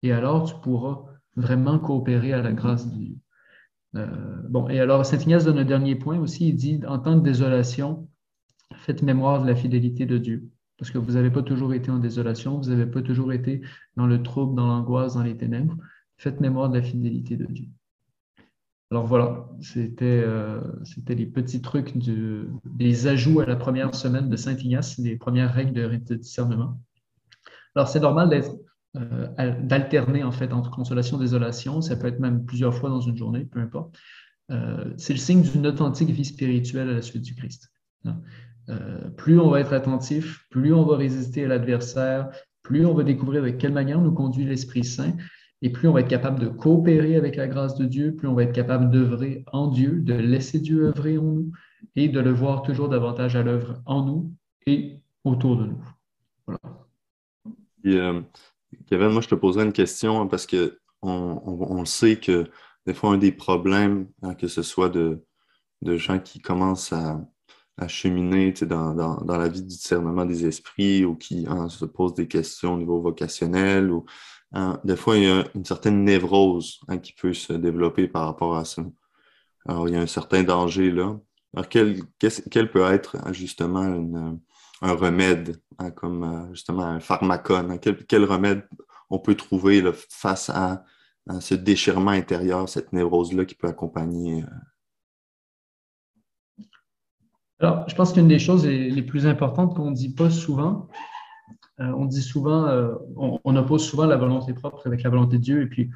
Et 0.04 0.12
alors, 0.12 0.46
tu 0.46 0.56
pourras 0.62 1.06
vraiment 1.36 1.80
coopérer 1.80 2.34
à 2.34 2.42
la 2.42 2.54
grâce 2.54 2.90
de 2.90 2.98
Dieu. 2.98 3.18
Euh, 3.96 4.08
bon, 4.50 4.68
et 4.70 4.80
alors, 4.80 5.06
Saint 5.06 5.18
Ignace 5.18 5.46
donne 5.46 5.60
un 5.60 5.66
dernier 5.66 5.96
point 5.96 6.20
aussi. 6.20 6.50
Il 6.50 6.56
dit 6.56 6.80
En 6.88 7.00
temps 7.00 7.16
de 7.16 7.22
désolation, 7.22 8.08
faites 8.76 9.02
mémoire 9.02 9.42
de 9.42 9.48
la 9.48 9.56
fidélité 9.56 10.06
de 10.06 10.18
Dieu. 10.18 10.50
Parce 10.78 10.92
que 10.92 10.98
vous 10.98 11.14
n'avez 11.14 11.30
pas 11.30 11.44
toujours 11.44 11.74
été 11.74 11.92
en 11.92 12.00
désolation, 12.00 12.58
vous 12.58 12.70
n'avez 12.70 12.86
pas 12.86 13.02
toujours 13.02 13.34
été 13.34 13.62
dans 13.98 14.08
le 14.08 14.24
trouble, 14.24 14.56
dans 14.56 14.68
l'angoisse, 14.68 15.16
dans 15.16 15.24
les 15.24 15.36
ténèbres. 15.36 15.76
Faites 16.18 16.40
mémoire 16.40 16.70
de 16.70 16.78
la 16.78 16.84
fidélité 16.84 17.36
de 17.36 17.46
Dieu. 17.46 17.68
Alors 18.92 19.06
voilà, 19.06 19.48
c'était 19.62 20.24
euh, 20.26 20.62
les 21.08 21.28
petits 21.28 21.62
trucs, 21.62 21.94
des 21.96 23.08
ajouts 23.08 23.40
à 23.40 23.46
la 23.46 23.56
première 23.56 23.94
semaine 23.94 24.30
de 24.30 24.36
Saint 24.36 24.56
Ignace, 24.56 24.98
les 24.98 25.16
premières 25.16 25.54
règles 25.54 25.74
de 25.74 26.16
discernement. 26.16 26.82
Alors, 27.76 27.88
c'est 27.88 28.00
normal 28.00 28.30
euh, 28.98 29.28
d'alterner 29.62 30.24
en 30.24 30.32
fait 30.32 30.52
entre 30.54 30.72
consolation 30.72 31.18
et 31.18 31.22
désolation. 31.22 31.82
Ça 31.82 31.96
peut 31.96 32.08
être 32.08 32.20
même 32.20 32.46
plusieurs 32.46 32.74
fois 32.74 32.90
dans 32.90 33.02
une 33.02 33.18
journée, 33.18 33.46
peu 33.46 33.60
importe. 33.60 33.96
Euh, 34.52 34.94
c'est 34.98 35.14
le 35.14 35.20
signe 35.20 35.42
d'une 35.42 35.68
authentique 35.68 36.10
vie 36.10 36.26
spirituelle 36.26 36.90
à 36.90 36.94
la 36.94 37.02
suite 37.02 37.22
du 37.22 37.36
Christ. 37.36 37.72
Hein. 38.06 38.18
Euh, 38.70 39.10
plus 39.10 39.40
on 39.40 39.50
va 39.50 39.60
être 39.60 39.74
attentif, 39.74 40.46
plus 40.50 40.74
on 40.74 40.86
va 40.86 40.98
résister 40.98 41.46
à 41.46 41.48
l'adversaire, 41.48 42.30
plus 42.62 42.86
on 42.86 42.94
va 42.94 43.04
découvrir 43.04 43.44
de 43.44 43.50
quelle 43.50 43.74
manière 43.74 44.02
nous 44.02 44.12
conduit 44.12 44.46
l'Esprit 44.46 44.84
Saint, 44.84 45.14
et 45.62 45.72
plus 45.72 45.88
on 45.88 45.94
va 45.94 46.02
être 46.02 46.08
capable 46.08 46.40
de 46.40 46.48
coopérer 46.48 47.16
avec 47.16 47.36
la 47.36 47.48
grâce 47.48 47.76
de 47.76 47.86
Dieu, 47.86 48.16
plus 48.16 48.28
on 48.28 48.34
va 48.34 48.44
être 48.44 48.54
capable 48.54 48.92
d'œuvrer 48.92 49.44
en 49.52 49.68
Dieu, 49.68 50.00
de 50.02 50.14
laisser 50.14 50.60
Dieu 50.60 50.88
œuvrer 50.88 51.18
en 51.18 51.24
nous, 51.24 51.52
et 51.96 52.10
de 52.10 52.20
le 52.20 52.32
voir 52.32 52.62
toujours 52.62 52.90
davantage 52.90 53.36
à 53.36 53.44
l'œuvre 53.44 53.82
en 53.86 54.06
nous 54.06 54.34
et 54.66 55.02
autour 55.24 55.58
de 55.58 55.66
nous. 55.66 55.84
Voilà. 56.46 56.89
Euh, 57.86 58.22
Kevin, 58.88 59.10
moi, 59.10 59.22
je 59.22 59.28
te 59.28 59.36
poserais 59.36 59.66
une 59.66 59.74
question 59.74 60.22
hein, 60.22 60.28
parce 60.28 60.48
qu'on 60.48 60.70
on, 61.02 61.86
sait 61.86 62.20
que 62.20 62.50
des 62.86 62.94
fois, 62.94 63.12
un 63.12 63.18
des 63.18 63.32
problèmes, 63.32 64.08
hein, 64.22 64.36
que 64.36 64.48
ce 64.48 64.62
soit 64.62 64.90
de, 64.90 65.24
gens 65.84 66.20
qui 66.20 66.40
commencent 66.40 66.94
à, 66.94 67.22
cheminer 67.88 68.52
dans, 68.64 69.24
la 69.26 69.48
vie 69.48 69.62
du 69.62 69.68
discernement 69.68 70.26
des 70.26 70.46
esprits 70.46 71.06
ou 71.06 71.16
qui 71.16 71.46
hein, 71.48 71.70
se 71.70 71.86
posent 71.86 72.14
des 72.14 72.28
questions 72.28 72.74
au 72.74 72.78
niveau 72.78 73.02
vocationnel, 73.02 73.90
ou 73.90 74.06
des 74.84 74.98
fois, 74.98 75.16
il 75.18 75.24
y 75.24 75.32
a 75.32 75.46
une 75.56 75.64
certaine 75.64 76.04
névrose 76.04 76.82
qui 77.02 77.14
peut 77.14 77.34
se 77.34 77.54
développer 77.54 78.08
par 78.08 78.26
rapport 78.26 78.58
à 78.58 78.66
ça. 78.66 78.84
Alors, 79.66 79.88
il 79.88 79.94
y 79.94 79.98
a 79.98 80.02
un 80.02 80.08
certain 80.08 80.44
danger 80.44 80.92
là. 80.92 81.18
Alors, 81.54 81.70
quel, 81.70 82.02
quel 82.52 82.70
peut 82.70 82.84
être 82.92 83.18
justement 83.32 83.84
une 83.84 84.40
un 84.82 84.94
remède, 84.94 85.62
hein, 85.78 85.92
comme 85.92 86.24
euh, 86.24 86.54
justement 86.54 86.84
un 86.84 87.00
pharmacone. 87.00 87.72
Hein. 87.72 87.94
Quel, 88.08 88.24
remède 88.24 88.68
on 89.10 89.20
peut 89.20 89.36
trouver 89.36 89.84
face 90.10 90.50
à, 90.50 90.84
ce 91.42 91.54
déchirement 91.54 92.10
intérieur, 92.10 92.68
cette 92.68 92.92
névrose-là 92.92 93.46
qui 93.46 93.54
peut 93.54 93.68
accompagner? 93.68 94.44
Euh? 94.44 96.64
Alors, 97.60 97.88
je 97.88 97.94
pense 97.94 98.14
qu'une 98.14 98.28
des 98.28 98.40
choses 98.40 98.66
les, 98.66 99.04
plus 99.04 99.28
importantes 99.28 99.76
qu'on 99.76 99.92
ne 99.92 99.96
dit 99.96 100.14
pas 100.14 100.32
souvent, 100.32 100.88
euh, 101.82 101.92
on 101.98 102.06
dit 102.06 102.24
souvent, 102.24 102.68
on, 103.16 103.56
oppose 103.56 103.86
souvent 103.86 104.06
la 104.06 104.18
volonté 104.18 104.54
propre 104.54 104.88
avec 104.88 105.04
la 105.04 105.12
volonté 105.12 105.38
de 105.38 105.44
Dieu, 105.44 105.62
et 105.62 105.68
puis, 105.68 105.92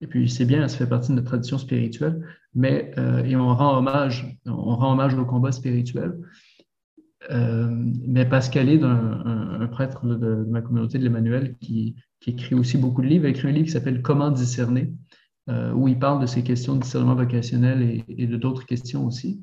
et 0.00 0.08
puis 0.08 0.28
c'est 0.28 0.46
bien, 0.46 0.66
ça 0.66 0.78
fait 0.78 0.88
partie 0.88 1.10
de 1.10 1.14
notre 1.14 1.28
tradition 1.28 1.58
spirituelle, 1.58 2.26
mais 2.54 2.92
et 3.24 3.36
on 3.36 3.54
rend 3.54 3.78
hommage, 3.78 4.36
on 4.46 4.74
rend 4.74 4.94
hommage 4.94 5.14
au 5.14 5.26
combat 5.26 5.52
spirituel. 5.52 6.18
Euh, 7.30 7.68
mais 8.06 8.24
Pascal 8.26 8.68
est 8.68 8.82
un, 8.82 9.66
prêtre 9.70 10.06
de, 10.06 10.44
ma 10.48 10.60
communauté 10.60 10.98
de 10.98 11.04
l'Emmanuel 11.04 11.56
qui, 11.60 11.96
écrit 12.26 12.54
aussi 12.54 12.78
beaucoup 12.78 13.02
de 13.02 13.06
livres. 13.06 13.24
Il 13.24 13.28
a 13.28 13.30
écrit 13.30 13.48
un 13.48 13.52
livre 13.52 13.66
qui 13.66 13.72
s'appelle 13.72 14.02
Comment 14.02 14.30
discerner, 14.30 14.92
euh, 15.48 15.72
où 15.72 15.88
il 15.88 15.98
parle 15.98 16.20
de 16.20 16.26
ces 16.26 16.44
questions 16.44 16.76
de 16.76 16.82
discernement 16.82 17.14
vocationnel 17.14 18.04
et, 18.08 18.26
de 18.26 18.36
d'autres 18.36 18.64
questions 18.64 19.06
aussi. 19.06 19.42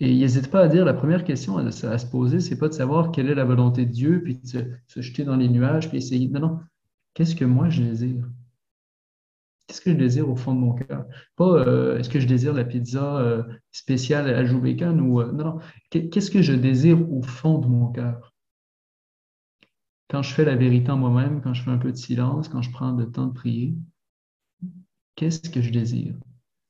Et 0.00 0.12
il 0.12 0.20
n'hésite 0.20 0.50
pas 0.50 0.60
à 0.60 0.68
dire, 0.68 0.84
la 0.84 0.94
première 0.94 1.24
question 1.24 1.56
à, 1.56 1.70
se 1.70 2.06
poser, 2.06 2.40
c'est 2.40 2.58
pas 2.58 2.68
de 2.68 2.74
savoir 2.74 3.10
quelle 3.10 3.28
est 3.28 3.34
la 3.34 3.44
volonté 3.44 3.86
de 3.86 3.90
Dieu, 3.90 4.22
puis 4.22 4.36
de 4.36 4.46
se, 4.46 4.58
se 4.86 5.00
jeter 5.00 5.24
dans 5.24 5.36
les 5.36 5.48
nuages, 5.48 5.88
puis 5.88 5.98
essayer. 5.98 6.28
Non, 6.28 6.40
non. 6.40 6.58
Qu'est-ce 7.14 7.36
que 7.36 7.44
moi 7.44 7.68
je 7.68 7.82
désire? 7.82 8.28
Qu'est-ce 9.66 9.80
que 9.80 9.92
je 9.92 9.96
désire 9.96 10.28
au 10.28 10.36
fond 10.36 10.54
de 10.54 10.60
mon 10.60 10.74
cœur? 10.74 11.06
Pas 11.36 11.66
euh, 11.66 11.98
est-ce 11.98 12.10
que 12.10 12.20
je 12.20 12.26
désire 12.26 12.52
la 12.52 12.64
pizza 12.64 13.16
euh, 13.16 13.42
spéciale 13.72 14.28
à 14.28 14.44
joue 14.44 14.60
bacon 14.60 15.00
ou 15.00 15.20
euh, 15.20 15.32
non, 15.32 15.44
non. 15.44 15.58
Qu'est-ce 15.90 16.30
que 16.30 16.42
je 16.42 16.52
désire 16.52 17.10
au 17.10 17.22
fond 17.22 17.58
de 17.58 17.66
mon 17.66 17.90
cœur? 17.90 18.34
Quand 20.10 20.22
je 20.22 20.34
fais 20.34 20.44
la 20.44 20.54
vérité 20.54 20.90
en 20.90 20.98
moi-même, 20.98 21.40
quand 21.40 21.54
je 21.54 21.62
fais 21.62 21.70
un 21.70 21.78
peu 21.78 21.90
de 21.90 21.96
silence, 21.96 22.48
quand 22.48 22.60
je 22.60 22.70
prends 22.70 22.92
le 22.92 23.10
temps 23.10 23.26
de 23.26 23.32
prier, 23.32 23.74
qu'est-ce 25.16 25.48
que 25.48 25.62
je 25.62 25.70
désire? 25.70 26.14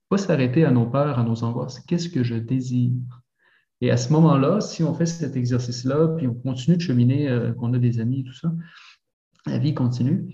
Pas 0.08 0.18
s'arrêter 0.18 0.64
à 0.64 0.70
nos 0.70 0.86
peurs, 0.86 1.18
à 1.18 1.24
nos 1.24 1.42
angoisses. 1.42 1.80
Qu'est-ce 1.80 2.08
que 2.08 2.22
je 2.22 2.36
désire? 2.36 2.92
Et 3.80 3.90
à 3.90 3.96
ce 3.96 4.12
moment-là, 4.12 4.60
si 4.60 4.84
on 4.84 4.94
fait 4.94 5.06
cet 5.06 5.36
exercice-là, 5.36 6.14
puis 6.16 6.28
on 6.28 6.34
continue 6.34 6.76
de 6.76 6.82
cheminer, 6.82 7.50
qu'on 7.58 7.74
a 7.74 7.78
des 7.78 7.98
amis 7.98 8.20
et 8.20 8.24
tout 8.24 8.32
ça, 8.32 8.52
la 9.46 9.58
vie 9.58 9.74
continue, 9.74 10.32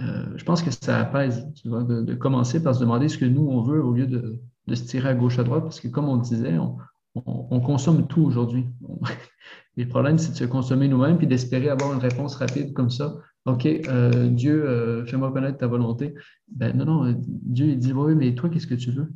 euh, 0.00 0.26
je 0.36 0.44
pense 0.44 0.62
que 0.62 0.70
ça 0.70 1.00
apaise, 1.00 1.46
de, 1.64 2.14
commencer 2.14 2.62
par 2.62 2.74
se 2.74 2.80
demander 2.80 3.08
ce 3.08 3.18
que 3.18 3.24
nous, 3.24 3.46
on 3.46 3.62
veut 3.62 3.82
au 3.82 3.92
lieu 3.92 4.06
de, 4.06 4.40
se 4.74 4.84
tirer 4.84 5.10
à 5.10 5.14
gauche, 5.14 5.38
à 5.38 5.44
droite, 5.44 5.64
parce 5.64 5.80
que 5.80 5.88
comme 5.88 6.08
on 6.08 6.16
disait, 6.16 6.56
on, 6.58 7.60
consomme 7.60 8.06
tout 8.06 8.22
aujourd'hui. 8.22 8.66
le 9.76 9.88
problème, 9.88 10.18
c'est 10.18 10.32
de 10.32 10.36
se 10.36 10.44
consommer 10.44 10.88
nous-mêmes 10.88 11.18
puis 11.18 11.26
d'espérer 11.26 11.68
avoir 11.68 11.92
une 11.92 12.00
réponse 12.00 12.36
rapide 12.36 12.72
comme 12.72 12.90
ça. 12.90 13.16
OK, 13.44 13.66
euh, 13.66 14.28
Dieu, 14.28 14.64
euh, 14.66 15.04
fais-moi 15.04 15.32
connaître 15.32 15.58
ta 15.58 15.66
volonté. 15.66 16.14
Ben 16.48 16.76
non, 16.76 16.84
non, 16.84 17.14
Dieu, 17.26 17.66
il 17.66 17.78
dit, 17.78 17.92
oui, 17.92 18.14
mais 18.14 18.34
toi, 18.34 18.48
qu'est-ce 18.48 18.66
que 18.66 18.74
tu 18.74 18.92
veux? 18.92 19.12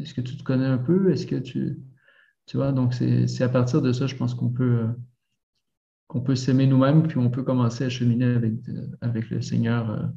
Est-ce 0.00 0.14
que 0.14 0.20
tu 0.20 0.36
te 0.36 0.42
connais 0.42 0.66
un 0.66 0.78
peu? 0.78 1.10
Est-ce 1.12 1.26
que 1.26 1.36
tu... 1.36 1.78
Tu 2.46 2.56
vois, 2.56 2.72
donc 2.72 2.92
c'est 2.94 3.42
à 3.42 3.48
partir 3.48 3.82
de 3.82 3.92
ça, 3.92 4.08
je 4.08 4.16
pense 4.16 4.34
qu'on 4.34 4.48
peut, 4.48 4.88
qu'on 6.12 6.20
peut 6.20 6.34
s'aimer 6.34 6.66
nous-mêmes, 6.66 7.08
puis 7.08 7.16
on 7.16 7.30
peut 7.30 7.42
commencer 7.42 7.84
à 7.84 7.88
cheminer 7.88 8.26
avec, 8.26 8.52
avec 9.00 9.30
le 9.30 9.40
Seigneur 9.40 10.12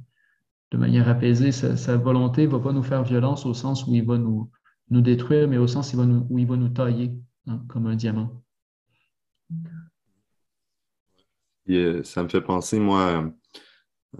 de 0.71 0.77
manière 0.77 1.07
apaisée. 1.07 1.53
Sa, 1.53 1.95
volonté 1.95 2.45
ne 2.45 2.51
va 2.51 2.59
pas 2.59 2.73
nous 2.73 2.83
faire 2.83 3.01
violence 3.01 3.45
au 3.45 3.53
sens 3.53 3.87
où 3.87 3.95
il 3.95 4.05
va 4.05 4.17
nous, 4.17 4.51
nous 4.89 4.99
détruire, 4.99 5.47
mais 5.47 5.57
au 5.57 5.67
sens 5.67 5.93
où 5.93 6.37
il 6.37 6.45
va 6.45 6.57
nous, 6.57 6.67
tailler 6.67 7.13
hein, 7.47 7.63
comme 7.69 7.87
un 7.87 7.95
diamant. 7.95 8.43
Euh, 11.69 12.03
ça 12.03 12.23
me 12.23 12.27
fait 12.27 12.41
penser, 12.41 12.77
moi, 12.77 13.31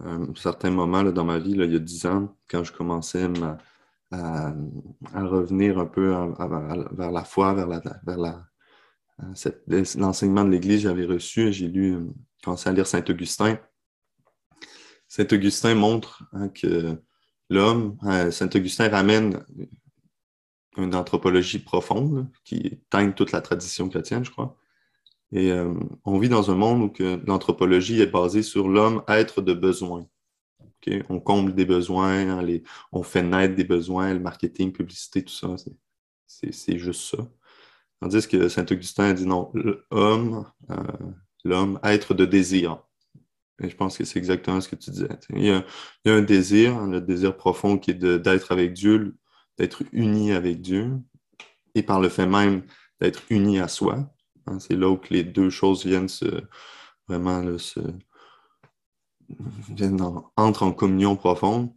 à 0.02 0.10
un 0.10 0.34
certain 0.34 0.72
moment 0.72 1.04
dans 1.04 1.26
ma 1.26 1.40
vie, 1.40 1.52
il 1.52 1.74
y 1.74 1.76
a 1.76 1.80
dix 1.80 2.06
ans, 2.06 2.38
quand 2.50 2.64
je 2.64 2.72
commençais 2.72 3.28
à, 4.12 4.54
revenir 5.14 5.78
un 5.78 5.88
peu 5.88 6.16
vers 6.94 7.12
la 7.12 7.26
foi, 7.26 7.54
vers 7.54 7.68
la, 7.68 8.48
l'enseignement 9.98 10.44
de 10.44 10.50
l'Église 10.50 10.82
j'avais 10.82 11.06
reçu. 11.06 11.52
J'ai 11.54 11.68
lu, 11.68 11.98
commencé 12.44 12.70
à 12.70 12.74
lire 12.74 12.88
Saint-Augustin. 12.88 13.60
Saint-Augustin 15.08 15.76
montre 15.76 16.24
hein, 16.34 16.50
que 16.50 17.02
l'homme, 17.50 17.98
euh, 18.04 18.32
Saint-Augustin 18.32 18.90
ramène 18.90 19.46
une 20.78 20.96
anthropologie 20.96 21.60
profonde 21.60 22.30
qui 22.44 22.82
teigne 22.90 23.14
toute 23.14 23.32
la 23.32 23.42
tradition 23.42 23.88
chrétienne, 23.88 24.26
je 24.26 24.32
crois. 24.32 24.58
Et 25.32 25.52
euh, 25.52 25.74
on 26.04 26.20
vit 26.20 26.30
dans 26.30 26.52
un 26.52 26.56
monde 26.56 26.84
où 26.84 26.94
l'anthropologie 27.26 28.02
est 28.02 28.12
basée 28.12 28.44
sur 28.44 28.68
l'homme 28.68 29.04
être 29.08 29.42
de 29.42 29.54
besoin. 29.54 30.06
On 31.10 31.20
comble 31.20 31.56
des 31.56 31.66
besoins, 31.66 32.46
on 32.92 33.02
fait 33.02 33.24
naître 33.24 33.56
des 33.56 33.64
besoins, 33.64 34.14
le 34.14 34.20
marketing, 34.20 34.72
publicité, 34.72 35.24
tout 35.24 35.34
ça, 35.34 35.56
c'est 36.28 36.78
juste 36.78 37.16
ça. 37.16 37.28
Tandis 38.06 38.28
que 38.28 38.50
Saint-Augustin 38.50 39.14
dit 39.14 39.26
non, 39.26 39.52
l'homme, 39.90 40.46
euh, 40.70 40.76
l'homme, 41.44 41.80
être 41.84 42.14
de 42.14 42.26
désir. 42.26 42.84
Et 43.60 43.68
je 43.68 43.76
pense 43.76 43.98
que 43.98 44.06
c'est 44.06 44.20
exactement 44.20 44.62
ce 44.62 44.70
que 44.70 44.76
tu 44.76 44.92
disais. 44.92 45.10
Il 45.32 45.44
y, 45.44 45.50
a, 45.50 45.64
un 46.06 46.22
désir, 46.22 46.78
un 46.78 47.00
désir 47.00 47.36
profond 47.36 47.80
qui 47.80 47.90
est 47.90 47.96
d'être 47.96 48.52
avec 48.52 48.74
Dieu, 48.74 49.18
d'être 49.58 49.82
uni 49.92 50.34
avec 50.34 50.62
Dieu, 50.62 51.00
et 51.74 51.82
par 51.82 52.00
le 52.00 52.10
fait 52.10 52.28
même 52.28 52.62
d'être 53.02 53.24
uni 53.32 53.60
à 53.60 53.68
soi. 53.68 54.08
Hein, 54.46 54.60
c'est 54.60 54.76
là 54.76 54.88
où 54.88 55.02
les 55.10 55.24
deux 55.24 55.50
choses 55.50 55.84
viennent 55.84 56.08
se 56.08 56.44
vraiment 57.08 57.58
se, 57.58 57.80
viennent 59.70 60.00
entrent 60.36 60.62
en 60.62 60.74
communion 60.74 61.16
profonde. 61.16 61.74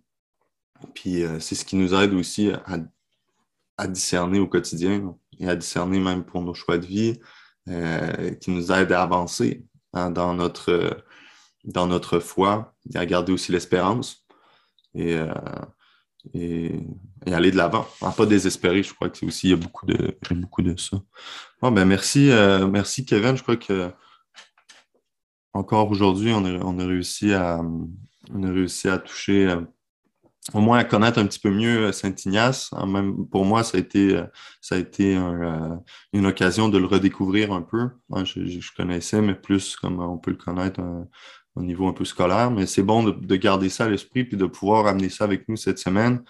Puis 0.92 1.22
euh, 1.22 1.40
c'est 1.40 1.54
ce 1.54 1.64
qui 1.64 1.76
nous 1.76 1.94
aide 1.94 2.12
aussi 2.12 2.50
à, 3.78 3.86
discerner 3.86 4.40
au 4.40 4.46
quotidien 4.46 5.16
et 5.38 5.48
à 5.48 5.56
discerner 5.56 6.00
même 6.00 6.24
pour 6.24 6.42
nos 6.42 6.54
choix 6.54 6.78
de 6.78 6.86
vie, 6.86 7.20
euh, 7.68 8.30
qui 8.34 8.50
nous 8.50 8.72
aide 8.72 8.92
à 8.92 9.02
avancer 9.02 9.64
hein, 9.92 10.10
dans, 10.10 10.34
notre, 10.34 11.04
dans 11.64 11.86
notre 11.86 12.18
foi 12.18 12.74
et 12.94 12.98
à 12.98 13.06
garder 13.06 13.32
aussi 13.32 13.52
l'espérance. 13.52 14.26
Et 14.94 15.14
euh, 15.14 15.32
et, 16.34 16.72
aller 17.26 17.50
de 17.50 17.56
l'avant. 17.56 17.86
pas 18.16 18.26
désespérer, 18.26 18.82
je 18.82 18.94
crois 18.94 19.08
que 19.08 19.18
c'est 19.18 19.26
aussi, 19.26 19.48
il 19.48 19.50
y 19.50 19.52
a 19.52 19.56
beaucoup 19.56 19.86
de, 19.86 20.18
beaucoup 20.30 20.62
de 20.62 20.76
ça. 20.76 20.98
Bon, 21.60 21.70
ben 21.70 21.84
merci, 21.84 22.30
euh, 22.30 22.66
merci 22.66 23.04
Kevin. 23.04 23.36
Je 23.36 23.42
crois 23.42 23.56
que 23.56 23.90
encore 25.52 25.90
aujourd'hui, 25.90 26.32
on 26.32 26.44
a, 26.44 26.50
on 26.64 26.78
a, 26.78 26.86
réussi 26.86 27.32
à, 27.32 27.60
on 28.32 28.42
a 28.42 28.50
réussi 28.50 28.88
à 28.88 28.98
toucher, 28.98 29.54
au 30.54 30.60
moins 30.60 30.78
à 30.78 30.84
connaître 30.84 31.18
un 31.18 31.26
petit 31.26 31.38
peu 31.38 31.50
mieux 31.50 31.86
euh, 31.86 31.92
Saint-Ignace. 31.92 32.70
Même 32.86 33.26
pour 33.26 33.44
moi, 33.44 33.62
ça 33.64 33.76
a 33.76 33.80
été, 33.80 34.22
ça 34.60 34.76
a 34.76 34.78
été 34.78 35.16
une 36.12 36.26
occasion 36.26 36.68
de 36.68 36.78
le 36.78 36.86
redécouvrir 36.86 37.52
un 37.52 37.62
peu. 37.62 37.90
Je, 38.24 38.74
connaissais, 38.76 39.20
mais 39.20 39.34
plus 39.34 39.76
comme 39.76 40.00
on 40.00 40.18
peut 40.18 40.30
le 40.30 40.36
connaître 40.36 40.80
au 41.58 41.62
niveau 41.62 41.88
un 41.88 41.92
peu 41.92 42.04
scolaire, 42.04 42.50
mais 42.50 42.66
c'est 42.66 42.82
bon 42.82 43.02
de, 43.02 43.36
garder 43.36 43.68
ça 43.68 43.84
à 43.84 43.88
l'esprit 43.88 44.24
puis 44.24 44.36
de 44.36 44.46
pouvoir 44.46 44.86
amener 44.86 45.08
ça 45.08 45.24
avec 45.24 45.48
nous 45.48 45.56
cette 45.56 45.78
semaine 45.78 46.22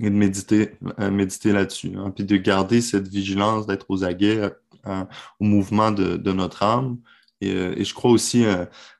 et 0.00 0.10
de 0.10 0.14
méditer, 0.14 0.72
euh, 1.00 1.10
méditer 1.10 1.52
là-dessus. 1.52 1.92
Hein, 1.96 2.10
puis 2.10 2.24
de 2.24 2.36
garder 2.36 2.80
cette 2.80 3.08
vigilance, 3.08 3.66
d'être 3.66 3.86
aux 3.88 4.04
aguets 4.04 4.50
euh, 4.86 5.04
au 5.40 5.44
mouvement 5.44 5.90
de, 5.90 6.32
notre 6.32 6.62
âme. 6.62 6.98
Et, 7.40 7.52
euh, 7.52 7.74
je 7.82 7.94
crois 7.94 8.10
aussi 8.10 8.44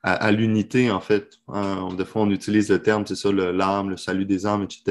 à, 0.03 0.31
l'unité, 0.31 0.91
en 0.91 1.01
fait. 1.01 1.39
Hein. 1.47 1.89
des 1.97 2.05
fois, 2.05 2.23
on 2.23 2.29
utilise 2.31 2.69
le 2.69 2.81
terme, 2.81 3.05
c'est 3.05 3.15
ça, 3.15 3.31
l'âme, 3.31 3.89
le, 3.89 3.97
salut 3.97 4.25
des 4.25 4.45
âmes, 4.45 4.63
etc. 4.63 4.83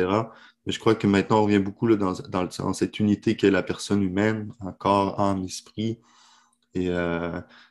Mais 0.66 0.72
je 0.72 0.78
crois 0.78 0.94
que 0.94 1.06
maintenant, 1.06 1.40
on 1.40 1.44
revient 1.44 1.58
beaucoup 1.58 1.86
là, 1.86 1.96
dans, 1.96 2.12
dans, 2.12 2.72
cette 2.72 3.00
unité 3.00 3.36
qu'est 3.36 3.50
la 3.50 3.62
personne 3.62 4.02
humaine, 4.02 4.52
corps, 4.78 5.20
âme, 5.20 5.44
esprit. 5.44 5.98
Et, 6.74 6.90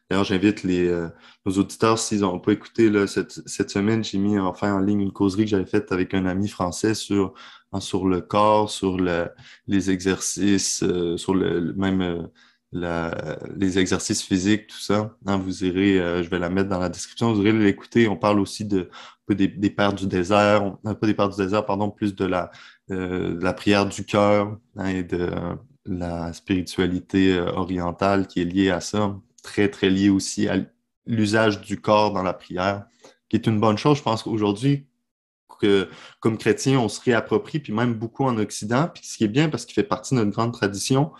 D'ailleurs, 0.09 0.23
j'invite 0.23 0.65
euh, 0.65 1.09
nos 1.45 1.51
auditeurs, 1.53 1.99
s'ils 1.99 2.21
n'ont 2.21 2.39
pas 2.39 2.53
écouté 2.53 2.89
là, 2.89 3.07
cette, 3.07 3.41
cette, 3.47 3.69
semaine, 3.69 4.03
j'ai 4.05 4.17
mis 4.17 4.39
enfin 4.39 4.73
en 4.73 4.79
ligne 4.79 5.01
une 5.01 5.11
causerie 5.11 5.43
que 5.43 5.49
j'avais 5.49 5.65
faite 5.65 5.91
avec 5.91 6.13
un 6.13 6.25
ami 6.25 6.47
français 6.47 6.93
sur, 6.93 7.33
hein, 7.73 7.81
sur 7.81 8.07
le 8.07 8.21
corps, 8.21 8.69
sur 8.69 8.97
le, 8.97 9.29
les 9.67 9.91
exercices, 9.91 10.81
euh, 10.83 11.17
sur 11.17 11.33
le, 11.35 11.73
même 11.73 12.01
euh, 12.01 12.23
les 12.73 13.79
exercices 13.79 14.21
physiques, 14.21 14.67
tout 14.67 14.79
ça. 14.79 15.15
Hein, 15.25 15.37
vous 15.37 15.63
irez, 15.63 16.23
je 16.23 16.29
vais 16.29 16.39
la 16.39 16.49
mettre 16.49 16.69
dans 16.69 16.79
la 16.79 16.89
description, 16.89 17.33
vous 17.33 17.41
irez 17.41 17.53
l'écouter. 17.53 18.07
On 18.07 18.17
parle 18.17 18.39
aussi 18.39 18.65
de, 18.65 18.89
peu 19.25 19.35
des, 19.35 19.47
pères 19.69 19.93
du 19.93 20.07
désert, 20.07 20.77
pas 20.83 21.07
des 21.07 21.13
pères 21.13 21.29
du 21.29 21.37
désert, 21.37 21.65
pardon, 21.65 21.89
plus 21.89 22.15
de 22.15 22.25
la, 22.25 22.51
de 22.89 23.39
la 23.41 23.53
prière 23.53 23.85
du 23.85 24.03
cœur 24.05 24.57
hein, 24.75 24.87
et 24.87 25.03
de 25.03 25.29
la 25.85 26.33
spiritualité 26.33 27.39
orientale 27.39 28.27
qui 28.27 28.41
est 28.41 28.45
liée 28.45 28.69
à 28.69 28.81
ça 28.81 29.15
très, 29.47 29.69
très 29.69 29.89
lié 29.89 30.09
aussi 30.09 30.49
à 30.49 30.57
l'usage 31.05 31.61
du 31.61 31.79
corps 31.79 32.11
dans 32.11 32.21
la 32.21 32.33
prière, 32.33 32.85
qui 33.29 33.37
est 33.37 33.47
une 33.47 33.59
bonne 33.59 33.77
chose, 33.77 33.97
je 33.97 34.03
pense, 34.03 34.23
qu'aujourd'hui, 34.23 34.87
que 35.59 35.89
comme 36.19 36.37
chrétien, 36.37 36.79
on 36.79 36.89
se 36.89 37.01
réapproprie, 37.01 37.59
puis 37.59 37.73
même 37.73 37.95
beaucoup 37.95 38.25
en 38.25 38.37
Occident, 38.37 38.89
puis 38.93 39.03
ce 39.05 39.17
qui 39.17 39.23
est 39.23 39.29
bien 39.29 39.49
parce 39.49 39.65
qu'il 39.65 39.73
fait 39.73 39.87
partie 39.87 40.13
de 40.13 40.19
notre 40.19 40.31
grande 40.31 40.53
tradition, 40.53 41.11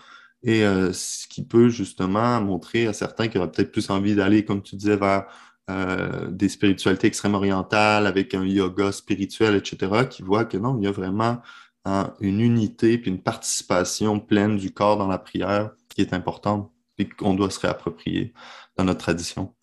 et 0.42 0.64
euh, 0.64 0.92
ce 0.92 1.26
qui 1.26 1.44
peut 1.44 1.68
justement 1.68 2.40
montrer 2.40 2.86
à 2.86 2.92
certains 2.92 3.28
qui 3.28 3.38
auraient 3.38 3.50
peut-être 3.50 3.72
plus 3.72 3.90
envie 3.90 4.14
d'aller, 4.14 4.44
comme 4.44 4.62
tu 4.62 4.76
disais, 4.76 4.96
vers 4.96 5.26
euh, 5.70 6.28
des 6.30 6.48
spiritualités 6.48 7.08
extrêmes 7.08 7.34
orientales, 7.34 8.06
avec 8.06 8.34
un 8.34 8.44
yoga 8.44 8.92
spirituel, 8.92 9.56
etc., 9.56 10.06
qui 10.08 10.22
voient 10.22 10.44
que 10.44 10.56
non, 10.56 10.78
il 10.78 10.84
y 10.84 10.86
a 10.86 10.92
vraiment 10.92 11.42
hein, 11.84 12.14
une 12.20 12.40
unité 12.40 12.98
puis 12.98 13.10
une 13.10 13.22
participation 13.22 14.20
pleine 14.20 14.56
du 14.56 14.72
corps 14.72 14.96
dans 14.96 15.08
la 15.08 15.18
prière 15.18 15.72
qui 15.88 16.00
est 16.00 16.12
importante 16.14 16.70
et 16.98 17.08
qu'on 17.08 17.34
doit 17.34 17.50
se 17.50 17.60
réapproprier 17.60 18.32
dans 18.76 18.84
notre 18.84 19.00
tradition. 19.00 19.54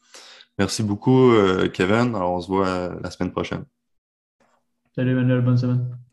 Merci 0.57 0.83
beaucoup, 0.83 1.31
euh, 1.31 1.69
Kevin. 1.69 2.15
Alors, 2.15 2.33
on 2.33 2.41
se 2.41 2.47
voit 2.47 2.95
la 3.01 3.11
semaine 3.11 3.31
prochaine. 3.31 3.65
Salut, 4.95 5.11
Emmanuel. 5.11 5.41
Bonne 5.41 5.57
semaine. 5.57 6.04